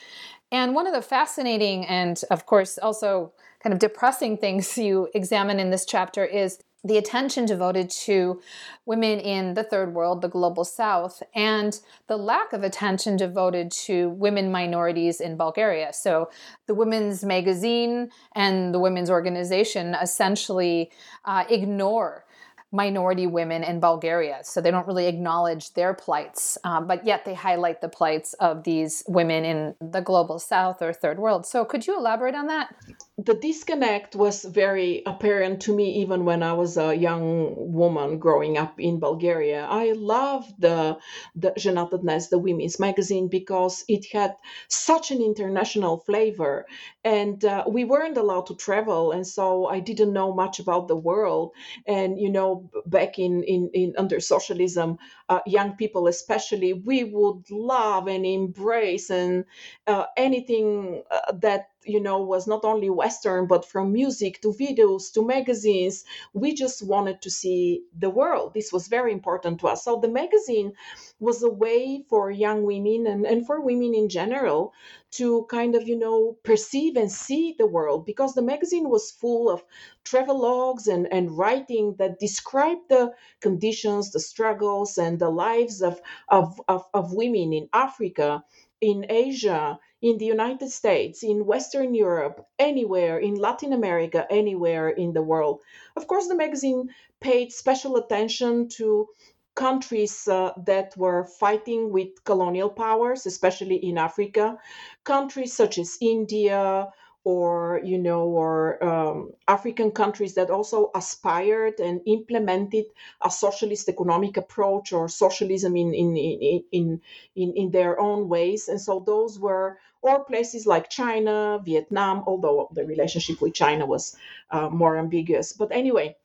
And 0.52 0.76
one 0.76 0.88
of 0.88 0.94
the 0.94 1.02
fascinating 1.02 1.86
and, 1.86 2.22
of 2.30 2.46
course, 2.46 2.78
also 2.78 3.32
kind 3.64 3.72
of 3.72 3.80
depressing 3.80 4.36
things 4.36 4.78
you 4.78 5.08
examine 5.14 5.62
in 5.62 5.70
this 5.70 5.86
chapter 5.86 6.26
is 6.26 6.58
the 6.84 6.98
attention 6.98 7.46
devoted 7.46 7.90
to 7.90 8.42
women 8.86 9.20
in 9.20 9.54
the 9.54 9.64
third 9.64 9.94
world, 9.94 10.22
the 10.22 10.28
global 10.28 10.64
south, 10.64 11.22
and 11.36 11.80
the 12.08 12.18
lack 12.18 12.54
of 12.54 12.64
attention 12.64 13.16
devoted 13.18 13.72
to 13.72 14.10
women 14.10 14.52
minorities 14.52 15.22
in 15.22 15.38
Bulgaria. 15.38 15.94
So, 15.94 16.30
the 16.68 16.74
women's 16.74 17.24
magazine 17.24 18.10
and 18.36 18.74
the 18.74 18.80
women's 18.80 19.10
organization 19.10 19.96
essentially 19.96 20.92
uh, 21.26 21.44
ignore 21.50 22.26
minority 22.72 23.28
women 23.28 23.64
in 23.64 23.80
Bulgaria. 23.80 24.40
So 24.44 24.62
they 24.62 24.72
don't 24.72 24.88
really 24.88 25.08
acknowledge 25.08 25.74
their 25.74 25.94
plights, 25.94 26.58
um, 26.64 26.88
but 26.88 27.06
yet 27.06 27.26
they 27.26 27.34
highlight 27.34 27.82
the 27.82 27.90
plights 27.90 28.34
of 28.36 28.64
these 28.64 29.04
women 29.08 29.44
in 29.44 29.76
the 29.82 30.00
global 30.00 30.40
south 30.40 30.82
or 30.82 30.94
third 30.94 31.20
world. 31.20 31.46
So 31.46 31.66
could 31.66 31.86
you 31.86 31.98
elaborate 31.98 32.36
on 32.36 32.48
that? 32.48 32.74
The 33.21 33.33
disconnect 33.33 34.15
was 34.15 34.45
very 34.45 35.03
apparent 35.07 35.63
to 35.63 35.75
me 35.75 36.03
even 36.03 36.27
when 36.27 36.43
I 36.43 36.53
was 36.53 36.77
a 36.77 36.95
young 36.95 37.55
woman 37.73 38.19
growing 38.19 38.59
up 38.59 38.79
in 38.79 39.01
Bulgaria. 39.01 39.65
I 39.65 39.93
loved 39.93 40.61
the, 40.61 40.99
the 41.35 41.53
Жената 41.53 41.99
Днес, 41.99 42.29
the 42.29 42.39
women's 42.39 42.79
magazine, 42.79 43.29
because 43.29 43.87
it 43.89 44.05
had 44.13 44.37
such 44.69 45.11
an 45.13 45.23
international 45.23 45.97
flavor. 46.01 46.67
And 47.05 47.43
uh, 47.43 47.65
we 47.67 47.85
weren't 47.85 48.19
allowed 48.19 48.49
to 48.49 48.55
travel. 48.55 49.13
And 49.13 49.27
so 49.27 49.67
I 49.67 49.81
didn't 49.81 50.13
know 50.13 50.35
much 50.35 50.59
about 50.59 50.87
the 50.87 50.97
world. 50.97 51.53
And, 51.87 52.21
you 52.21 52.29
know, 52.29 52.71
back 52.85 53.19
in, 53.19 53.43
in, 53.45 53.71
in 53.73 53.95
under 53.97 54.21
socialism, 54.21 54.99
uh, 55.31 55.41
young 55.47 55.77
people 55.77 56.07
especially, 56.07 56.75
we 56.75 57.05
would 57.05 57.51
love 57.51 58.09
and 58.09 58.27
embrace 58.27 59.09
and 59.09 59.47
uh, 59.87 60.05
anything 60.19 61.03
uh, 61.11 61.33
that 61.41 61.70
you 61.86 62.00
know 62.02 62.22
was 62.22 62.48
not 62.48 62.66
only 62.66 62.90
western 62.90 63.48
but 63.48 63.66
from 63.66 63.92
music 63.94 64.42
to 64.42 64.54
videos 64.54 65.12
to 65.14 65.26
magazines 65.26 66.04
we 66.34 66.54
just 66.54 66.86
wanted 66.86 67.22
to 67.22 67.30
see 67.32 67.84
the 67.98 68.10
world. 68.10 68.54
This 68.54 68.72
was 68.72 68.88
very 68.88 69.12
important 69.12 69.60
to 69.62 69.68
us. 69.68 69.84
So 69.86 70.00
the 70.00 70.10
magazine 70.10 70.74
was 71.20 71.44
a 71.44 71.50
way 71.50 72.06
for 72.10 72.32
young 72.32 72.64
women 72.64 73.08
and, 73.08 73.26
and 73.26 73.46
for 73.46 73.62
women 73.62 73.94
in 73.96 74.10
general 74.10 74.74
to 75.12 75.46
kind 75.50 75.76
of 75.76 75.88
you 75.88 75.98
know 75.98 76.38
perceive 76.44 76.96
and 76.98 77.12
see 77.12 77.56
the 77.58 77.68
world 77.68 78.06
because 78.06 78.34
the 78.34 78.42
magazine 78.42 78.90
was 78.90 79.12
full 79.12 79.50
of 79.50 79.64
travel 80.06 80.42
logs 80.42 80.88
and, 80.88 81.12
and 81.12 81.38
writing 81.38 81.96
that 82.00 82.20
described 82.20 82.90
the 82.90 83.12
conditions 83.42 84.12
the 84.12 84.20
struggles 84.20 84.98
and 84.98 85.20
the 85.20 85.30
lives 85.30 85.82
of, 85.82 86.02
of, 86.30 86.62
of, 86.68 86.86
of 86.94 87.14
women 87.14 87.54
in 87.54 87.68
africa 87.74 88.44
in 88.82 89.06
asia 89.10 89.80
in 90.02 90.18
the 90.18 90.26
United 90.26 90.70
States, 90.70 91.24
in 91.24 91.46
Western 91.46 91.94
Europe, 91.94 92.46
anywhere, 92.58 93.20
in 93.20 93.36
Latin 93.36 93.74
America, 93.74 94.26
anywhere 94.30 94.90
in 94.90 95.14
the 95.14 95.22
world. 95.22 95.62
Of 95.96 96.08
course, 96.08 96.28
the 96.28 96.36
magazine 96.36 96.90
paid 97.20 97.52
special 97.52 97.98
attention 97.98 98.68
to 98.70 99.08
countries 99.56 100.28
uh, 100.28 100.54
that 100.66 100.96
were 100.98 101.26
fighting 101.26 101.92
with 101.92 102.24
colonial 102.24 102.70
powers, 102.70 103.26
especially 103.26 103.76
in 103.76 103.98
Africa, 103.98 104.58
countries 105.04 105.54
such 105.54 105.78
as 105.78 105.98
India, 106.02 106.88
or 107.24 107.80
you 107.84 108.00
know 108.00 108.24
or 108.24 108.84
um, 108.84 109.30
african 109.48 109.92
countries 109.92 110.34
that 110.34 110.50
also 110.50 110.90
aspired 110.96 111.80
and 111.80 112.02
implemented 112.08 112.86
a 113.24 113.30
socialist 113.30 113.88
economic 113.88 114.38
approach 114.38 114.92
or 114.92 115.08
socialism 115.08 115.76
in 115.76 115.94
in 115.94 116.18
in 116.18 116.64
in, 116.72 117.02
in, 117.36 117.54
in 117.56 117.72
their 117.72 118.00
own 118.00 118.28
ways 118.28 118.68
and 118.68 118.82
so 118.82 119.00
those 119.06 119.40
were 119.40 119.78
or 120.02 120.26
places 120.26 120.66
like 120.68 120.90
china 120.90 121.60
vietnam 121.64 122.24
although 122.28 122.70
the 122.74 122.86
relationship 122.86 123.42
with 123.42 123.54
china 123.54 123.86
was 123.86 124.16
uh, 124.52 124.70
more 124.70 124.98
ambiguous 124.98 125.54
but 125.54 125.72
anyway 125.72 126.16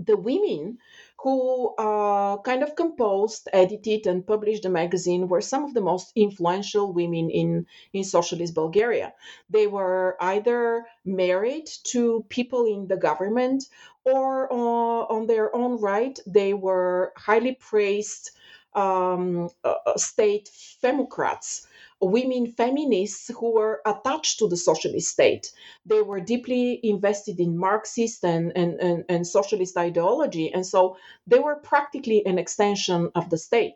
the 0.00 0.16
women 0.16 0.78
who 1.22 1.74
uh, 1.78 2.36
kind 2.42 2.62
of 2.62 2.76
composed, 2.76 3.48
edited, 3.52 4.06
and 4.06 4.26
published 4.26 4.62
the 4.62 4.70
magazine 4.70 5.28
were 5.28 5.40
some 5.40 5.64
of 5.64 5.74
the 5.74 5.80
most 5.80 6.12
influential 6.14 6.92
women 6.92 7.30
in, 7.30 7.66
in 7.92 8.04
socialist 8.04 8.54
Bulgaria. 8.54 9.14
They 9.50 9.66
were 9.66 10.16
either 10.20 10.86
married 11.04 11.68
to 11.92 12.24
people 12.28 12.66
in 12.66 12.86
the 12.86 12.96
government 12.96 13.64
or 14.04 14.52
uh, 14.52 14.56
on 15.14 15.26
their 15.26 15.54
own 15.56 15.80
right, 15.80 16.18
they 16.26 16.54
were 16.54 17.12
highly 17.16 17.54
praised 17.54 18.30
um, 18.74 19.50
uh, 19.64 19.74
state 19.96 20.50
femocrats 20.82 21.66
women 22.00 22.52
feminists 22.52 23.30
who 23.38 23.52
were 23.52 23.80
attached 23.84 24.38
to 24.38 24.48
the 24.48 24.56
socialist 24.56 25.08
state. 25.08 25.52
They 25.86 26.02
were 26.02 26.20
deeply 26.20 26.80
invested 26.82 27.40
in 27.40 27.58
Marxist 27.58 28.24
and, 28.24 28.52
and, 28.56 28.80
and, 28.80 29.04
and 29.08 29.26
socialist 29.26 29.76
ideology, 29.76 30.52
and 30.52 30.66
so 30.66 30.96
they 31.26 31.38
were 31.38 31.56
practically 31.56 32.24
an 32.26 32.38
extension 32.38 33.10
of 33.14 33.30
the 33.30 33.38
state. 33.38 33.74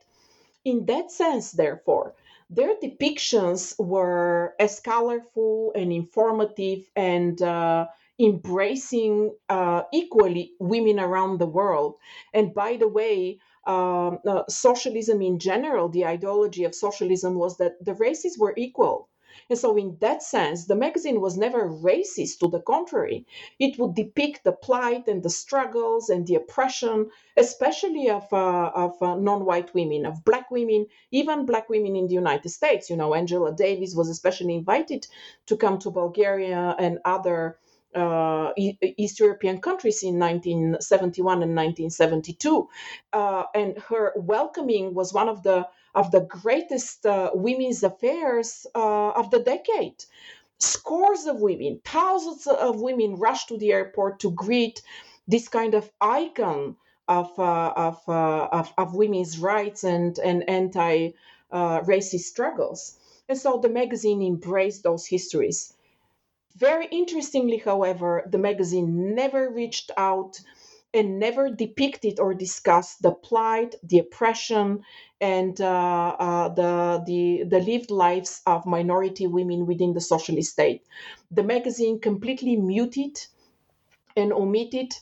In 0.64 0.86
that 0.86 1.10
sense, 1.10 1.52
therefore, 1.52 2.14
their 2.48 2.74
depictions 2.76 3.74
were 3.78 4.54
as 4.60 4.78
colorful 4.78 5.72
and 5.74 5.92
informative 5.92 6.88
and 6.94 7.40
uh, 7.40 7.86
embracing 8.20 9.34
uh, 9.48 9.82
equally 9.92 10.52
women 10.60 11.00
around 11.00 11.38
the 11.38 11.46
world. 11.46 11.96
And 12.32 12.54
by 12.54 12.76
the 12.76 12.88
way, 12.88 13.40
um, 13.66 14.18
uh, 14.26 14.42
socialism 14.48 15.22
in 15.22 15.38
general, 15.38 15.88
the 15.88 16.06
ideology 16.06 16.64
of 16.64 16.74
socialism 16.74 17.34
was 17.34 17.56
that 17.58 17.84
the 17.84 17.94
races 17.94 18.38
were 18.38 18.54
equal. 18.56 19.08
And 19.48 19.58
so, 19.58 19.76
in 19.76 19.96
that 20.00 20.22
sense, 20.22 20.66
the 20.66 20.74
magazine 20.74 21.20
was 21.20 21.38
never 21.38 21.68
racist. 21.68 22.38
To 22.40 22.48
the 22.48 22.60
contrary, 22.60 23.26
it 23.58 23.78
would 23.78 23.94
depict 23.94 24.44
the 24.44 24.52
plight 24.52 25.08
and 25.08 25.22
the 25.22 25.30
struggles 25.30 26.10
and 26.10 26.26
the 26.26 26.34
oppression, 26.34 27.10
especially 27.36 28.10
of, 28.10 28.30
uh, 28.32 28.70
of 28.74 29.02
uh, 29.02 29.16
non 29.16 29.44
white 29.46 29.72
women, 29.74 30.04
of 30.06 30.24
black 30.24 30.50
women, 30.50 30.86
even 31.10 31.46
black 31.46 31.68
women 31.70 31.96
in 31.96 32.08
the 32.08 32.14
United 32.14 32.50
States. 32.50 32.90
You 32.90 32.96
know, 32.96 33.14
Angela 33.14 33.52
Davis 33.54 33.94
was 33.94 34.08
especially 34.10 34.54
invited 34.54 35.06
to 35.46 35.56
come 35.56 35.78
to 35.78 35.90
Bulgaria 35.90 36.76
and 36.78 36.98
other 37.04 37.58
uh, 37.94 38.52
East 38.56 39.20
European 39.20 39.60
countries 39.60 40.02
in 40.02 40.18
1971 40.18 41.42
and 41.42 41.54
1972, 41.54 42.68
uh, 43.12 43.44
and 43.54 43.78
her 43.88 44.12
welcoming 44.16 44.94
was 44.94 45.12
one 45.12 45.28
of 45.28 45.42
the 45.42 45.66
of 45.94 46.10
the 46.10 46.20
greatest 46.20 47.04
uh, 47.04 47.30
women's 47.34 47.82
affairs 47.82 48.66
uh, 48.74 49.10
of 49.10 49.30
the 49.30 49.40
decade. 49.40 50.04
Scores 50.58 51.26
of 51.26 51.40
women, 51.40 51.80
thousands 51.84 52.46
of 52.46 52.80
women 52.80 53.16
rushed 53.16 53.48
to 53.48 53.58
the 53.58 53.72
airport 53.72 54.20
to 54.20 54.30
greet 54.30 54.80
this 55.28 55.48
kind 55.48 55.74
of 55.74 55.90
icon 56.00 56.76
of 57.08 57.38
uh, 57.38 57.72
of, 57.76 58.00
uh, 58.08 58.48
of, 58.52 58.72
of 58.78 58.94
women's 58.94 59.38
rights 59.38 59.84
and 59.84 60.18
and 60.18 60.48
anti 60.48 61.10
racist 61.52 62.20
struggles. 62.20 62.98
And 63.28 63.38
so 63.38 63.58
the 63.58 63.68
magazine 63.68 64.22
embraced 64.22 64.82
those 64.82 65.06
histories 65.06 65.74
very 66.56 66.86
interestingly, 66.90 67.58
however, 67.58 68.24
the 68.30 68.38
magazine 68.38 69.14
never 69.14 69.50
reached 69.50 69.90
out 69.96 70.40
and 70.94 71.18
never 71.18 71.50
depicted 71.50 72.20
or 72.20 72.34
discussed 72.34 73.00
the 73.02 73.12
plight, 73.12 73.74
the 73.82 73.98
oppression, 73.98 74.82
and 75.20 75.60
uh, 75.60 76.16
uh, 76.18 76.48
the, 76.50 77.02
the, 77.06 77.44
the 77.44 77.60
lived 77.60 77.90
lives 77.90 78.42
of 78.46 78.66
minority 78.66 79.26
women 79.26 79.66
within 79.66 79.94
the 79.94 80.00
socialist 80.00 80.52
state. 80.52 80.82
The 81.30 81.42
magazine 81.42 82.00
completely 82.00 82.56
muted 82.56 83.18
and 84.16 84.32
omitted 84.32 84.92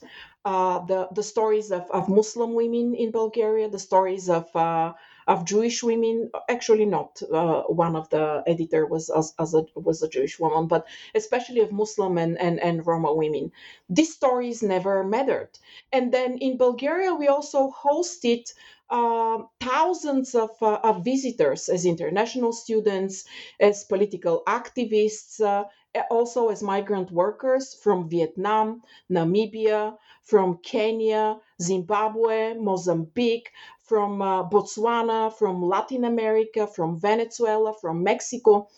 uh, 0.44 0.80
the, 0.86 1.09
the 1.14 1.22
stories 1.22 1.70
of, 1.72 1.90
of 1.90 2.09
Muslim 2.09 2.55
women 2.55 2.94
in 2.94 3.11
Bulgaria, 3.11 3.68
the 3.68 3.78
stories 3.78 4.28
of 4.28 4.55
uh, 4.55 4.92
of 5.30 5.44
Jewish 5.44 5.82
women. 5.82 6.30
Actually, 6.48 6.86
not 6.86 7.22
uh, 7.22 7.62
one 7.84 7.94
of 7.94 8.10
the 8.10 8.42
editor 8.48 8.84
was 8.84 9.08
as, 9.10 9.32
as 9.38 9.54
a, 9.54 9.64
was 9.76 10.02
a 10.02 10.08
Jewish 10.08 10.40
woman, 10.40 10.66
but 10.66 10.86
especially 11.14 11.60
of 11.60 11.70
Muslim 11.70 12.18
and, 12.18 12.36
and, 12.38 12.58
and 12.58 12.84
Roma 12.84 13.14
women. 13.14 13.52
These 13.88 14.12
stories 14.12 14.60
never 14.60 15.04
mattered. 15.04 15.52
And 15.92 16.12
then 16.12 16.38
in 16.38 16.58
Bulgaria, 16.58 17.14
we 17.14 17.28
also 17.28 17.70
hosted 17.70 18.52
uh, 18.90 19.38
thousands 19.60 20.34
of, 20.34 20.50
uh, 20.60 20.80
of, 20.82 21.04
visitors 21.04 21.68
as 21.68 21.86
international 21.86 22.52
students, 22.52 23.24
as 23.60 23.84
political 23.84 24.42
activists, 24.48 25.40
uh, 25.40 25.64
also 26.11 26.49
as 26.49 26.62
migrant 26.62 27.11
workers 27.11 27.74
from 27.74 28.09
Vietnam, 28.09 28.82
Namibia, 29.11 29.97
from 30.22 30.59
Kenya, 30.59 31.41
Zimbabwe, 31.61 32.55
Mozambique, 32.55 33.51
from 33.82 34.22
uh, 34.22 34.49
Botswana, 34.49 35.32
from 35.32 35.62
Latin 35.62 36.05
America, 36.05 36.66
from 36.66 36.99
Venezuela, 36.99 37.74
from 37.80 38.03
Mexico. 38.05 38.68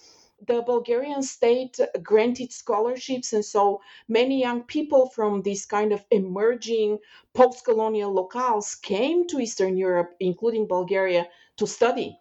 The 0.46 0.62
Bulgarian 0.62 1.22
state 1.22 1.78
granted 2.02 2.52
scholarships, 2.52 3.32
and 3.32 3.44
so 3.44 3.80
many 4.08 4.40
young 4.40 4.62
people 4.64 5.08
from 5.08 5.42
these 5.42 5.66
kind 5.66 5.92
of 5.92 6.04
emerging 6.10 6.98
post 7.34 7.64
colonial 7.64 8.12
locales 8.14 8.80
came 8.80 9.26
to 9.28 9.38
Eastern 9.38 9.76
Europe, 9.76 10.16
including 10.18 10.66
Bulgaria, 10.66 11.28
to 11.58 11.66
study. 11.66 12.18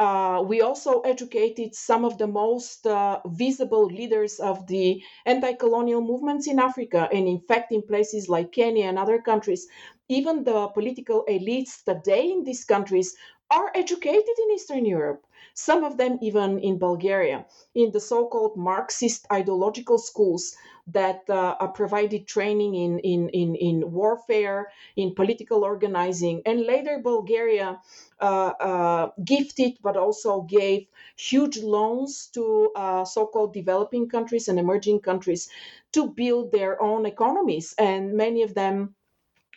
Uh, 0.00 0.42
we 0.46 0.60
also 0.60 1.00
educated 1.00 1.74
some 1.74 2.04
of 2.04 2.18
the 2.18 2.26
most 2.26 2.86
uh, 2.86 3.20
visible 3.26 3.86
leaders 3.86 4.40
of 4.40 4.66
the 4.66 5.02
anti 5.24 5.52
colonial 5.54 6.00
movements 6.00 6.48
in 6.48 6.58
Africa. 6.58 7.08
And 7.12 7.28
in 7.28 7.40
fact, 7.40 7.70
in 7.72 7.82
places 7.82 8.28
like 8.28 8.52
Kenya 8.52 8.86
and 8.86 8.98
other 8.98 9.20
countries, 9.20 9.68
even 10.08 10.44
the 10.44 10.68
political 10.68 11.24
elites 11.28 11.82
today 11.84 12.30
in 12.30 12.44
these 12.44 12.64
countries 12.64 13.14
are 13.50 13.70
educated 13.74 14.36
in 14.44 14.54
Eastern 14.54 14.84
Europe, 14.84 15.26
some 15.54 15.84
of 15.84 15.96
them 15.96 16.18
even 16.20 16.58
in 16.58 16.78
Bulgaria, 16.78 17.46
in 17.74 17.90
the 17.92 18.00
so 18.00 18.26
called 18.26 18.56
Marxist 18.56 19.26
ideological 19.32 19.98
schools 19.98 20.56
that 20.86 21.28
uh, 21.30 21.54
provided 21.68 22.26
training 22.26 22.74
in, 22.74 22.98
in, 22.98 23.28
in, 23.30 23.54
in 23.54 23.92
warfare, 23.92 24.70
in 24.96 25.14
political 25.14 25.64
organizing. 25.64 26.42
And 26.44 26.60
later, 26.66 27.00
Bulgaria 27.02 27.80
uh, 28.20 28.52
uh, 28.60 29.10
gifted 29.24 29.78
but 29.82 29.96
also 29.96 30.42
gave 30.42 30.86
huge 31.16 31.58
loans 31.58 32.26
to 32.34 32.70
uh, 32.76 33.04
so 33.04 33.26
called 33.26 33.54
developing 33.54 34.08
countries 34.08 34.48
and 34.48 34.58
emerging 34.58 35.00
countries 35.00 35.48
to 35.92 36.08
build 36.08 36.52
their 36.52 36.80
own 36.82 37.06
economies. 37.06 37.74
And 37.78 38.14
many 38.14 38.42
of 38.42 38.54
them 38.54 38.94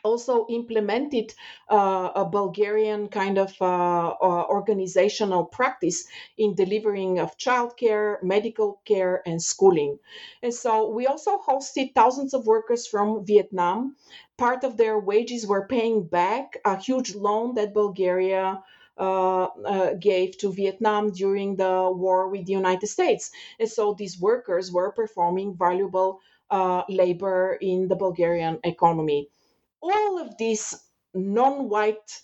also 0.03 0.45
implemented 0.49 1.33
uh, 1.69 2.11
a 2.15 2.25
Bulgarian 2.25 3.07
kind 3.07 3.37
of 3.37 3.53
uh, 3.61 4.09
uh, 4.09 4.45
organizational 4.49 5.45
practice 5.45 6.07
in 6.37 6.55
delivering 6.55 7.19
of 7.19 7.37
childcare, 7.37 8.21
medical 8.23 8.81
care, 8.85 9.21
and 9.25 9.41
schooling. 9.41 9.99
And 10.43 10.53
so 10.53 10.89
we 10.89 11.07
also 11.07 11.37
hosted 11.37 11.93
thousands 11.93 12.33
of 12.33 12.45
workers 12.45 12.87
from 12.87 13.25
Vietnam. 13.25 13.95
Part 14.37 14.63
of 14.63 14.77
their 14.77 14.99
wages 14.99 15.47
were 15.47 15.67
paying 15.67 16.03
back 16.03 16.57
a 16.65 16.77
huge 16.77 17.15
loan 17.15 17.55
that 17.55 17.73
Bulgaria 17.73 18.63
uh, 18.97 19.43
uh, 19.43 19.93
gave 19.93 20.37
to 20.39 20.51
Vietnam 20.51 21.11
during 21.11 21.55
the 21.55 21.91
war 21.93 22.29
with 22.29 22.45
the 22.45 22.53
United 22.53 22.87
States. 22.87 23.29
And 23.59 23.69
so 23.69 23.93
these 23.93 24.19
workers 24.19 24.71
were 24.71 24.91
performing 24.91 25.55
valuable 25.55 26.19
uh, 26.49 26.83
labor 26.89 27.57
in 27.61 27.87
the 27.87 27.95
Bulgarian 27.95 28.59
economy 28.63 29.29
all 29.81 30.19
of 30.19 30.37
these 30.37 30.75
non-white 31.13 32.21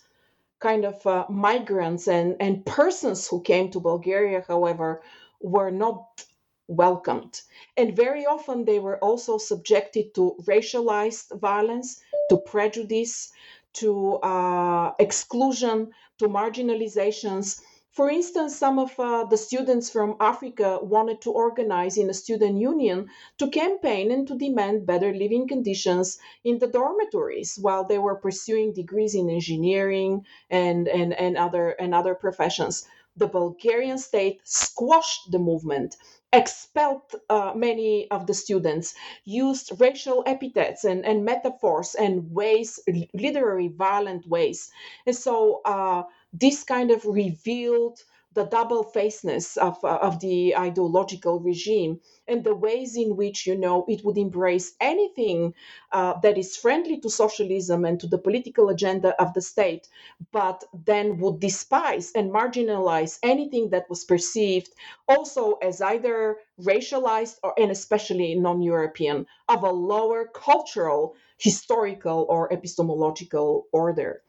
kind 0.60 0.84
of 0.84 1.06
uh, 1.06 1.26
migrants 1.28 2.08
and, 2.08 2.36
and 2.40 2.64
persons 2.64 3.28
who 3.28 3.42
came 3.42 3.70
to 3.70 3.80
Bulgaria, 3.80 4.44
however, 4.46 5.02
were 5.40 5.70
not 5.70 6.24
welcomed. 6.68 7.42
And 7.76 7.94
very 7.94 8.24
often 8.26 8.64
they 8.64 8.78
were 8.78 8.98
also 8.98 9.38
subjected 9.38 10.14
to 10.14 10.36
racialized 10.44 11.38
violence, 11.38 12.00
to 12.30 12.38
prejudice, 12.38 13.30
to 13.74 14.14
uh, 14.22 14.92
exclusion, 14.98 15.92
to 16.18 16.28
marginalizations. 16.28 17.60
For 17.94 18.10
instance, 18.10 18.56
some 18.56 18.80
of 18.80 18.98
uh, 18.98 19.22
the 19.22 19.36
students 19.36 19.88
from 19.88 20.16
Africa 20.18 20.80
wanted 20.82 21.20
to 21.20 21.30
organize 21.30 21.96
in 21.96 22.10
a 22.10 22.14
student 22.14 22.58
union 22.60 23.08
to 23.38 23.48
campaign 23.48 24.10
and 24.10 24.26
to 24.26 24.36
demand 24.36 24.84
better 24.84 25.14
living 25.14 25.46
conditions 25.46 26.18
in 26.42 26.58
the 26.58 26.66
dormitories 26.66 27.56
while 27.56 27.84
they 27.84 28.00
were 28.00 28.16
pursuing 28.16 28.72
degrees 28.72 29.14
in 29.14 29.30
engineering 29.30 30.26
and, 30.50 30.88
and, 30.88 31.12
and, 31.12 31.36
other, 31.36 31.70
and 31.70 31.94
other 31.94 32.16
professions. 32.16 32.84
The 33.16 33.28
Bulgarian 33.28 33.98
state 33.98 34.40
squashed 34.42 35.30
the 35.30 35.38
movement 35.38 35.96
expelled 36.34 37.14
uh, 37.30 37.52
many 37.54 38.10
of 38.10 38.26
the 38.26 38.34
students, 38.34 38.94
used 39.24 39.80
racial 39.80 40.24
epithets 40.26 40.82
and, 40.84 41.04
and 41.06 41.24
metaphors 41.24 41.94
and 41.94 42.32
ways, 42.32 42.80
literary 43.14 43.68
violent 43.68 44.26
ways. 44.26 44.70
And 45.06 45.14
so 45.14 45.60
uh, 45.64 46.02
this 46.34 46.64
kind 46.64 46.90
of 46.90 47.04
revealed 47.06 48.00
the 48.34 48.44
double 48.46 48.82
facedness 48.82 49.56
of, 49.56 49.78
uh, 49.84 49.98
of 50.02 50.18
the 50.18 50.56
ideological 50.56 51.38
regime 51.38 52.00
and 52.26 52.42
the 52.42 52.54
ways 52.54 52.96
in 52.96 53.14
which 53.16 53.46
you 53.46 53.56
know 53.56 53.84
it 53.86 54.04
would 54.04 54.18
embrace 54.18 54.74
anything 54.80 55.54
uh, 55.92 56.14
that 56.20 56.36
is 56.36 56.56
friendly 56.56 56.98
to 56.98 57.08
socialism 57.08 57.84
and 57.84 58.00
to 58.00 58.08
the 58.08 58.18
political 58.18 58.68
agenda 58.68 59.14
of 59.22 59.32
the 59.34 59.40
state 59.40 59.88
but 60.32 60.64
then 60.72 61.18
would 61.18 61.38
despise 61.38 62.10
and 62.16 62.32
marginalize 62.32 63.20
anything 63.22 63.70
that 63.70 63.88
was 63.88 64.04
perceived 64.04 64.70
also 65.06 65.52
as 65.62 65.80
either 65.80 66.38
racialized 66.60 67.36
or 67.44 67.54
and 67.56 67.70
especially 67.70 68.34
non-european 68.34 69.26
of 69.48 69.62
a 69.62 69.70
lower 69.70 70.26
cultural 70.34 71.14
historical 71.38 72.26
or 72.28 72.52
epistemological 72.52 73.66
order. 73.72 74.22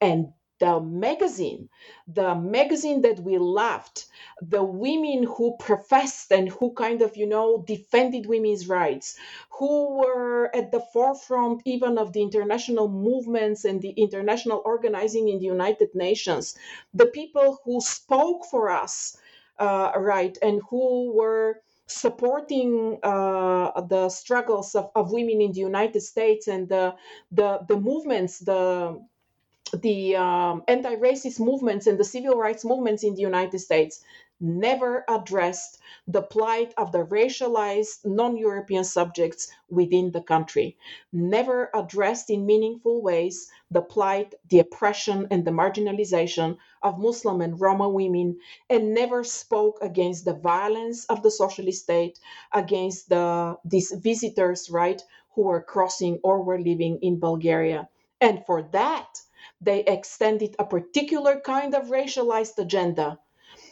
And 0.00 0.32
the 0.62 0.80
magazine, 0.80 1.68
the 2.06 2.34
magazine 2.36 3.02
that 3.02 3.20
we 3.20 3.38
loved, 3.38 4.06
the 4.40 4.62
women 4.62 5.24
who 5.24 5.56
professed 5.58 6.32
and 6.32 6.48
who 6.50 6.72
kind 6.74 7.02
of, 7.02 7.16
you 7.16 7.26
know, 7.26 7.64
defended 7.66 8.26
women's 8.26 8.68
rights, 8.68 9.18
who 9.58 9.98
were 9.98 10.54
at 10.54 10.70
the 10.72 10.80
forefront 10.94 11.62
even 11.64 11.98
of 11.98 12.12
the 12.12 12.22
international 12.22 12.88
movements 12.88 13.64
and 13.64 13.82
the 13.82 13.90
international 14.06 14.62
organizing 14.64 15.28
in 15.28 15.38
the 15.40 15.46
United 15.46 15.90
Nations, 15.94 16.56
the 16.94 17.06
people 17.06 17.58
who 17.64 17.80
spoke 17.80 18.44
for 18.50 18.70
us, 18.70 19.16
uh, 19.58 19.92
right, 19.96 20.38
and 20.42 20.60
who 20.70 21.12
were 21.12 21.60
supporting 21.88 22.98
uh, 23.02 23.80
the 23.82 24.08
struggles 24.08 24.74
of, 24.74 24.90
of 24.94 25.12
women 25.12 25.40
in 25.42 25.52
the 25.52 25.60
United 25.60 26.00
States 26.00 26.48
and 26.48 26.68
the 26.68 26.94
the, 27.32 27.60
the 27.68 27.76
movements, 27.78 28.38
the 28.40 29.00
the 29.80 30.16
um, 30.16 30.62
anti-racist 30.68 31.40
movements 31.40 31.86
and 31.86 31.98
the 31.98 32.04
civil 32.04 32.36
rights 32.36 32.64
movements 32.64 33.04
in 33.04 33.14
the 33.14 33.22
United 33.22 33.58
States 33.58 34.02
never 34.40 35.04
addressed 35.08 35.78
the 36.08 36.20
plight 36.20 36.74
of 36.76 36.90
the 36.90 37.04
racialized 37.04 38.04
non-European 38.04 38.82
subjects 38.82 39.48
within 39.70 40.10
the 40.10 40.20
country, 40.20 40.76
never 41.12 41.70
addressed 41.74 42.28
in 42.28 42.44
meaningful 42.44 43.00
ways 43.00 43.48
the 43.70 43.80
plight, 43.80 44.34
the 44.50 44.58
oppression, 44.58 45.28
and 45.30 45.44
the 45.44 45.50
marginalization 45.52 46.56
of 46.82 46.98
Muslim 46.98 47.40
and 47.40 47.60
Roma 47.60 47.88
women, 47.88 48.36
and 48.68 48.92
never 48.92 49.22
spoke 49.22 49.78
against 49.80 50.24
the 50.24 50.34
violence 50.34 51.04
of 51.06 51.22
the 51.22 51.30
socialist 51.30 51.84
state, 51.84 52.18
against 52.52 53.08
the 53.08 53.56
these 53.64 53.92
visitors, 53.92 54.68
right, 54.70 55.00
who 55.34 55.42
were 55.42 55.62
crossing 55.62 56.18
or 56.24 56.42
were 56.42 56.58
living 56.58 56.98
in 57.00 57.20
Bulgaria. 57.20 57.88
And 58.20 58.44
for 58.44 58.62
that, 58.72 59.08
they 59.62 59.80
extended 59.84 60.56
a 60.58 60.64
particular 60.64 61.40
kind 61.40 61.74
of 61.74 61.88
racialized 61.88 62.58
agenda 62.58 63.18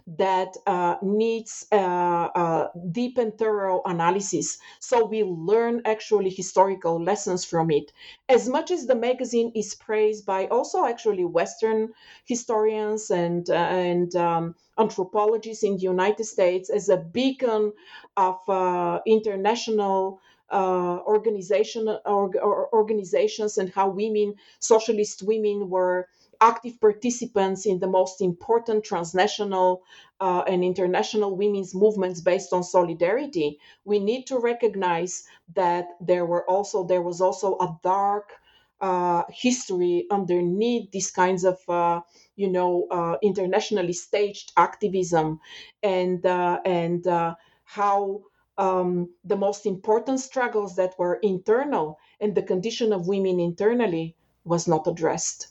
that 0.07 0.57
uh, 0.67 0.97
needs 1.03 1.67
uh, 1.73 2.29
uh, 2.35 2.69
deep 2.91 3.19
and 3.19 3.37
thorough 3.39 3.83
analysis. 3.85 4.59
So 4.81 5.05
we 5.05 5.23
learn 5.23 5.83
actually 5.85 6.31
historical 6.31 7.03
lessons 7.03 7.45
from 7.45 7.71
it. 7.71 7.93
As 8.29 8.49
much 8.49 8.71
as 8.71 8.87
the 8.87 8.95
magazine 8.95 9.53
is 9.55 9.75
praised 9.75 10.27
by 10.27 10.47
also 10.47 10.85
actually 10.85 11.25
Western 11.25 11.93
historians 12.25 13.11
and 13.11 13.49
uh, 13.51 13.55
and 13.55 14.15
um, 14.17 14.55
anthropologists 14.79 15.63
in 15.63 15.77
the 15.77 15.83
United 15.83 16.25
States 16.25 16.71
as 16.71 16.89
a 16.89 16.97
beacon 16.97 17.73
of 18.17 18.37
uh, 18.49 19.01
international 19.07 20.21
uh, 20.51 20.99
organization 21.07 21.89
or, 21.89 22.31
or 22.41 22.69
organizations 22.75 23.59
and 23.59 23.71
how 23.71 23.89
women, 23.89 24.35
socialist 24.61 25.23
women, 25.23 25.69
were 25.71 26.09
active 26.41 26.81
participants 26.81 27.67
in 27.67 27.79
the 27.79 27.87
most 27.87 28.21
important 28.23 28.85
transnational 28.85 29.83
uh, 30.21 30.43
and 30.47 30.65
international 30.65 31.37
women's 31.37 31.75
movements 31.75 32.21
based 32.21 32.53
on 32.53 32.63
solidarity. 32.65 33.59
We 33.85 33.99
need 33.99 34.27
to 34.29 34.39
recognize 34.39 35.25
that 35.55 35.89
there 36.01 36.25
were 36.27 36.49
also 36.49 36.85
there 36.85 37.03
was 37.03 37.21
also 37.21 37.57
a 37.59 37.79
dark 37.83 38.33
uh, 38.81 39.25
history 39.29 40.07
underneath 40.11 40.91
these 40.91 41.11
kinds 41.11 41.45
of 41.45 41.59
uh, 41.69 42.01
you 42.37 42.51
know 42.51 42.87
uh, 42.91 43.17
internationally 43.23 43.93
staged 43.93 44.53
activism. 44.57 45.41
And 45.83 46.25
uh, 46.25 46.61
and 46.65 47.07
uh, 47.07 47.35
how 47.65 48.23
um, 48.59 49.09
the 49.25 49.37
most 49.37 49.67
important 49.67 50.21
struggles 50.21 50.77
that 50.77 50.99
were 50.99 51.19
internal 51.23 51.99
and 52.21 52.35
the 52.35 52.43
condition 52.43 52.93
of 52.93 53.09
women 53.09 53.41
internally 53.41 54.17
was 54.45 54.69
not 54.69 54.87
addressed. 54.87 55.49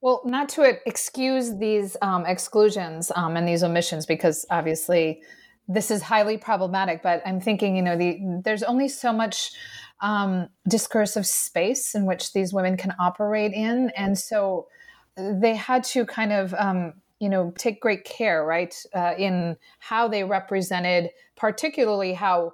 Well, 0.00 0.22
not 0.24 0.48
to 0.50 0.78
excuse 0.86 1.56
these 1.56 1.96
um, 2.02 2.26
exclusions 2.26 3.10
um, 3.16 3.36
and 3.36 3.48
these 3.48 3.64
omissions, 3.64 4.06
because 4.06 4.46
obviously 4.50 5.22
this 5.68 5.90
is 5.90 6.02
highly 6.02 6.38
problematic. 6.38 7.02
But 7.02 7.22
I'm 7.26 7.40
thinking, 7.40 7.76
you 7.76 7.82
know, 7.82 7.96
the, 7.96 8.40
there's 8.44 8.62
only 8.62 8.88
so 8.88 9.12
much 9.12 9.52
um, 10.00 10.48
discursive 10.68 11.26
space 11.26 11.94
in 11.94 12.06
which 12.06 12.32
these 12.32 12.52
women 12.52 12.76
can 12.76 12.94
operate 13.00 13.52
in, 13.52 13.90
and 13.96 14.16
so 14.18 14.68
they 15.16 15.56
had 15.56 15.82
to 15.84 16.04
kind 16.04 16.32
of 16.32 16.54
um, 16.54 16.92
you 17.20 17.28
know 17.28 17.52
take 17.58 17.80
great 17.80 18.04
care 18.04 18.44
right 18.44 18.74
uh, 18.94 19.14
in 19.18 19.56
how 19.78 20.08
they 20.08 20.24
represented 20.24 21.10
particularly 21.36 22.12
how 22.12 22.52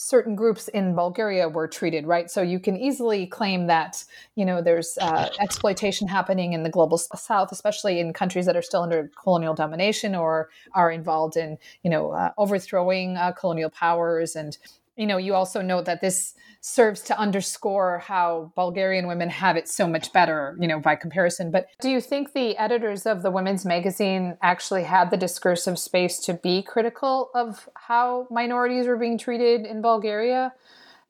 certain 0.00 0.36
groups 0.36 0.68
in 0.68 0.94
Bulgaria 0.94 1.48
were 1.48 1.66
treated, 1.66 2.06
right? 2.06 2.30
So 2.30 2.40
you 2.40 2.60
can 2.60 2.76
easily 2.76 3.26
claim 3.26 3.66
that, 3.66 4.04
you 4.36 4.44
know, 4.44 4.62
there's 4.62 4.96
uh, 4.98 5.28
exploitation 5.40 6.06
happening 6.06 6.52
in 6.52 6.62
the 6.62 6.70
global 6.70 6.98
south, 6.98 7.50
especially 7.50 7.98
in 7.98 8.12
countries 8.12 8.46
that 8.46 8.56
are 8.56 8.62
still 8.62 8.82
under 8.82 9.10
colonial 9.20 9.54
domination 9.54 10.14
or 10.14 10.50
are 10.72 10.92
involved 10.92 11.36
in, 11.36 11.58
you 11.82 11.90
know, 11.90 12.12
uh, 12.12 12.30
overthrowing 12.38 13.16
uh, 13.16 13.32
colonial 13.32 13.70
powers 13.70 14.36
and 14.36 14.56
you 14.98 15.06
know, 15.06 15.16
you 15.16 15.34
also 15.34 15.62
note 15.62 15.84
that 15.84 16.00
this 16.00 16.34
serves 16.60 17.02
to 17.02 17.16
underscore 17.16 18.00
how 18.00 18.52
Bulgarian 18.56 19.06
women 19.06 19.30
have 19.30 19.56
it 19.56 19.68
so 19.68 19.86
much 19.86 20.12
better, 20.12 20.56
you 20.60 20.66
know, 20.66 20.80
by 20.80 20.96
comparison. 20.96 21.52
But 21.52 21.68
do 21.80 21.88
you 21.88 22.00
think 22.00 22.32
the 22.32 22.56
editors 22.56 23.06
of 23.06 23.22
the 23.22 23.30
women's 23.30 23.64
magazine 23.64 24.36
actually 24.42 24.82
had 24.82 25.10
the 25.10 25.16
discursive 25.16 25.78
space 25.78 26.18
to 26.26 26.34
be 26.34 26.62
critical 26.62 27.30
of 27.32 27.68
how 27.74 28.26
minorities 28.28 28.88
were 28.88 28.96
being 28.96 29.18
treated 29.18 29.66
in 29.66 29.80
Bulgaria? 29.82 30.52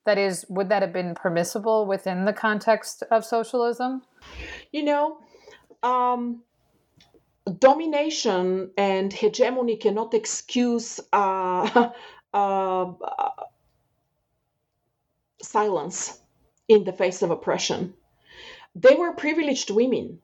That 0.05 0.19
is, 0.19 0.45
would 0.51 0.69
that 0.69 0.83
have 0.83 0.93
been 0.93 1.15
permissible 1.15 1.87
within 1.87 2.27
the 2.27 2.35
context 2.35 3.03
of 3.11 3.25
socialism? 3.25 4.03
You 4.71 4.85
know, 4.85 5.19
um, 5.83 6.43
domination 7.59 8.71
and 8.77 9.11
hegemony 9.13 9.77
cannot 9.77 10.13
excuse 10.13 11.01
uh, 11.11 11.89
uh, 12.35 12.93
silence 15.43 16.21
in 16.69 16.85
the 16.85 16.93
face 16.93 17.23
of 17.23 17.31
oppression. 17.31 17.95
They 18.75 18.95
were 18.95 19.13
privileged 19.13 19.71
women. 19.71 20.21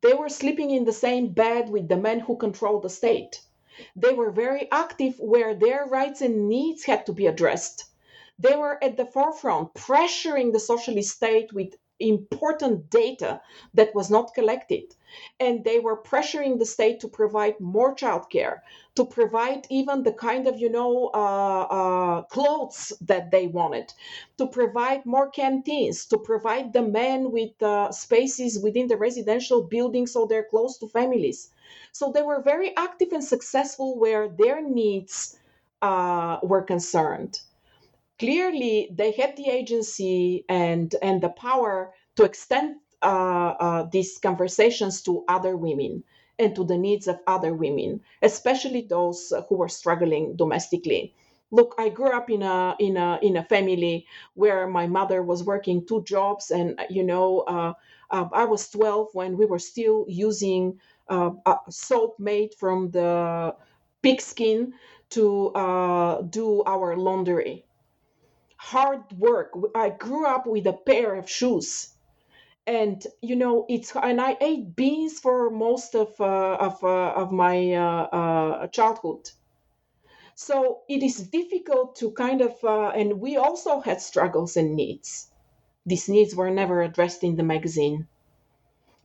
They 0.00 0.14
were 0.14 0.28
sleeping 0.28 0.70
in 0.70 0.84
the 0.84 0.92
same 0.92 1.28
bed 1.28 1.70
with 1.70 1.88
the 1.88 1.96
men 1.96 2.20
who 2.20 2.36
controlled 2.36 2.82
the 2.82 2.90
state. 2.90 3.40
They 3.96 4.12
were 4.12 4.30
very 4.30 4.70
active 4.70 5.18
where 5.18 5.54
their 5.54 5.86
rights 5.86 6.20
and 6.20 6.48
needs 6.48 6.84
had 6.84 7.06
to 7.06 7.12
be 7.12 7.26
addressed. 7.26 7.84
They 8.38 8.56
were 8.56 8.82
at 8.82 8.96
the 8.96 9.06
forefront, 9.06 9.74
pressuring 9.74 10.52
the 10.52 10.60
socialist 10.60 11.16
state 11.16 11.52
with 11.52 11.76
important 12.08 12.90
data 12.90 13.40
that 13.74 13.94
was 13.94 14.10
not 14.10 14.34
collected. 14.34 14.94
And 15.40 15.64
they 15.64 15.78
were 15.78 16.02
pressuring 16.02 16.58
the 16.58 16.66
state 16.66 17.00
to 17.00 17.08
provide 17.08 17.60
more 17.60 17.94
childcare, 17.94 18.60
to 18.96 19.04
provide 19.04 19.66
even 19.70 20.02
the 20.02 20.12
kind 20.12 20.46
of, 20.46 20.58
you 20.58 20.70
know, 20.70 21.10
uh, 21.14 21.62
uh, 21.78 22.22
clothes 22.22 22.92
that 23.02 23.30
they 23.30 23.46
wanted, 23.46 23.92
to 24.38 24.46
provide 24.46 25.04
more 25.06 25.28
canteens, 25.30 26.06
to 26.06 26.18
provide 26.18 26.72
the 26.72 26.82
men 26.82 27.30
with 27.30 27.62
uh, 27.62 27.90
spaces 27.92 28.58
within 28.58 28.88
the 28.88 28.96
residential 28.96 29.62
buildings 29.62 30.12
so 30.12 30.26
they're 30.26 30.44
close 30.50 30.78
to 30.78 30.88
families. 30.88 31.50
So 31.92 32.10
they 32.12 32.22
were 32.22 32.42
very 32.42 32.76
active 32.76 33.12
and 33.12 33.24
successful 33.24 33.98
where 33.98 34.28
their 34.28 34.62
needs 34.62 35.38
uh, 35.82 36.38
were 36.42 36.62
concerned 36.62 37.40
clearly 38.22 38.88
they 38.94 39.10
had 39.10 39.36
the 39.36 39.48
agency 39.48 40.44
and 40.48 40.94
and 41.02 41.20
the 41.20 41.28
power 41.30 41.92
to 42.14 42.22
extend 42.22 42.76
uh, 43.02 43.54
uh, 43.66 43.82
these 43.90 44.16
conversations 44.18 45.02
to 45.02 45.24
other 45.26 45.56
women 45.56 46.04
and 46.38 46.54
to 46.54 46.62
the 46.62 46.78
needs 46.78 47.08
of 47.08 47.18
other 47.26 47.52
women, 47.52 48.00
especially 48.22 48.82
those 48.82 49.32
who 49.48 49.56
were 49.56 49.68
struggling 49.68 50.36
domestically. 50.36 51.12
Look, 51.50 51.74
I 51.78 51.88
grew 51.88 52.12
up 52.16 52.30
in 52.30 52.42
a 52.42 52.76
in 52.78 52.96
a 52.96 53.18
in 53.22 53.36
a 53.36 53.44
family 53.44 54.06
where 54.34 54.68
my 54.68 54.86
mother 54.86 55.20
was 55.24 55.42
working 55.42 55.84
two 55.84 56.02
jobs, 56.04 56.52
and 56.52 56.80
you 56.88 57.02
know, 57.02 57.40
uh, 57.48 57.72
uh 58.12 58.28
I 58.32 58.44
was 58.44 58.70
12 58.70 59.08
when 59.14 59.36
we 59.36 59.46
were 59.46 59.58
still 59.72 60.06
using 60.08 60.78
uh, 61.08 61.32
soap 61.68 62.20
made 62.20 62.54
from 62.54 62.92
the 62.92 63.56
pig 64.00 64.20
skin 64.20 64.74
to 65.10 65.50
uh, 65.54 66.22
do 66.22 66.62
our 66.66 66.96
laundry 66.96 67.64
hard 68.62 69.02
work. 69.18 69.50
I 69.74 69.90
grew 69.90 70.24
up 70.26 70.46
with 70.46 70.66
a 70.66 70.72
pair 70.72 71.16
of 71.16 71.28
shoes. 71.28 71.88
And 72.64 73.04
you 73.20 73.34
know 73.34 73.66
it's 73.68 73.90
and 73.96 74.20
I 74.20 74.36
ate 74.40 74.76
beans 74.76 75.18
for 75.18 75.50
most 75.50 75.96
of 75.96 76.08
uh, 76.20 76.56
of 76.68 76.84
uh, 76.84 77.22
of 77.22 77.32
my 77.32 77.56
uh, 77.74 78.04
uh 78.18 78.66
childhood, 78.68 79.30
so 80.36 80.82
it 80.88 81.02
is 81.02 81.16
difficult 81.38 81.96
to 81.96 82.12
kind 82.12 82.40
of 82.40 82.54
uh, 82.62 82.90
and 83.00 83.20
we 83.20 83.36
also 83.36 83.80
had 83.80 84.00
struggles 84.00 84.56
and 84.56 84.76
needs. 84.76 85.28
These 85.84 86.08
needs 86.08 86.36
were 86.36 86.50
never 86.50 86.82
addressed 86.82 87.24
in 87.24 87.34
the 87.34 87.42
magazine 87.54 88.06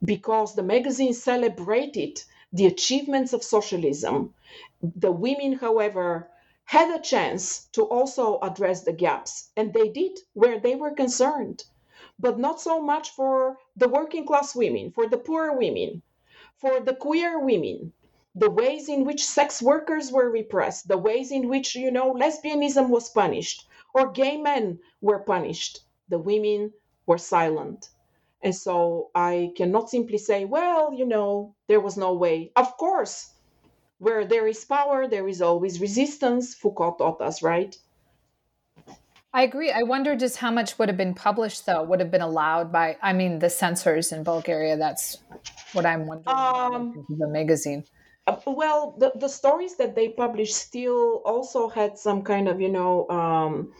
because 0.03 0.53
the 0.53 0.70
magazine 0.76 1.14
celebrated 1.14 2.24
the 2.53 2.68
achievements 2.68 3.34
of 3.34 3.43
socialism. 3.43 4.36
The 4.82 5.12
women, 5.12 5.53
however, 5.53 6.30
had 6.68 6.93
a 6.93 7.01
chance 7.01 7.68
to 7.72 7.84
also 7.84 8.39
address 8.41 8.84
the 8.84 8.91
gaps, 8.93 9.51
and 9.55 9.74
they 9.74 9.88
did 9.89 10.20
where 10.34 10.59
they 10.59 10.76
were 10.76 10.91
concerned, 10.91 11.63
but 12.20 12.38
not 12.38 12.59
so 12.59 12.82
much 12.82 13.09
for 13.11 13.57
the 13.78 13.88
working 13.88 14.26
class 14.26 14.53
women, 14.53 14.91
for 14.91 15.07
the 15.07 15.18
poor 15.18 15.53
women, 15.53 16.01
for 16.57 16.82
the 16.82 16.93
queer 16.93 17.39
women, 17.39 17.93
the 18.36 18.49
ways 18.49 18.89
in 18.89 19.05
which 19.05 19.26
sex 19.26 19.61
workers 19.61 20.11
were 20.11 20.30
repressed, 20.30 20.89
the 20.89 20.97
ways 20.97 21.32
in 21.32 21.47
which, 21.47 21.74
you 21.74 21.89
know, 21.89 22.13
lesbianism 22.13 22.89
was 22.89 23.09
punished, 23.09 23.65
or 23.93 24.11
gay 24.11 24.36
men 24.36 24.78
were 25.01 25.20
punished. 25.20 25.80
The 26.09 26.20
women 26.20 26.74
were 27.05 27.18
silent. 27.18 27.89
And 28.41 28.53
so 28.53 29.09
I 29.15 29.53
cannot 29.55 29.89
simply 29.89 30.18
say, 30.18 30.43
well, 30.43 30.93
you 30.93 31.05
know, 31.05 31.55
there 31.68 31.80
was 31.80 31.95
no 31.95 32.13
way. 32.13 32.51
Of 32.57 32.76
course, 32.76 33.34
where 34.00 34.26
there 34.26 34.48
is 34.48 34.64
power, 34.66 35.08
there 35.08 35.28
is 35.28 35.41
always 35.41 35.80
resistance. 35.80 36.54
Foucault 36.54 36.98
taught 36.98 37.22
us, 37.22 37.41
right? 37.41 37.76
I 39.34 39.43
agree. 39.43 39.72
I 39.72 39.84
wonder 39.84 40.16
just 40.16 40.38
how 40.38 40.52
much 40.52 40.80
would 40.80 40.89
have 40.89 40.98
been 40.98 41.14
published, 41.14 41.66
though, 41.66 41.84
would 41.84 42.00
have 42.00 42.10
been 42.10 42.22
allowed 42.22 42.72
by, 42.72 42.98
I 43.02 43.14
mean, 43.14 43.39
the 43.39 43.50
censors 43.50 44.12
in 44.12 44.24
Bulgaria. 44.24 44.78
That's 44.78 45.18
what 45.74 45.86
I'm 45.86 46.08
wondering. 46.08 46.36
Um, 46.36 47.06
the 47.10 47.28
magazine. 47.28 47.84
Uh, 48.26 48.38
well, 48.48 48.95
the, 48.98 49.12
the 49.16 49.28
stories 49.28 49.76
that 49.78 49.95
they 49.95 50.10
published 50.10 50.56
still 50.56 51.22
also 51.26 51.70
had 51.70 51.98
some 51.98 52.24
kind 52.24 52.48
of, 52.48 52.60
you 52.60 52.70
know, 52.70 53.08
um, 53.10 53.74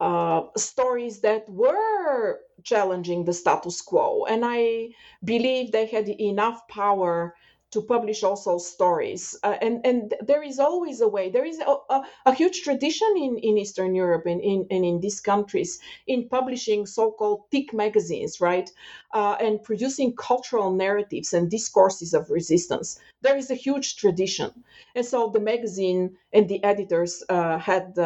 uh, 0.00 0.42
stories 0.56 1.20
that 1.20 1.48
were 1.48 2.40
challenging 2.62 3.24
the 3.24 3.32
status 3.32 3.80
quo. 3.82 4.24
And 4.24 4.44
I 4.44 4.90
believe 5.24 5.72
they 5.72 5.86
had 5.86 6.08
enough 6.08 6.66
power 6.68 7.34
to 7.76 7.82
publish 7.82 8.22
also 8.22 8.56
stories. 8.56 9.38
Uh, 9.42 9.56
and, 9.60 9.84
and 9.84 10.14
there 10.26 10.42
is 10.42 10.58
always 10.58 11.02
a 11.02 11.08
way. 11.08 11.28
There 11.28 11.44
is 11.44 11.58
a, 11.58 11.76
a, 11.90 12.02
a 12.24 12.32
huge 12.32 12.62
tradition 12.62 13.12
in, 13.16 13.36
in 13.36 13.58
Eastern 13.58 13.94
Europe 13.94 14.24
and 14.24 14.40
in, 14.40 14.66
and 14.70 14.82
in 14.82 15.00
these 15.00 15.20
countries 15.20 15.78
in 16.06 16.26
publishing 16.30 16.86
so 16.86 17.10
called 17.10 17.42
thick 17.50 17.74
magazines, 17.74 18.40
right? 18.40 18.70
Uh, 19.12 19.36
and 19.38 19.62
producing 19.62 20.16
cultural 20.16 20.70
narratives 20.72 21.34
and 21.34 21.50
discourses 21.50 22.14
of 22.14 22.30
resistance. 22.30 22.98
There 23.20 23.36
is 23.36 23.50
a 23.50 23.54
huge 23.66 23.96
tradition. 23.96 24.50
And 24.94 25.04
so 25.04 25.28
the 25.28 25.40
magazine 25.40 26.16
and 26.32 26.48
the 26.48 26.64
editors 26.64 27.22
uh, 27.28 27.58
had, 27.58 27.98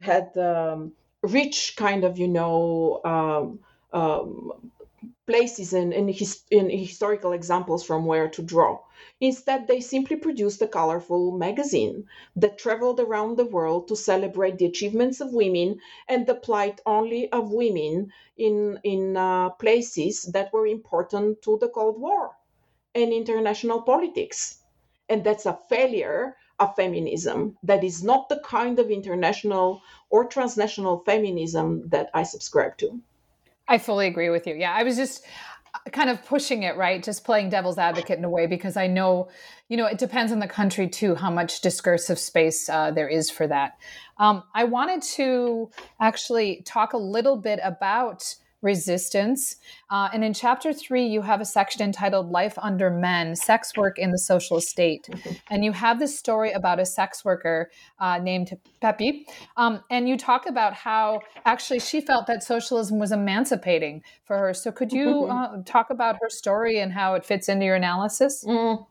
had 0.00 0.38
um, 0.38 0.92
rich 1.22 1.74
kind 1.76 2.04
of, 2.04 2.16
you 2.16 2.28
know, 2.28 3.00
um, 3.04 3.58
um, 3.92 4.70
places 5.30 5.72
and, 5.72 5.92
and, 5.94 6.10
his, 6.10 6.42
and 6.50 6.72
historical 6.72 7.32
examples 7.32 7.84
from 7.84 8.04
where 8.04 8.28
to 8.28 8.42
draw. 8.42 8.80
Instead, 9.20 9.68
they 9.68 9.80
simply 9.80 10.16
produced 10.16 10.60
a 10.60 10.66
colorful 10.66 11.30
magazine 11.30 12.04
that 12.34 12.58
traveled 12.58 12.98
around 12.98 13.36
the 13.36 13.44
world 13.44 13.86
to 13.86 13.94
celebrate 13.94 14.58
the 14.58 14.66
achievements 14.66 15.20
of 15.20 15.32
women 15.32 15.78
and 16.08 16.26
the 16.26 16.34
plight 16.34 16.80
only 16.84 17.30
of 17.30 17.52
women 17.52 18.12
in, 18.36 18.80
in 18.82 19.16
uh, 19.16 19.50
places 19.50 20.24
that 20.32 20.52
were 20.52 20.66
important 20.66 21.40
to 21.42 21.56
the 21.58 21.68
Cold 21.68 22.00
War 22.00 22.36
and 22.94 23.12
international 23.12 23.82
politics. 23.82 24.62
And 25.08 25.22
that's 25.22 25.46
a 25.46 25.60
failure 25.68 26.36
of 26.58 26.74
feminism. 26.74 27.56
That 27.62 27.84
is 27.84 28.02
not 28.02 28.28
the 28.28 28.40
kind 28.44 28.80
of 28.80 28.90
international 28.90 29.80
or 30.10 30.24
transnational 30.24 31.04
feminism 31.06 31.88
that 31.90 32.10
I 32.14 32.24
subscribe 32.24 32.76
to. 32.78 33.00
I 33.68 33.78
fully 33.78 34.06
agree 34.06 34.30
with 34.30 34.46
you. 34.46 34.54
Yeah, 34.54 34.72
I 34.72 34.82
was 34.82 34.96
just 34.96 35.24
kind 35.92 36.10
of 36.10 36.24
pushing 36.24 36.62
it 36.64 36.76
right 36.76 37.02
just 37.02 37.24
playing 37.24 37.48
devil's 37.48 37.78
advocate 37.78 38.18
in 38.18 38.24
a 38.24 38.28
way 38.28 38.46
because 38.46 38.76
i 38.76 38.86
know 38.86 39.28
you 39.68 39.76
know 39.76 39.86
it 39.86 39.98
depends 39.98 40.32
on 40.32 40.40
the 40.40 40.48
country 40.48 40.88
too 40.88 41.14
how 41.14 41.30
much 41.30 41.60
discursive 41.60 42.18
space 42.18 42.68
uh, 42.68 42.90
there 42.90 43.08
is 43.08 43.30
for 43.30 43.46
that 43.46 43.78
um, 44.18 44.42
i 44.54 44.64
wanted 44.64 45.00
to 45.00 45.70
actually 46.00 46.62
talk 46.66 46.92
a 46.92 46.98
little 46.98 47.36
bit 47.36 47.60
about 47.62 48.34
resistance. 48.62 49.56
Uh, 49.88 50.08
and 50.12 50.22
in 50.22 50.34
chapter 50.34 50.72
three, 50.72 51.06
you 51.06 51.22
have 51.22 51.40
a 51.40 51.44
section 51.44 51.82
entitled 51.82 52.30
Life 52.30 52.58
Under 52.58 52.90
Men 52.90 53.34
Sex 53.34 53.76
Work 53.76 53.98
in 53.98 54.10
the 54.10 54.18
Social 54.18 54.60
State. 54.60 55.08
and 55.50 55.64
you 55.64 55.72
have 55.72 55.98
this 55.98 56.18
story 56.18 56.52
about 56.52 56.78
a 56.78 56.84
sex 56.84 57.24
worker 57.24 57.70
uh, 57.98 58.18
named 58.18 58.56
Pepi. 58.80 59.26
Um, 59.56 59.82
and 59.90 60.08
you 60.08 60.16
talk 60.16 60.46
about 60.46 60.74
how 60.74 61.20
actually 61.44 61.80
she 61.80 62.00
felt 62.00 62.26
that 62.26 62.42
socialism 62.42 62.98
was 62.98 63.12
emancipating 63.12 64.02
for 64.24 64.36
her. 64.38 64.54
So 64.54 64.70
could 64.70 64.92
you 64.92 65.24
uh, 65.24 65.62
talk 65.64 65.90
about 65.90 66.16
her 66.20 66.28
story 66.28 66.80
and 66.80 66.92
how 66.92 67.14
it 67.14 67.24
fits 67.24 67.48
into 67.48 67.64
your 67.64 67.76
analysis? 67.76 68.44
Mm. 68.44 68.86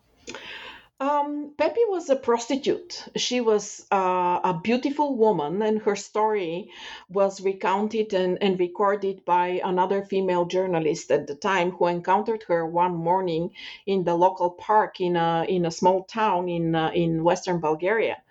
Um, 1.02 1.54
was 1.90 2.10
a 2.10 2.16
prostitute. 2.16 3.06
She 3.16 3.42
was 3.42 3.86
uh, 3.92 4.40
a 4.44 4.60
beautiful 4.64 5.16
woman, 5.16 5.62
and 5.62 5.82
her 5.82 5.96
story 5.96 6.72
was 7.10 7.42
recounted 7.42 8.14
and, 8.14 8.38
and 8.42 8.60
recorded 8.60 9.26
by 9.26 9.62
another 9.64 10.04
female 10.04 10.46
journalist 10.46 11.12
at 11.12 11.28
the 11.28 11.36
time 11.36 11.72
who 11.72 11.88
encountered 11.88 12.44
her 12.44 12.66
one 12.66 12.96
morning 12.96 13.52
in 13.86 14.04
the 14.04 14.16
local 14.16 14.52
park 14.52 15.02
in 15.02 15.16
a, 15.16 15.46
in 15.50 15.66
a 15.66 15.72
small 15.72 16.04
town 16.04 16.48
in, 16.48 16.76
uh, 16.76 16.92
in 16.94 17.24
western 17.24 17.60
Bulgaria. 17.60 18.22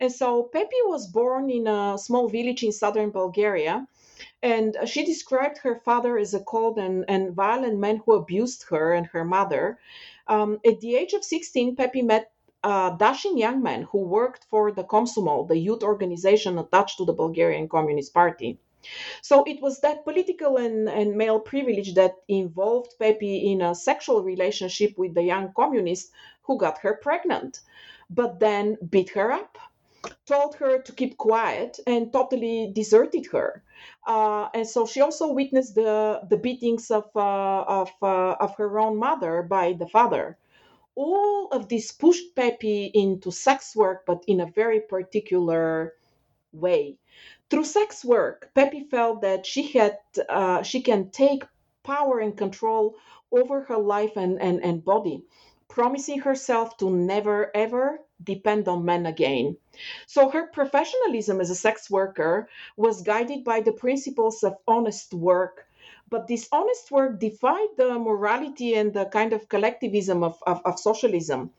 And 0.00 0.12
so 0.12 0.44
Pepi 0.44 0.82
was 0.86 1.06
born 1.06 1.50
in 1.50 1.66
a 1.66 1.98
small 1.98 2.28
village 2.28 2.62
in 2.62 2.72
southern 2.72 3.10
Bulgaria. 3.10 3.86
And 4.42 4.76
she 4.86 5.04
described 5.04 5.58
her 5.58 5.76
father 5.84 6.18
as 6.18 6.32
a 6.34 6.40
cold 6.40 6.78
and, 6.78 7.04
and 7.08 7.34
violent 7.34 7.78
man 7.78 8.00
who 8.04 8.14
abused 8.14 8.64
her 8.70 8.92
and 8.94 9.06
her 9.06 9.24
mother. 9.24 9.78
Um, 10.30 10.60
at 10.64 10.78
the 10.80 10.94
age 10.94 11.12
of 11.12 11.24
16, 11.24 11.74
Pepi 11.74 12.02
met 12.02 12.30
a 12.62 12.94
dashing 12.96 13.36
young 13.36 13.62
man 13.62 13.82
who 13.90 13.98
worked 13.98 14.44
for 14.44 14.70
the 14.70 14.84
Komsomol, 14.84 15.48
the 15.48 15.58
youth 15.58 15.82
organization 15.82 16.56
attached 16.56 16.98
to 16.98 17.04
the 17.04 17.12
Bulgarian 17.12 17.68
Communist 17.68 18.14
Party. 18.14 18.60
So 19.22 19.42
it 19.42 19.60
was 19.60 19.80
that 19.80 20.04
political 20.04 20.56
and, 20.56 20.88
and 20.88 21.16
male 21.16 21.40
privilege 21.40 21.94
that 21.94 22.14
involved 22.28 22.94
Pepi 23.00 23.50
in 23.50 23.60
a 23.60 23.74
sexual 23.74 24.22
relationship 24.22 24.96
with 24.96 25.14
the 25.14 25.24
young 25.24 25.52
communist 25.52 26.12
who 26.44 26.56
got 26.56 26.78
her 26.78 26.94
pregnant, 26.94 27.60
but 28.08 28.38
then 28.38 28.78
beat 28.88 29.10
her 29.10 29.32
up, 29.32 29.58
told 30.26 30.54
her 30.54 30.80
to 30.80 30.92
keep 30.92 31.16
quiet, 31.16 31.80
and 31.88 32.12
totally 32.12 32.70
deserted 32.72 33.26
her. 33.32 33.64
Uh, 34.06 34.48
and 34.54 34.66
so 34.66 34.86
she 34.86 35.00
also 35.00 35.32
witnessed 35.32 35.74
the, 35.74 36.20
the 36.28 36.36
beatings 36.36 36.90
of, 36.90 37.04
uh, 37.16 37.62
of, 37.62 37.90
uh, 38.02 38.32
of 38.40 38.56
her 38.56 38.78
own 38.78 38.96
mother 38.96 39.42
by 39.42 39.72
the 39.74 39.86
father. 39.88 40.38
All 40.96 41.48
of 41.52 41.68
this 41.68 41.92
pushed 41.92 42.34
Pepi 42.34 42.90
into 42.94 43.30
sex 43.30 43.76
work, 43.76 44.04
but 44.06 44.24
in 44.26 44.40
a 44.40 44.46
very 44.46 44.80
particular 44.80 45.94
way. 46.52 46.98
Through 47.50 47.64
sex 47.64 48.04
work, 48.04 48.50
Pepi 48.54 48.84
felt 48.84 49.22
that 49.22 49.46
she 49.46 49.62
had 49.72 49.98
uh, 50.28 50.62
she 50.62 50.80
can 50.82 51.10
take 51.10 51.44
power 51.82 52.20
and 52.20 52.36
control 52.36 52.96
over 53.32 53.62
her 53.62 53.78
life 53.78 54.16
and, 54.16 54.40
and, 54.40 54.62
and 54.64 54.84
body, 54.84 55.24
promising 55.68 56.20
herself 56.20 56.76
to 56.78 56.90
never 56.90 57.50
ever 57.56 58.00
depend 58.22 58.68
on 58.68 58.84
men 58.84 59.06
again. 59.06 59.56
So 60.06 60.28
her 60.28 60.46
professionalism 60.46 61.40
as 61.40 61.50
a 61.50 61.54
sex 61.54 61.90
worker 61.90 62.48
was 62.76 63.02
guided 63.02 63.44
by 63.44 63.60
the 63.60 63.72
principles 63.72 64.42
of 64.42 64.56
honest 64.66 65.14
work. 65.14 65.66
But 66.08 66.26
this 66.26 66.48
honest 66.52 66.90
work 66.90 67.20
defied 67.20 67.68
the 67.76 67.98
morality 67.98 68.74
and 68.74 68.92
the 68.92 69.06
kind 69.06 69.32
of 69.32 69.48
collectivism 69.48 70.22
of, 70.22 70.42
of, 70.46 70.60
of 70.64 70.78
socialism. 70.78 71.52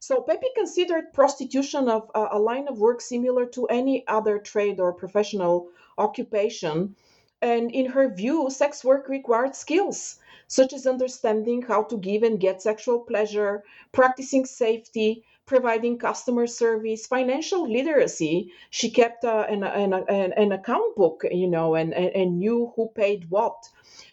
So 0.00 0.22
Pepi 0.22 0.46
considered 0.54 1.12
prostitution 1.12 1.88
of 1.88 2.10
uh, 2.14 2.28
a 2.30 2.38
line 2.38 2.68
of 2.68 2.78
work 2.78 3.00
similar 3.00 3.46
to 3.46 3.66
any 3.66 4.06
other 4.06 4.38
trade 4.38 4.78
or 4.78 4.92
professional 4.92 5.68
occupation. 5.98 6.94
And 7.42 7.70
in 7.72 7.86
her 7.86 8.08
view, 8.08 8.48
sex 8.50 8.84
work 8.84 9.08
required 9.08 9.56
skills 9.56 10.18
such 10.48 10.72
as 10.72 10.86
understanding 10.86 11.60
how 11.62 11.82
to 11.82 11.98
give 11.98 12.22
and 12.22 12.40
get 12.40 12.62
sexual 12.62 13.00
pleasure, 13.00 13.62
practicing 13.92 14.46
safety, 14.46 15.22
providing 15.48 15.98
customer 15.98 16.46
service, 16.46 17.06
financial 17.06 17.66
literacy. 17.66 18.52
She 18.70 18.90
kept 18.90 19.24
uh, 19.24 19.46
an, 19.48 19.64
an, 19.64 19.92
an, 19.94 20.32
an, 20.34 20.52
account 20.52 20.94
book, 20.94 21.24
you 21.30 21.48
know, 21.48 21.74
and, 21.74 21.94
and, 21.94 22.10
and 22.14 22.38
knew 22.38 22.72
who 22.76 22.90
paid 22.94 23.30
what. 23.30 23.56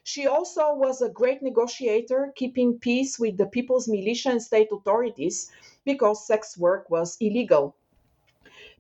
She 0.04 0.26
also 0.26 0.74
was 0.74 1.02
a 1.02 1.10
great 1.10 1.44
negotiator, 1.44 2.32
keeping 2.36 2.80
peace 2.80 3.20
with 3.20 3.38
the 3.38 3.46
people's 3.46 3.88
militia 3.88 4.30
and 4.30 4.42
state 4.42 4.70
authorities 4.72 5.52
because 5.84 6.26
sex 6.26 6.58
work 6.58 6.90
was 6.90 7.18
illegal. 7.20 7.76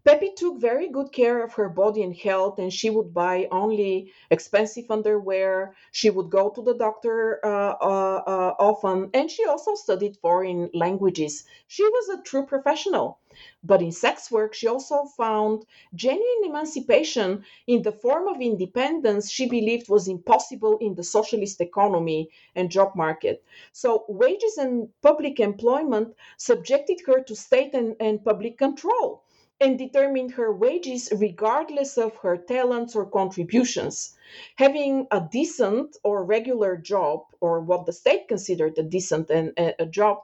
Pepi 0.06 0.34
took 0.34 0.60
very 0.60 0.88
good 0.88 1.12
care 1.12 1.43
of 1.43 1.56
her 1.56 1.68
body 1.68 2.03
and 2.03 2.16
health, 2.16 2.60
and 2.60 2.72
she 2.72 2.91
would 2.91 3.12
buy 3.12 3.47
only 3.49 4.14
expensive 4.30 4.91
underwear. 4.91 5.76
She 5.91 6.12
would 6.12 6.30
go 6.30 6.51
to 6.51 6.62
the 6.62 6.76
doctor 6.76 7.43
uh, 7.43 7.74
uh, 7.82 8.24
uh, 8.28 8.56
often, 8.60 9.10
and 9.16 9.32
she 9.32 9.45
also 9.45 9.74
studied 9.74 10.18
foreign 10.18 10.70
languages. 10.76 11.45
She 11.66 11.82
was 11.82 12.10
a 12.10 12.22
true 12.22 12.45
professional. 12.45 13.18
But 13.64 13.82
in 13.82 13.91
sex 13.91 14.30
work, 14.30 14.53
she 14.53 14.68
also 14.68 15.06
found 15.06 15.66
genuine 15.95 16.43
emancipation 16.43 17.43
in 17.66 17.82
the 17.82 17.91
form 17.91 18.28
of 18.28 18.39
independence 18.39 19.32
she 19.32 19.49
believed 19.49 19.89
was 19.89 20.08
impossible 20.08 20.78
in 20.78 20.93
the 20.93 21.03
socialist 21.03 21.60
economy 21.62 22.30
and 22.56 22.70
job 22.70 22.95
market. 22.95 23.43
So, 23.74 24.06
wages 24.08 24.60
and 24.60 24.89
public 25.01 25.39
employment 25.39 26.16
subjected 26.38 27.01
her 27.08 27.24
to 27.24 27.36
state 27.36 27.74
and, 27.74 27.95
and 27.99 28.24
public 28.24 28.60
control 28.60 29.24
and 29.62 29.78
determined 29.78 30.32
her 30.32 30.51
wages 30.51 31.12
regardless 31.16 31.97
of 31.97 32.16
her 32.18 32.36
talents 32.36 32.93
or 32.95 33.06
contributions. 33.06 34.18
Having 34.58 35.08
a 35.12 35.22
decent 35.32 35.95
or 36.03 36.26
regular 36.26 36.76
job, 36.76 37.22
or 37.39 37.62
what 37.62 37.86
the 37.86 37.93
state 37.93 38.28
considered 38.28 38.78
a 38.78 38.84
decent 38.84 39.30
and 39.30 39.53
a 39.58 39.86
job, 39.86 40.20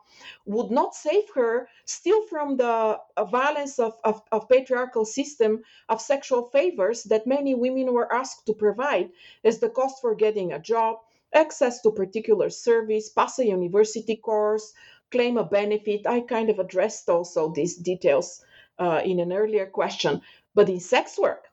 would 0.45 0.69
not 0.69 0.93
save 0.93 1.29
her 1.33 1.69
still 1.85 2.21
from 2.27 2.57
the 2.57 2.99
violence 3.29 3.79
of, 3.79 3.93
of, 4.03 4.21
of 4.33 4.49
patriarchal 4.49 5.05
system 5.05 5.63
of 5.87 6.01
sexual 6.01 6.43
favors 6.49 7.03
that 7.03 7.25
many 7.25 7.55
women 7.55 7.93
were 7.93 8.11
asked 8.13 8.45
to 8.45 8.53
provide 8.53 9.09
as 9.45 9.59
the 9.59 9.69
cost 9.69 10.01
for 10.01 10.13
getting 10.13 10.51
a 10.51 10.59
job, 10.59 10.97
access 11.33 11.81
to 11.81 11.91
particular 11.91 12.49
service, 12.49 13.07
pass 13.09 13.39
a 13.39 13.45
university 13.45 14.17
course, 14.17 14.73
claim 15.09 15.37
a 15.37 15.43
benefit. 15.45 16.05
I 16.05 16.19
kind 16.21 16.49
of 16.49 16.59
addressed 16.59 17.09
also 17.09 17.49
these 17.53 17.77
details 17.77 18.43
uh, 18.81 19.01
in 19.05 19.19
an 19.19 19.31
earlier 19.31 19.67
question. 19.67 20.21
But 20.55 20.67
in 20.69 20.79
sex 20.79 21.17
work, 21.17 21.45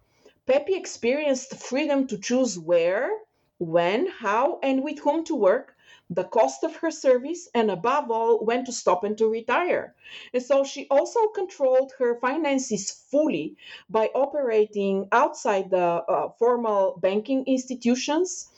Pepi 0.47 0.75
experienced 0.75 1.55
freedom 1.57 2.07
to 2.09 2.19
choose 2.19 2.59
where, 2.59 3.11
when, 3.59 4.07
how, 4.07 4.59
and 4.63 4.83
with 4.83 4.99
whom 5.01 5.25
to 5.25 5.35
work, 5.35 5.75
the 6.11 6.25
cost 6.25 6.65
of 6.65 6.75
her 6.77 6.91
service, 6.91 7.51
and 7.55 7.71
above 7.71 8.11
all, 8.11 8.39
when 8.45 8.65
to 8.65 8.73
stop 8.73 9.05
and 9.05 9.19
to 9.19 9.29
retire. 9.29 9.95
And 10.33 10.43
so 10.43 10.65
she 10.65 10.87
also 10.91 11.29
controlled 11.29 11.93
her 11.99 12.19
finances 12.19 12.91
fully 13.11 13.57
by 13.91 14.07
operating 14.15 15.09
outside 15.13 15.71
the 15.71 15.89
uh, 16.09 16.31
formal 16.39 16.99
banking 16.99 17.45
institutions. 17.47 18.49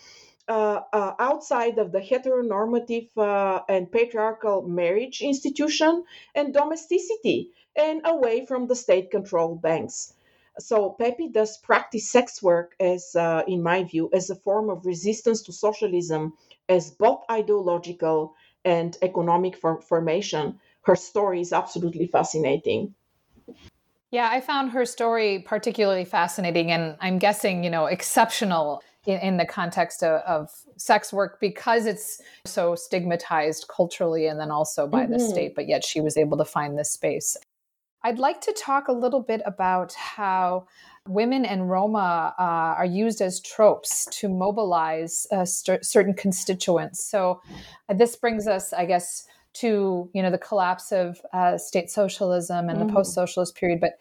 Uh, 0.48 0.80
uh, 0.92 1.14
outside 1.20 1.78
of 1.78 1.92
the 1.92 2.00
heteronormative 2.00 3.08
uh, 3.16 3.60
and 3.68 3.92
patriarchal 3.92 4.62
marriage 4.62 5.20
institution 5.22 6.02
and 6.34 6.52
domesticity 6.52 7.52
and 7.76 8.02
away 8.04 8.46
from 8.46 8.66
the 8.66 8.76
state 8.76 9.10
controlled 9.10 9.62
banks. 9.62 10.14
So 10.58 10.90
Pepi 10.90 11.28
does 11.28 11.56
practice 11.58 12.10
sex 12.10 12.42
work 12.42 12.74
as, 12.80 13.14
uh, 13.16 13.42
in 13.46 13.62
my 13.62 13.84
view, 13.84 14.10
as 14.12 14.30
a 14.30 14.34
form 14.34 14.68
of 14.68 14.84
resistance 14.84 15.42
to 15.42 15.52
socialism, 15.52 16.34
as 16.68 16.90
both 16.90 17.24
ideological 17.30 18.34
and 18.64 18.96
economic 19.02 19.56
for- 19.56 19.80
formation. 19.80 20.60
Her 20.82 20.96
story 20.96 21.40
is 21.40 21.52
absolutely 21.52 22.06
fascinating. 22.06 22.94
Yeah, 24.10 24.28
I 24.30 24.40
found 24.40 24.72
her 24.72 24.84
story 24.84 25.38
particularly 25.46 26.04
fascinating, 26.04 26.72
and 26.72 26.96
I'm 27.00 27.18
guessing, 27.18 27.62
you 27.62 27.70
know, 27.70 27.86
exceptional 27.86 28.82
in, 29.06 29.18
in 29.20 29.36
the 29.36 29.46
context 29.46 30.02
of, 30.02 30.20
of, 30.22 30.50
sex 30.76 31.12
work 31.12 31.38
because 31.40 31.84
it's 31.84 32.22
so 32.46 32.74
stigmatized 32.74 33.68
culturally 33.68 34.26
and 34.26 34.40
then 34.40 34.50
also 34.50 34.86
by 34.86 35.02
mm-hmm. 35.02 35.12
the 35.12 35.20
state. 35.20 35.54
But 35.54 35.68
yet 35.68 35.84
she 35.84 36.00
was 36.00 36.16
able 36.16 36.38
to 36.38 36.44
find 36.44 36.78
this 36.78 36.90
space. 36.90 37.36
I'd 38.02 38.18
like 38.18 38.40
to 38.42 38.52
talk 38.52 38.88
a 38.88 38.92
little 38.92 39.20
bit 39.20 39.42
about 39.44 39.92
how 39.92 40.66
women 41.06 41.44
and 41.44 41.68
Roma 41.68 42.34
uh, 42.38 42.42
are 42.42 42.84
used 42.84 43.20
as 43.20 43.40
tropes 43.40 44.06
to 44.12 44.28
mobilize 44.28 45.26
uh, 45.32 45.44
st- 45.44 45.84
certain 45.84 46.14
constituents. 46.14 47.02
So 47.02 47.42
uh, 47.88 47.94
this 47.94 48.16
brings 48.16 48.46
us, 48.46 48.72
I 48.72 48.86
guess, 48.86 49.26
to 49.52 50.08
you 50.14 50.22
know 50.22 50.30
the 50.30 50.38
collapse 50.38 50.92
of 50.92 51.20
uh, 51.32 51.58
state 51.58 51.90
socialism 51.90 52.68
and 52.68 52.78
mm. 52.78 52.86
the 52.86 52.92
post-socialist 52.92 53.56
period, 53.56 53.80
but 53.80 53.98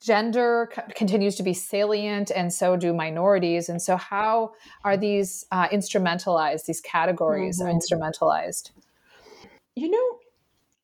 gender 0.00 0.68
c- 0.74 0.82
continues 0.94 1.36
to 1.36 1.42
be 1.42 1.54
salient, 1.54 2.30
and 2.34 2.52
so 2.52 2.76
do 2.76 2.92
minorities. 2.92 3.68
And 3.68 3.80
so, 3.80 3.96
how 3.96 4.52
are 4.82 4.96
these 4.96 5.46
uh, 5.52 5.68
instrumentalized? 5.68 6.66
These 6.66 6.80
categories 6.80 7.60
mm-hmm. 7.60 7.68
are 7.68 7.72
instrumentalized. 7.72 8.72
You 9.76 9.90
know, 9.90 10.18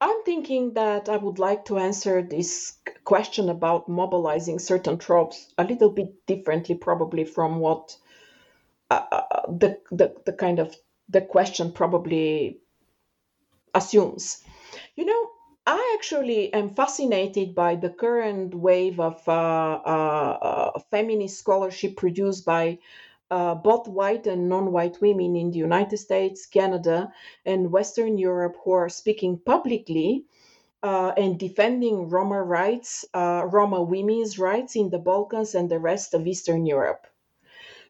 I'm 0.01 0.23
thinking 0.25 0.75
that 0.75 1.09
I 1.09 1.17
would 1.19 1.39
like 1.39 1.67
to 1.67 1.79
answer 1.79 2.23
this 2.23 2.79
question 3.05 3.51
about 3.51 3.89
mobilizing 3.89 4.59
certain 4.59 4.97
tropes 4.97 5.53
a 5.59 5.65
little 5.65 5.91
bit 5.91 6.27
differently, 6.27 6.75
probably 6.75 7.25
from 7.25 7.59
what 7.59 7.97
uh, 8.91 9.07
uh, 9.13 9.43
the, 9.49 9.79
the 9.91 10.15
the 10.25 10.33
kind 10.33 10.59
of 10.59 10.75
the 11.09 11.21
question 11.21 11.73
probably 11.73 12.61
assumes. 13.75 14.43
You 14.97 15.05
know, 15.05 15.31
I 15.67 15.97
actually 15.99 16.53
am 16.55 16.71
fascinated 16.71 17.55
by 17.55 17.77
the 17.77 17.91
current 17.91 18.55
wave 18.55 18.99
of 19.01 19.23
uh, 19.29 19.81
uh, 19.85 20.39
uh 20.43 20.81
feminist 20.91 21.39
scholarship 21.39 21.97
produced 21.97 22.47
by 22.47 22.79
uh, 23.31 23.55
both 23.55 23.87
white 23.89 24.27
and 24.27 24.49
non-white 24.49 25.01
women 25.01 25.37
in 25.37 25.51
the 25.51 25.59
United 25.59 25.97
States, 25.99 26.47
Canada, 26.47 27.13
and 27.45 27.71
Western 27.71 28.19
Europe 28.19 28.57
who 28.65 28.73
are 28.73 28.89
speaking 28.89 29.39
publicly 29.39 30.25
uh, 30.83 31.13
and 31.17 31.39
defending 31.39 32.09
Roma 32.09 32.43
rights, 32.43 33.05
uh, 33.15 33.47
Roma 33.47 33.83
women's 33.83 34.39
rights 34.39 34.77
in 34.77 34.91
the 34.91 34.99
Balkans 34.99 35.55
and 35.55 35.71
the 35.71 35.79
rest 35.79 36.15
of 36.15 36.27
Eastern 36.27 36.67
Europe. 36.67 37.07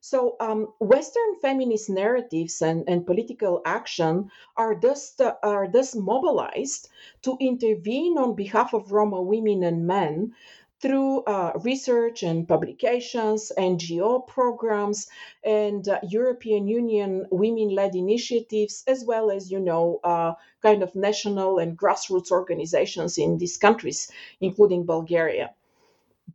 So, 0.02 0.36
um, 0.40 0.72
Western 0.78 1.36
feminist 1.42 1.90
narratives 1.90 2.62
and, 2.62 2.88
and 2.88 3.06
political 3.06 3.60
action 3.66 4.30
are 4.56 4.74
thus, 4.74 5.20
uh, 5.20 5.34
are 5.42 5.68
thus 5.68 5.94
mobilized 5.94 6.88
to 7.22 7.36
intervene 7.38 8.16
on 8.16 8.34
behalf 8.34 8.72
of 8.72 8.92
Roma 8.92 9.20
women 9.20 9.62
and 9.62 9.86
men 9.86 10.34
through 10.80 11.22
uh, 11.24 11.52
research 11.62 12.22
and 12.22 12.48
publications, 12.48 13.52
NGO 13.58 14.26
programs, 14.26 15.08
and 15.44 15.86
uh, 15.88 16.00
European 16.08 16.66
Union 16.68 17.26
women-led 17.30 17.94
initiatives, 17.94 18.82
as 18.86 19.04
well 19.04 19.30
as 19.30 19.50
you 19.50 19.60
know, 19.60 20.00
uh, 20.04 20.32
kind 20.62 20.82
of 20.82 20.94
national 20.94 21.58
and 21.58 21.78
grassroots 21.78 22.30
organizations 22.30 23.18
in 23.18 23.38
these 23.38 23.56
countries, 23.58 24.10
including 24.40 24.84
Bulgaria. 24.84 25.54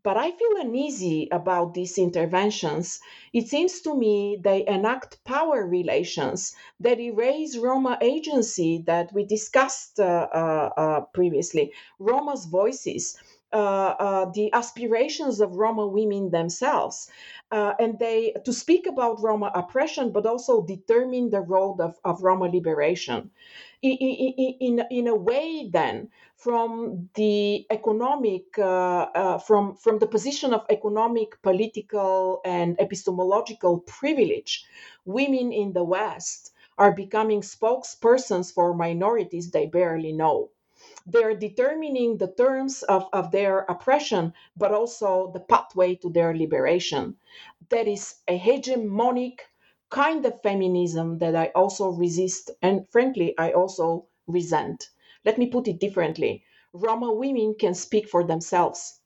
But 0.03 0.17
I 0.17 0.29
feel 0.31 0.57
uneasy 0.59 1.27
about 1.31 1.73
these 1.73 1.97
interventions. 1.97 2.99
It 3.33 3.47
seems 3.47 3.81
to 3.81 3.95
me 3.95 4.37
they 4.39 4.67
enact 4.67 5.23
power 5.23 5.65
relations 5.65 6.53
that 6.79 6.99
erase 6.99 7.57
Roma 7.57 7.97
agency 8.01 8.83
that 8.85 9.11
we 9.13 9.23
discussed 9.25 9.99
uh, 9.99 10.27
uh, 10.31 10.69
uh, 10.77 11.01
previously, 11.13 11.73
Roma's 11.97 12.45
voices 12.45 13.17
the 13.55 14.49
aspirations 14.53 15.39
of 15.39 15.55
Roma 15.55 15.87
women 15.87 16.29
themselves, 16.31 17.09
uh, 17.51 17.73
and 17.79 17.97
they 17.99 18.33
to 18.43 18.51
speak 18.51 18.85
about 18.87 19.21
Roma 19.21 19.51
oppression, 19.53 20.11
but 20.11 20.25
also 20.25 20.61
determine 20.61 21.29
the 21.29 21.41
role 21.41 21.81
of, 21.81 21.97
of 22.03 22.23
Roma 22.23 22.45
liberation. 22.45 23.31
In, 23.81 23.97
in, 23.97 24.83
in, 24.89 25.07
a 25.07 25.15
way, 25.15 25.69
then, 25.71 26.09
from 26.37 27.09
the 27.13 27.65
economic, 27.69 28.57
uh, 28.57 29.07
uh, 29.13 29.37
from, 29.37 29.75
from 29.75 29.99
the 29.99 30.07
position 30.07 30.53
of 30.53 30.65
economic, 30.69 31.39
political, 31.43 32.41
and 32.43 32.79
epistemological 32.79 33.79
privilege, 33.81 34.65
women 35.05 35.53
in 35.53 35.73
the 35.73 35.83
West 35.83 36.51
are 36.77 36.91
becoming 36.91 37.41
spokespersons 37.41 38.53
for 38.53 38.73
minorities 38.73 39.51
they 39.51 39.67
barely 39.67 40.11
know 40.11 40.49
they're 41.05 41.35
determining 41.35 42.17
the 42.17 42.31
terms 42.33 42.83
of, 42.83 43.07
of 43.13 43.31
their 43.31 43.59
oppression, 43.69 44.33
but 44.57 44.73
also 44.73 45.31
the 45.33 45.41
pathway 45.41 45.95
to 45.95 46.09
their 46.09 46.35
liberation. 46.35 47.17
That 47.69 47.87
is 47.87 48.15
a 48.27 48.39
hegemonic 48.39 49.39
kind 49.89 50.25
of 50.25 50.41
feminism 50.43 51.19
that 51.19 51.35
I 51.35 51.47
also 51.55 51.89
resist, 51.91 52.51
and 52.61 52.87
frankly, 52.91 53.35
I 53.37 53.51
also 53.53 54.07
resent. 54.27 54.89
Let 55.25 55.37
me 55.37 55.47
put 55.47 55.67
it 55.67 55.79
differently 55.79 56.43
Roma 56.73 57.13
women 57.13 57.55
can 57.59 57.73
speak 57.73 58.07
for 58.09 58.23
themselves. 58.23 58.99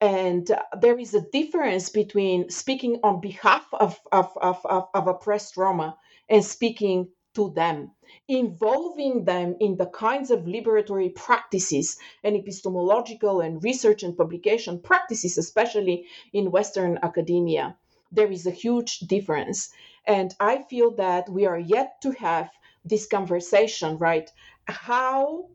And 0.00 0.50
uh, 0.50 0.62
there 0.80 0.98
is 0.98 1.14
a 1.14 1.22
difference 1.32 1.90
between 1.90 2.50
speaking 2.50 3.00
on 3.04 3.20
behalf 3.20 3.66
of, 3.72 4.00
of, 4.12 4.32
of, 4.42 4.64
of, 4.66 4.88
of 4.94 5.08
oppressed 5.08 5.56
Roma 5.56 5.96
and 6.28 6.44
speaking 6.44 7.10
to 7.36 7.50
them, 7.54 7.92
involving 8.28 9.24
them 9.24 9.56
in 9.60 9.76
the 9.76 9.86
kinds 9.86 10.30
of 10.30 10.44
liberatory 10.44 11.14
practices 11.14 11.98
and 12.24 12.36
epistemological 12.36 13.40
and 13.40 13.62
research 13.62 14.02
and 14.02 14.16
publication 14.16 14.80
practices, 14.80 15.38
especially 15.38 16.06
in 16.32 16.50
Western 16.50 16.98
academia. 17.02 17.76
There 18.10 18.30
is 18.30 18.46
a 18.46 18.50
huge 18.50 19.00
difference. 19.00 19.70
And 20.06 20.34
I 20.40 20.62
feel 20.62 20.92
that 20.92 21.28
we 21.28 21.44
are 21.46 21.58
yet 21.58 22.00
to 22.02 22.12
have 22.12 22.50
this 22.84 23.06
conversation, 23.06 23.98
right? 23.98 24.30
How 24.66 25.48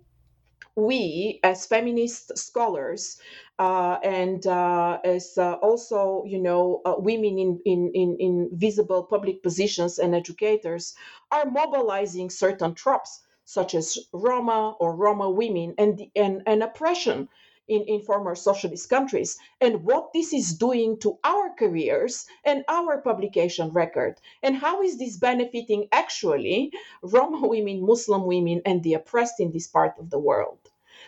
we 0.76 1.39
as 1.43 1.65
feminist 1.67 2.38
scholars 2.38 3.17
uh, 3.59 3.97
and 4.03 4.47
uh, 4.47 4.99
as 5.03 5.38
uh, 5.38 5.53
also 5.55 6.24
you 6.26 6.39
know 6.39 6.82
uh, 6.86 6.95
women 6.97 7.38
in, 7.38 7.59
in, 7.65 7.91
in, 7.93 8.17
in 8.19 8.49
visible 8.53 9.03
public 9.03 9.43
positions 9.43 9.99
and 9.99 10.15
educators 10.15 10.95
are 11.32 11.45
mobilizing 11.45 12.30
certain 12.30 12.74
tropes 12.74 13.21
such 13.45 13.76
as 13.76 13.97
Roma 14.13 14.76
or 14.80 14.95
Roma 14.95 15.30
women 15.30 15.76
and, 15.78 16.01
and, 16.15 16.41
and 16.47 16.63
oppression 16.63 17.30
in, 17.68 17.82
in 17.84 18.01
former 18.01 18.36
socialist 18.36 18.89
countries 18.89 19.38
and 19.61 19.84
what 19.84 20.11
this 20.14 20.34
is 20.34 20.53
doing 20.53 20.97
to 20.99 21.18
our 21.24 21.53
careers 21.57 22.26
and 22.43 22.64
our 22.68 23.01
publication 23.01 23.70
record 23.70 24.20
and 24.41 24.55
how 24.55 24.82
is 24.82 24.97
this 24.97 25.18
benefiting 25.18 25.88
actually 25.91 26.72
Roma 27.01 27.47
women, 27.47 27.86
Muslim 27.86 28.26
women 28.26 28.61
and 28.66 28.84
the 28.84 28.93
oppressed 28.93 29.39
in 29.39 29.51
this 29.51 29.68
part 29.68 29.93
of 29.97 30.09
the 30.09 30.20
world. 30.20 30.59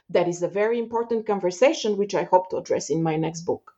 That 0.10 0.28
is 0.28 0.43
a 0.43 0.47
very 0.47 0.80
important 0.80 1.26
conversation, 1.26 1.97
which 1.97 2.16
I 2.16 2.24
hope 2.24 2.49
to 2.49 2.58
address 2.58 2.89
in 2.89 3.03
my 3.03 3.16
next 3.16 3.41
book. 3.41 3.74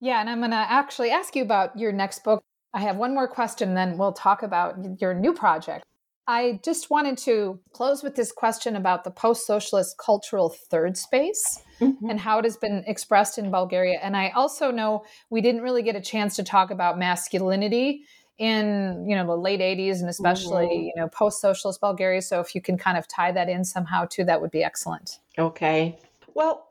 Yeah, 0.00 0.20
and 0.20 0.30
I'm 0.30 0.38
going 0.38 0.50
to 0.52 0.56
actually 0.56 1.10
ask 1.10 1.36
you 1.36 1.42
about 1.42 1.78
your 1.78 1.92
next 1.92 2.24
book. 2.24 2.42
I 2.72 2.80
have 2.80 2.96
one 2.96 3.14
more 3.14 3.28
question, 3.28 3.74
then 3.74 3.98
we'll 3.98 4.12
talk 4.12 4.42
about 4.42 5.00
your 5.00 5.12
new 5.12 5.34
project. 5.34 5.84
I 6.30 6.60
just 6.62 6.90
wanted 6.90 7.18
to 7.18 7.58
close 7.72 8.04
with 8.04 8.14
this 8.14 8.30
question 8.30 8.76
about 8.76 9.02
the 9.02 9.10
post 9.10 9.48
socialist 9.48 9.98
cultural 9.98 10.48
third 10.48 10.96
space 10.96 11.60
mm-hmm. 11.80 12.08
and 12.08 12.20
how 12.20 12.38
it 12.38 12.44
has 12.44 12.56
been 12.56 12.84
expressed 12.86 13.36
in 13.36 13.50
Bulgaria. 13.50 13.98
And 14.00 14.16
I 14.16 14.28
also 14.28 14.70
know 14.70 15.04
we 15.28 15.40
didn't 15.40 15.62
really 15.62 15.82
get 15.82 15.96
a 15.96 16.00
chance 16.00 16.36
to 16.36 16.44
talk 16.44 16.70
about 16.70 17.00
masculinity 17.00 18.04
in 18.38 19.04
you 19.08 19.16
know 19.16 19.26
the 19.26 19.36
late 19.36 19.60
80s 19.60 19.98
and 20.00 20.08
especially 20.08 20.66
mm-hmm. 20.66 20.84
you 20.84 20.92
know 20.96 21.08
post-socialist 21.08 21.78
bulgaria 21.78 22.22
so 22.22 22.40
if 22.40 22.54
you 22.54 22.62
can 22.62 22.78
kind 22.78 22.96
of 22.96 23.06
tie 23.06 23.30
that 23.32 23.50
in 23.50 23.66
somehow 23.66 24.06
too 24.06 24.24
that 24.24 24.40
would 24.40 24.50
be 24.50 24.64
excellent 24.64 25.18
okay 25.38 25.98
well 26.32 26.69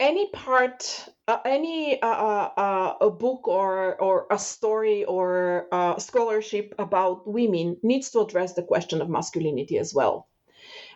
any 0.00 0.28
part 0.30 1.08
uh, 1.28 1.38
any 1.44 2.00
uh, 2.02 2.06
uh, 2.06 2.50
uh 2.56 2.94
a 3.00 3.10
book 3.10 3.46
or 3.46 4.00
or 4.00 4.26
a 4.30 4.38
story 4.38 5.04
or 5.04 5.68
uh, 5.72 5.98
scholarship 5.98 6.74
about 6.78 7.26
women 7.26 7.76
needs 7.82 8.10
to 8.10 8.20
address 8.20 8.54
the 8.54 8.62
question 8.62 9.00
of 9.00 9.08
masculinity 9.08 9.78
as 9.78 9.94
well 9.94 10.26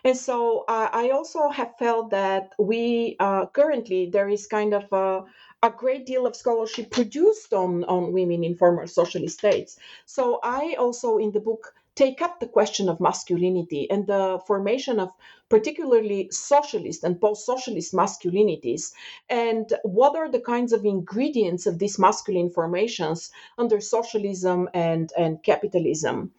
and 0.03 0.17
so 0.17 0.65
uh, 0.67 0.89
i 0.91 1.09
also 1.09 1.49
have 1.49 1.73
felt 1.79 2.09
that 2.11 2.53
we 2.59 3.15
currently 3.53 4.09
there 4.09 4.29
is 4.29 4.47
kind 4.47 4.73
of 4.73 4.91
a 4.91 5.23
a 5.63 5.69
great 5.71 6.05
deal 6.05 6.27
of 6.27 6.35
scholarship 6.35 6.91
produced 6.91 7.53
on, 7.53 7.83
on 7.85 8.13
women 8.13 8.43
in 8.43 8.55
former 8.55 8.85
socialist 8.85 9.39
states. 9.39 9.77
So 10.05 10.39
I 10.43 10.75
also, 10.77 11.17
in 11.17 11.31
the 11.31 11.39
book, 11.39 11.73
take 11.97 12.21
up 12.21 12.39
the 12.39 12.47
question 12.47 12.87
of 12.89 13.01
masculinity 13.01 13.89
and 13.89 14.05
the 14.05 14.39
formation 14.45 14.99
of 14.99 15.09
particularly 15.49 16.29
socialist 16.31 17.03
and 17.03 17.19
post 17.19 17.45
socialist 17.45 17.91
masculinities, 17.93 18.93
and 19.29 19.73
what 19.83 20.15
are 20.15 20.29
the 20.29 20.39
kinds 20.39 20.71
of 20.73 20.85
ingredients 20.85 21.65
of 21.65 21.79
these 21.79 21.97
masculine 21.97 22.51
formations 22.51 23.31
under 23.57 23.81
socialism 23.81 24.69
and, 24.73 25.11
and 25.17 25.41
capitalism. 25.41 26.31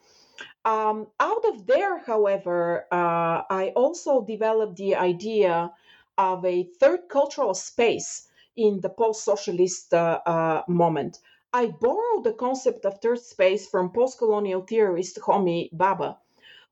Um, 0.65 1.09
out 1.19 1.45
of 1.47 1.67
there, 1.67 1.99
however, 1.99 2.87
uh, 2.93 3.43
I 3.51 3.73
also 3.75 4.23
developed 4.23 4.77
the 4.77 4.95
idea 4.95 5.73
of 6.17 6.45
a 6.45 6.65
third 6.81 7.09
cultural 7.09 7.55
space 7.55 8.29
in 8.57 8.81
the 8.81 8.91
post 8.91 9.25
socialist 9.25 9.93
uh, 9.93 10.21
uh, 10.25 10.63
moment. 10.69 11.19
I 11.53 11.67
borrow 11.67 12.21
the 12.23 12.35
concept 12.35 12.85
of 12.85 13.01
third 13.01 13.21
space 13.21 13.69
from 13.69 13.93
post 13.93 14.19
colonial 14.19 14.63
theorist 14.63 15.19
Homi 15.19 15.71
Bhabha, 15.73 16.19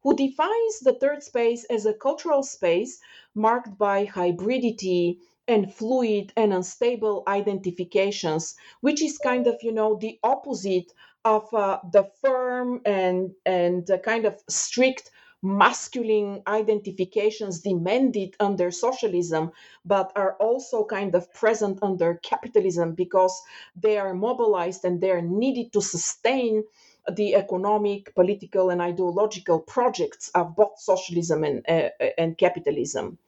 who 0.02 0.14
defines 0.14 0.80
the 0.80 0.92
third 0.94 1.22
space 1.22 1.64
as 1.64 1.86
a 1.86 1.94
cultural 1.94 2.42
space 2.42 3.00
marked 3.34 3.78
by 3.78 4.04
hybridity 4.06 5.18
and 5.48 5.72
fluid 5.74 6.32
and 6.36 6.52
unstable 6.52 7.22
identifications, 7.26 8.54
which 8.82 9.02
is 9.02 9.18
kind 9.18 9.46
of, 9.46 9.56
you 9.62 9.72
know, 9.72 9.96
the 9.96 10.18
opposite 10.22 10.92
of 11.24 11.52
uh, 11.54 11.80
the 11.92 12.04
firm 12.22 12.82
and 12.84 13.34
and 13.46 13.90
kind 14.04 14.26
of 14.26 14.42
strict 14.48 15.10
masculine 15.42 16.42
identifications 16.46 17.60
demanded 17.60 18.34
under 18.40 18.70
socialism, 18.70 19.52
but 19.84 20.12
are 20.16 20.34
also 20.36 20.84
kind 20.84 21.14
of 21.14 21.32
present 21.34 21.78
under 21.82 22.14
capitalism 22.22 22.94
because 22.94 23.42
they 23.76 23.98
are 23.98 24.14
mobilized 24.14 24.84
and 24.84 25.00
they 25.00 25.10
are 25.10 25.22
needed 25.22 25.72
to 25.72 25.80
sustain 25.80 26.64
the 27.12 27.34
economic, 27.34 28.14
political, 28.14 28.70
and 28.70 28.80
ideological 28.80 29.60
projects 29.60 30.28
of 30.34 30.56
both 30.56 30.78
socialism 30.78 31.44
and, 31.44 31.64
uh, 31.68 31.88
and 32.18 32.36
capitalism. 32.38 33.18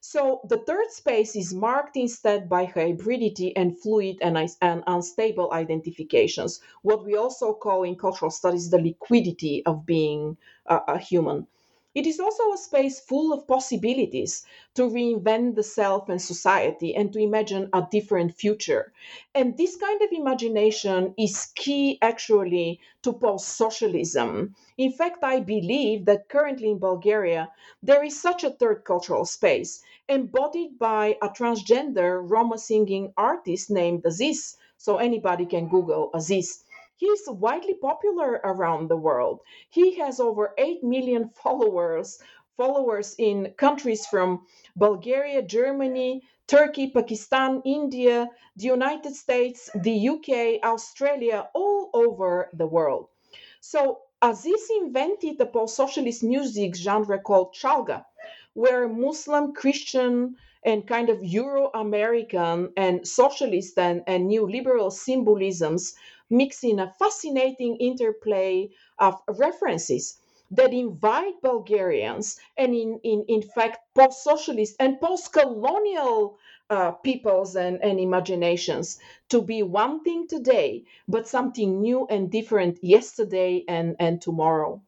So 0.00 0.40
the 0.48 0.58
third 0.58 0.90
space 0.90 1.36
is 1.36 1.54
marked 1.54 1.96
instead 1.96 2.48
by 2.48 2.66
hybridity 2.66 3.52
and 3.54 3.78
fluid 3.78 4.18
and, 4.20 4.36
and 4.60 4.82
unstable 4.86 5.52
identifications, 5.52 6.60
what 6.82 7.04
we 7.04 7.16
also 7.16 7.54
call 7.54 7.84
in 7.84 7.96
cultural 7.96 8.30
studies 8.30 8.70
the 8.70 8.80
liquidity 8.80 9.64
of 9.64 9.86
being 9.86 10.36
uh, 10.66 10.80
a 10.88 10.98
human. 10.98 11.46
It 11.94 12.06
is 12.06 12.18
also 12.18 12.52
a 12.52 12.56
space 12.56 13.00
full 13.00 13.32
of 13.32 13.46
possibilities 13.46 14.46
to 14.74 14.88
reinvent 14.88 15.56
the 15.56 15.62
self 15.62 16.08
and 16.08 16.20
society 16.20 16.94
and 16.94 17.12
to 17.12 17.18
imagine 17.18 17.68
a 17.72 17.86
different 17.90 18.34
future. 18.34 18.92
And 19.34 19.56
this 19.58 19.76
kind 19.76 20.00
of 20.00 20.10
imagination 20.10 21.14
is 21.18 21.52
key 21.54 21.98
actually 22.00 22.80
to 23.02 23.12
post 23.12 23.48
socialism. 23.48 24.54
In 24.78 24.92
fact, 24.92 25.22
I 25.22 25.40
believe 25.40 26.06
that 26.06 26.28
currently 26.28 26.70
in 26.70 26.78
Bulgaria, 26.78 27.50
there 27.82 28.02
is 28.02 28.18
such 28.18 28.42
a 28.42 28.50
third 28.50 28.84
cultural 28.84 29.26
space 29.26 29.82
embodied 30.08 30.78
by 30.78 31.18
a 31.20 31.28
transgender 31.28 32.20
Roma 32.22 32.56
singing 32.58 33.12
artist 33.16 33.70
named 33.70 34.02
Azis. 34.04 34.56
So 34.78 34.96
anybody 34.96 35.44
can 35.46 35.68
Google 35.68 36.10
Azis. 36.14 36.64
He 37.02 37.08
is 37.08 37.28
widely 37.28 37.74
popular 37.74 38.40
around 38.44 38.86
the 38.86 38.96
world. 38.96 39.40
He 39.68 39.96
has 39.96 40.20
over 40.20 40.54
8 40.56 40.84
million 40.84 41.30
followers 41.42 42.20
followers 42.56 43.16
in 43.18 43.54
countries 43.56 44.06
from 44.06 44.46
Bulgaria, 44.76 45.42
Germany, 45.42 46.22
Turkey, 46.46 46.86
Pakistan, 46.90 47.60
India, 47.64 48.30
the 48.54 48.66
United 48.66 49.16
States, 49.16 49.68
the 49.74 49.96
UK, 50.10 50.62
Australia, 50.62 51.48
all 51.54 51.90
over 51.92 52.48
the 52.52 52.68
world. 52.68 53.08
So 53.60 54.02
Azis 54.22 54.70
invented 54.82 55.38
the 55.38 55.46
post-socialist 55.46 56.22
music 56.22 56.76
genre 56.76 57.18
called 57.18 57.52
chalga, 57.52 58.04
where 58.54 58.88
Muslim, 58.88 59.54
Christian, 59.54 60.36
and 60.64 60.86
kind 60.86 61.08
of 61.08 61.24
Euro-American 61.24 62.72
and 62.76 63.06
socialist 63.06 63.78
and, 63.78 64.02
and 64.06 64.28
new 64.28 64.48
liberal 64.48 64.90
symbolisms 64.90 65.94
mixing 66.30 66.78
a 66.78 66.92
fascinating 66.98 67.76
interplay 67.76 68.70
of 68.98 69.20
references 69.28 70.18
that 70.50 70.72
invite 70.72 71.40
Bulgarians 71.42 72.38
and, 72.56 72.74
in, 72.74 73.00
in, 73.02 73.24
in 73.26 73.42
fact, 73.42 73.78
post 73.94 74.22
socialist 74.22 74.76
and 74.78 75.00
post 75.00 75.32
colonial 75.32 76.38
uh, 76.70 76.92
peoples 76.92 77.56
and, 77.56 77.82
and 77.82 77.98
imaginations 77.98 78.98
to 79.28 79.42
be 79.42 79.62
one 79.62 80.02
thing 80.04 80.26
today, 80.26 80.84
but 81.08 81.28
something 81.28 81.80
new 81.80 82.06
and 82.08 82.30
different 82.30 82.82
yesterday 82.82 83.64
and, 83.68 83.96
and 83.98 84.22
tomorrow. 84.22 84.80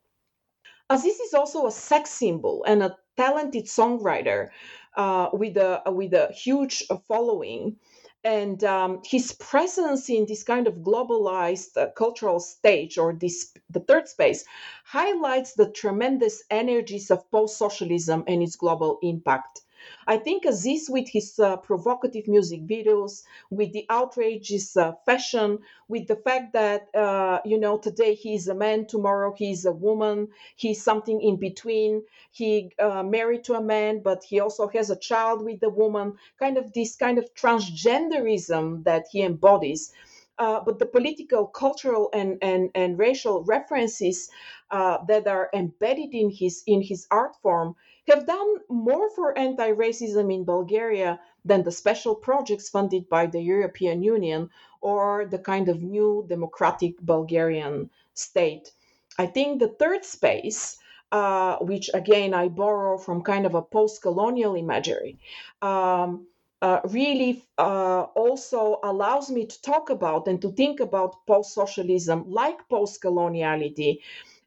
Azis 0.90 1.18
is 1.20 1.34
also 1.34 1.66
a 1.66 1.70
sex 1.70 2.10
symbol 2.10 2.62
and 2.64 2.82
a 2.82 2.96
talented 3.16 3.64
songwriter 3.64 4.50
uh, 4.96 5.28
with, 5.32 5.56
a, 5.56 5.82
with 5.86 6.14
a 6.14 6.32
huge 6.32 6.84
following. 7.08 7.76
And 8.24 8.64
um, 8.64 9.02
his 9.04 9.32
presence 9.32 10.08
in 10.08 10.24
this 10.26 10.42
kind 10.42 10.66
of 10.66 10.76
globalized 10.76 11.76
uh, 11.76 11.90
cultural 11.90 12.40
stage 12.40 12.96
or 12.96 13.12
this 13.12 13.52
the 13.68 13.80
third 13.80 14.08
space 14.08 14.46
highlights 14.84 15.52
the 15.52 15.70
tremendous 15.70 16.42
energies 16.50 17.10
of 17.10 17.30
post-socialism 17.30 18.24
and 18.26 18.42
its 18.42 18.56
global 18.56 18.98
impact 19.02 19.60
I 20.06 20.16
think 20.18 20.44
Azis, 20.44 20.88
with 20.90 21.08
his 21.08 21.38
uh, 21.38 21.56
provocative 21.58 22.28
music 22.28 22.66
videos, 22.66 23.22
with 23.50 23.72
the 23.72 23.86
outrageous 23.90 24.76
uh, 24.76 24.92
fashion, 25.06 25.58
with 25.88 26.06
the 26.08 26.16
fact 26.16 26.52
that, 26.54 26.88
uh, 26.94 27.40
you 27.44 27.58
know, 27.58 27.78
today 27.78 28.14
he 28.14 28.34
is 28.34 28.48
a 28.48 28.54
man, 28.54 28.86
tomorrow 28.86 29.34
he 29.36 29.50
is 29.50 29.64
a 29.64 29.72
woman, 29.72 30.28
he's 30.56 30.82
something 30.82 31.20
in 31.20 31.36
between. 31.36 32.02
He 32.32 32.72
uh, 32.78 33.02
married 33.02 33.44
to 33.44 33.54
a 33.54 33.62
man, 33.62 34.00
but 34.02 34.24
he 34.24 34.40
also 34.40 34.68
has 34.68 34.90
a 34.90 34.96
child 34.96 35.44
with 35.44 35.62
a 35.62 35.70
woman, 35.70 36.14
kind 36.38 36.56
of 36.58 36.72
this 36.72 36.96
kind 36.96 37.18
of 37.18 37.32
transgenderism 37.34 38.84
that 38.84 39.06
he 39.10 39.22
embodies. 39.22 39.92
Uh, 40.38 40.60
but 40.60 40.80
the 40.80 40.86
political, 40.86 41.46
cultural, 41.46 42.10
and, 42.12 42.38
and, 42.42 42.70
and 42.74 42.98
racial 42.98 43.44
references 43.44 44.30
uh, 44.70 44.98
that 45.06 45.28
are 45.28 45.48
embedded 45.54 46.12
in 46.12 46.30
his 46.30 46.62
in 46.66 46.82
his 46.82 47.06
art 47.10 47.36
form 47.42 47.76
have 48.08 48.26
done 48.26 48.56
more 48.68 49.10
for 49.10 49.36
anti 49.38 49.70
racism 49.72 50.32
in 50.32 50.44
Bulgaria 50.44 51.20
than 51.44 51.62
the 51.62 51.72
special 51.72 52.14
projects 52.14 52.68
funded 52.68 53.08
by 53.08 53.26
the 53.26 53.40
European 53.40 54.02
Union 54.02 54.50
or 54.80 55.26
the 55.26 55.38
kind 55.38 55.68
of 55.68 55.82
new 55.82 56.24
democratic 56.28 57.00
Bulgarian 57.00 57.90
state. 58.14 58.72
I 59.18 59.26
think 59.26 59.58
the 59.58 59.68
third 59.68 60.04
space, 60.04 60.78
uh, 61.12 61.56
which 61.58 61.88
again 61.94 62.34
I 62.34 62.48
borrow 62.48 62.98
from 62.98 63.22
kind 63.22 63.46
of 63.46 63.54
a 63.54 63.62
post 63.62 64.02
colonial 64.02 64.54
imagery, 64.54 65.18
um, 65.62 66.26
uh, 66.62 66.80
really 66.88 67.44
uh, 67.58 68.02
also 68.14 68.80
allows 68.82 69.30
me 69.30 69.46
to 69.46 69.62
talk 69.62 69.90
about 69.90 70.26
and 70.26 70.40
to 70.40 70.50
think 70.52 70.80
about 70.80 71.26
post 71.26 71.52
socialism 71.52 72.24
like 72.26 72.68
post 72.68 73.02
coloniality 73.02 74.00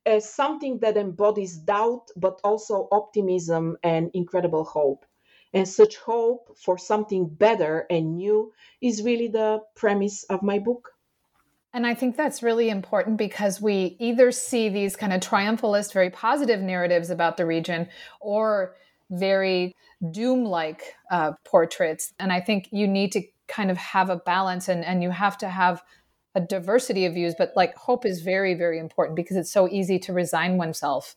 as 0.07 0.33
something 0.33 0.79
that 0.79 0.97
embodies 0.97 1.57
doubt, 1.57 2.07
but 2.15 2.39
also 2.43 2.87
optimism 2.91 3.77
and 3.83 4.09
incredible 4.13 4.63
hope. 4.63 5.05
And 5.53 5.67
such 5.67 5.97
hope 5.97 6.57
for 6.57 6.77
something 6.77 7.27
better 7.27 7.85
and 7.89 8.15
new 8.15 8.53
is 8.81 9.03
really 9.03 9.27
the 9.27 9.59
premise 9.75 10.23
of 10.25 10.41
my 10.41 10.59
book. 10.59 10.91
And 11.73 11.85
I 11.85 11.93
think 11.93 12.15
that's 12.15 12.41
really 12.41 12.69
important 12.69 13.17
because 13.17 13.61
we 13.61 13.97
either 13.99 14.31
see 14.31 14.69
these 14.69 14.95
kind 14.95 15.13
of 15.13 15.21
triumphalist, 15.21 15.93
very 15.93 16.09
positive 16.09 16.61
narratives 16.61 17.09
about 17.09 17.37
the 17.37 17.45
region 17.45 17.89
or 18.19 18.75
very 19.11 19.75
doom 20.11 20.45
like 20.45 20.95
uh, 21.11 21.33
portraits. 21.43 22.13
And 22.19 22.31
I 22.31 22.39
think 22.39 22.69
you 22.71 22.87
need 22.87 23.11
to 23.11 23.21
kind 23.47 23.69
of 23.69 23.77
have 23.77 24.09
a 24.09 24.17
balance 24.17 24.69
and, 24.69 24.83
and 24.83 25.03
you 25.03 25.11
have 25.11 25.37
to 25.39 25.49
have 25.49 25.83
a 26.35 26.41
diversity 26.41 27.05
of 27.05 27.13
views, 27.13 27.35
but 27.37 27.53
like 27.55 27.75
hope 27.75 28.05
is 28.05 28.21
very, 28.21 28.53
very 28.53 28.79
important 28.79 29.15
because 29.15 29.37
it's 29.37 29.51
so 29.51 29.67
easy 29.69 29.97
to 29.99 30.13
resign 30.13 30.57
oneself. 30.57 31.15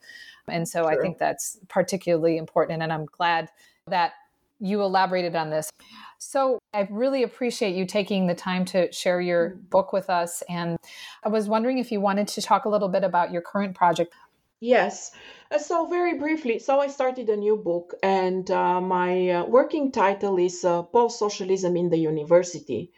And 0.48 0.68
so 0.68 0.86
I 0.86 0.96
think 0.96 1.18
that's 1.18 1.58
particularly 1.68 2.36
important. 2.36 2.82
And 2.82 2.92
I'm 2.92 3.06
glad 3.06 3.50
that 3.86 4.12
you 4.60 4.82
elaborated 4.82 5.34
on 5.36 5.50
this. 5.50 5.70
So 6.18 6.58
I 6.74 6.86
really 6.90 7.22
appreciate 7.22 7.74
you 7.74 7.86
taking 7.86 8.26
the 8.26 8.34
time 8.34 8.64
to 8.66 8.92
share 8.92 9.20
your 9.20 9.50
mm. 9.50 9.70
book 9.70 9.92
with 9.92 10.10
us. 10.10 10.42
And 10.48 10.78
I 11.24 11.28
was 11.28 11.48
wondering 11.48 11.78
if 11.78 11.90
you 11.90 12.00
wanted 12.00 12.28
to 12.28 12.42
talk 12.42 12.66
a 12.66 12.68
little 12.68 12.88
bit 12.88 13.04
about 13.04 13.32
your 13.32 13.42
current 13.42 13.74
project. 13.74 14.12
Yes. 14.60 15.12
Uh, 15.50 15.58
so, 15.58 15.86
very 15.86 16.18
briefly, 16.18 16.58
so 16.58 16.80
I 16.80 16.88
started 16.88 17.30
a 17.30 17.36
new 17.36 17.56
book, 17.56 17.94
and 18.02 18.48
uh, 18.50 18.78
my 18.82 19.30
uh, 19.30 19.44
working 19.46 19.90
title 19.90 20.38
is 20.38 20.62
uh, 20.66 20.82
Post 20.82 21.18
Socialism 21.18 21.78
in 21.78 21.88
the 21.88 21.96
University. 21.96 22.92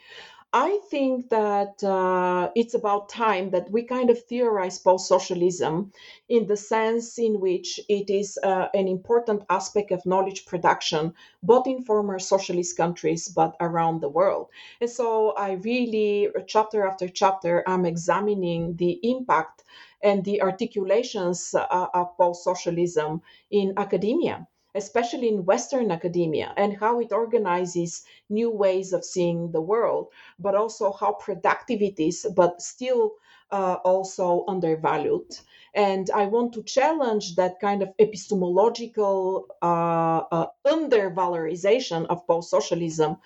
I 0.55 0.81
think 0.91 1.29
that 1.31 1.83
uh, 1.85 2.51
it's 2.55 2.73
about 2.75 3.09
time 3.11 3.51
that 3.51 3.71
we 3.71 3.83
kind 3.83 4.09
of 4.09 4.23
theorize 4.25 4.79
post 4.79 5.07
socialism 5.07 5.93
in 6.29 6.47
the 6.47 6.57
sense 6.57 7.19
in 7.19 7.39
which 7.41 7.81
it 7.89 8.09
is 8.09 8.39
uh, 8.43 8.69
an 8.75 8.89
important 8.89 9.45
aspect 9.51 9.91
of 9.91 10.07
knowledge 10.07 10.47
production, 10.47 11.15
both 11.43 11.67
in 11.67 11.85
former 11.85 12.19
socialist 12.19 12.77
countries 12.77 13.29
but 13.29 13.57
around 13.61 14.01
the 14.01 14.09
world. 14.09 14.49
And 14.81 14.89
so 14.91 15.33
I 15.33 15.53
really, 15.53 16.29
chapter 16.47 16.87
after 16.87 17.09
chapter, 17.09 17.63
I'm 17.67 17.85
examining 17.87 18.77
the 18.77 19.01
impact 19.03 19.65
and 20.03 20.25
the 20.25 20.43
articulations 20.43 21.55
uh, 21.55 21.87
of 21.95 22.17
post 22.17 22.45
socialism 22.45 23.23
in 23.51 23.75
academia 23.77 24.47
especially 24.75 25.29
in 25.29 25.45
Western 25.45 25.91
academia, 25.91 26.53
and 26.57 26.77
how 26.79 27.01
it 27.01 27.13
organizes 27.13 28.05
new 28.29 28.51
ways 28.51 28.93
of 28.93 29.05
seeing 29.05 29.53
the 29.53 29.61
world, 29.61 30.09
but 30.39 30.55
also 30.55 30.93
how 30.93 31.13
productive 31.13 31.83
it 31.83 31.99
is, 31.99 32.27
but 32.37 32.61
still 32.63 33.13
uh, 33.51 33.77
also 33.85 34.45
undervalued. 34.49 35.39
And 35.75 36.11
I 36.11 36.27
want 36.27 36.53
to 36.55 36.63
challenge 36.63 37.37
that 37.37 37.61
kind 37.61 37.83
of 37.83 37.95
epistemological 37.99 39.47
uh, 39.63 40.23
uh, 40.31 40.47
undervalorization 40.67 42.07
of 42.07 42.27
post 42.27 42.51
socialism, 42.51 43.17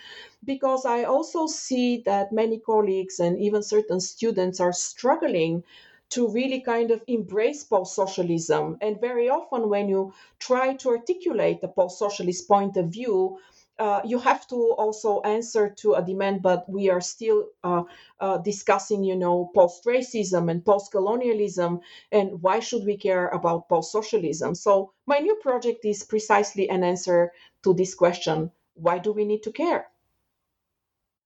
because 0.44 0.84
I 0.86 1.04
also 1.04 1.46
see 1.46 2.02
that 2.06 2.32
many 2.32 2.58
colleagues 2.58 3.18
and 3.18 3.38
even 3.38 3.62
certain 3.62 4.00
students 4.00 4.60
are 4.60 4.72
struggling 4.72 5.64
to 6.10 6.28
really 6.28 6.60
kind 6.60 6.90
of 6.90 7.02
embrace 7.06 7.64
post 7.64 7.94
socialism. 7.94 8.78
And 8.80 9.00
very 9.00 9.28
often, 9.28 9.68
when 9.68 9.88
you 9.88 10.12
try 10.38 10.74
to 10.74 10.90
articulate 10.90 11.60
a 11.62 11.68
post 11.68 11.98
socialist 11.98 12.46
point 12.48 12.76
of 12.76 12.88
view, 12.88 13.38
uh, 13.78 14.00
you 14.04 14.18
have 14.18 14.46
to 14.48 14.56
also 14.78 15.20
answer 15.20 15.68
to 15.68 15.94
a 15.94 16.02
demand, 16.02 16.42
but 16.42 16.68
we 16.68 16.88
are 16.88 17.00
still 17.00 17.48
uh, 17.62 17.82
uh, 18.20 18.38
discussing, 18.38 19.04
you 19.04 19.16
know, 19.16 19.50
post-racism 19.54 20.50
and 20.50 20.64
post-colonialism, 20.64 21.80
and 22.10 22.42
why 22.42 22.58
should 22.60 22.86
we 22.86 22.96
care 22.96 23.28
about 23.28 23.68
post-socialism? 23.68 24.54
So 24.54 24.92
my 25.06 25.18
new 25.18 25.34
project 25.36 25.84
is 25.84 26.04
precisely 26.04 26.70
an 26.70 26.84
answer 26.84 27.32
to 27.64 27.74
this 27.74 27.94
question: 27.94 28.50
Why 28.74 28.98
do 28.98 29.12
we 29.12 29.24
need 29.26 29.42
to 29.42 29.52
care? 29.52 29.88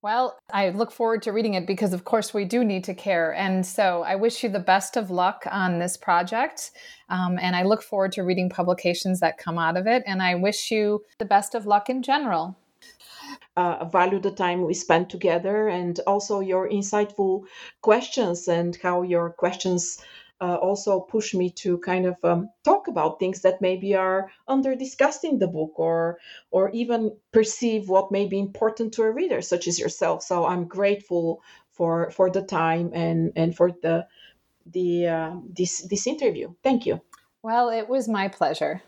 Well, 0.02 0.38
I 0.50 0.70
look 0.70 0.92
forward 0.92 1.20
to 1.22 1.32
reading 1.32 1.54
it 1.54 1.66
because, 1.66 1.92
of 1.92 2.04
course, 2.04 2.32
we 2.32 2.46
do 2.46 2.64
need 2.64 2.84
to 2.84 2.94
care. 2.94 3.34
And 3.34 3.66
so 3.66 4.02
I 4.02 4.14
wish 4.14 4.42
you 4.42 4.48
the 4.48 4.58
best 4.58 4.96
of 4.96 5.10
luck 5.10 5.44
on 5.50 5.78
this 5.78 5.98
project. 5.98 6.70
Um, 7.10 7.38
and 7.38 7.54
I 7.54 7.64
look 7.64 7.82
forward 7.82 8.12
to 8.12 8.22
reading 8.22 8.48
publications 8.48 9.20
that 9.20 9.36
come 9.36 9.58
out 9.58 9.76
of 9.76 9.86
it. 9.86 10.02
And 10.06 10.22
I 10.22 10.36
wish 10.36 10.70
you 10.70 11.04
the 11.18 11.26
best 11.26 11.54
of 11.54 11.66
luck 11.66 11.90
in 11.90 12.02
general. 12.02 12.56
Uh, 13.58 13.84
value 13.84 14.18
the 14.18 14.30
time 14.30 14.64
we 14.64 14.72
spent 14.72 15.10
together 15.10 15.68
and 15.68 16.00
also 16.06 16.40
your 16.40 16.66
insightful 16.68 17.42
questions 17.82 18.48
and 18.48 18.78
how 18.82 19.02
your 19.02 19.30
questions 19.30 19.98
uh, 20.40 20.56
also 20.56 21.00
push 21.00 21.34
me 21.34 21.50
to 21.50 21.78
kind 21.78 22.06
of 22.06 22.16
um, 22.24 22.48
talk 22.64 22.88
about 22.88 23.18
things 23.18 23.42
that 23.42 23.60
maybe 23.60 23.94
are 23.94 24.30
under 24.48 24.74
discussed 24.74 25.24
in 25.24 25.38
the 25.38 25.48
book 25.48 25.72
or 25.76 26.18
or 26.50 26.70
even 26.70 27.16
perceive 27.32 27.88
what 27.88 28.10
may 28.10 28.26
be 28.26 28.38
important 28.38 28.94
to 28.94 29.02
a 29.02 29.10
reader 29.10 29.42
such 29.42 29.68
as 29.68 29.78
yourself. 29.78 30.22
So 30.22 30.46
i'm 30.46 30.66
grateful 30.66 31.42
for 31.70 32.10
for 32.10 32.30
the 32.30 32.42
time 32.42 32.90
and 32.94 33.32
and 33.36 33.54
for 33.54 33.70
the 33.82 34.06
the 34.66 35.06
uh, 35.06 35.32
this 35.48 35.86
this 35.88 36.06
interview. 36.06 36.54
Thank 36.62 36.86
you. 36.86 37.00
Well 37.42 37.68
it 37.70 37.88
was 37.88 38.08
my 38.08 38.28
pleasure 38.28 38.82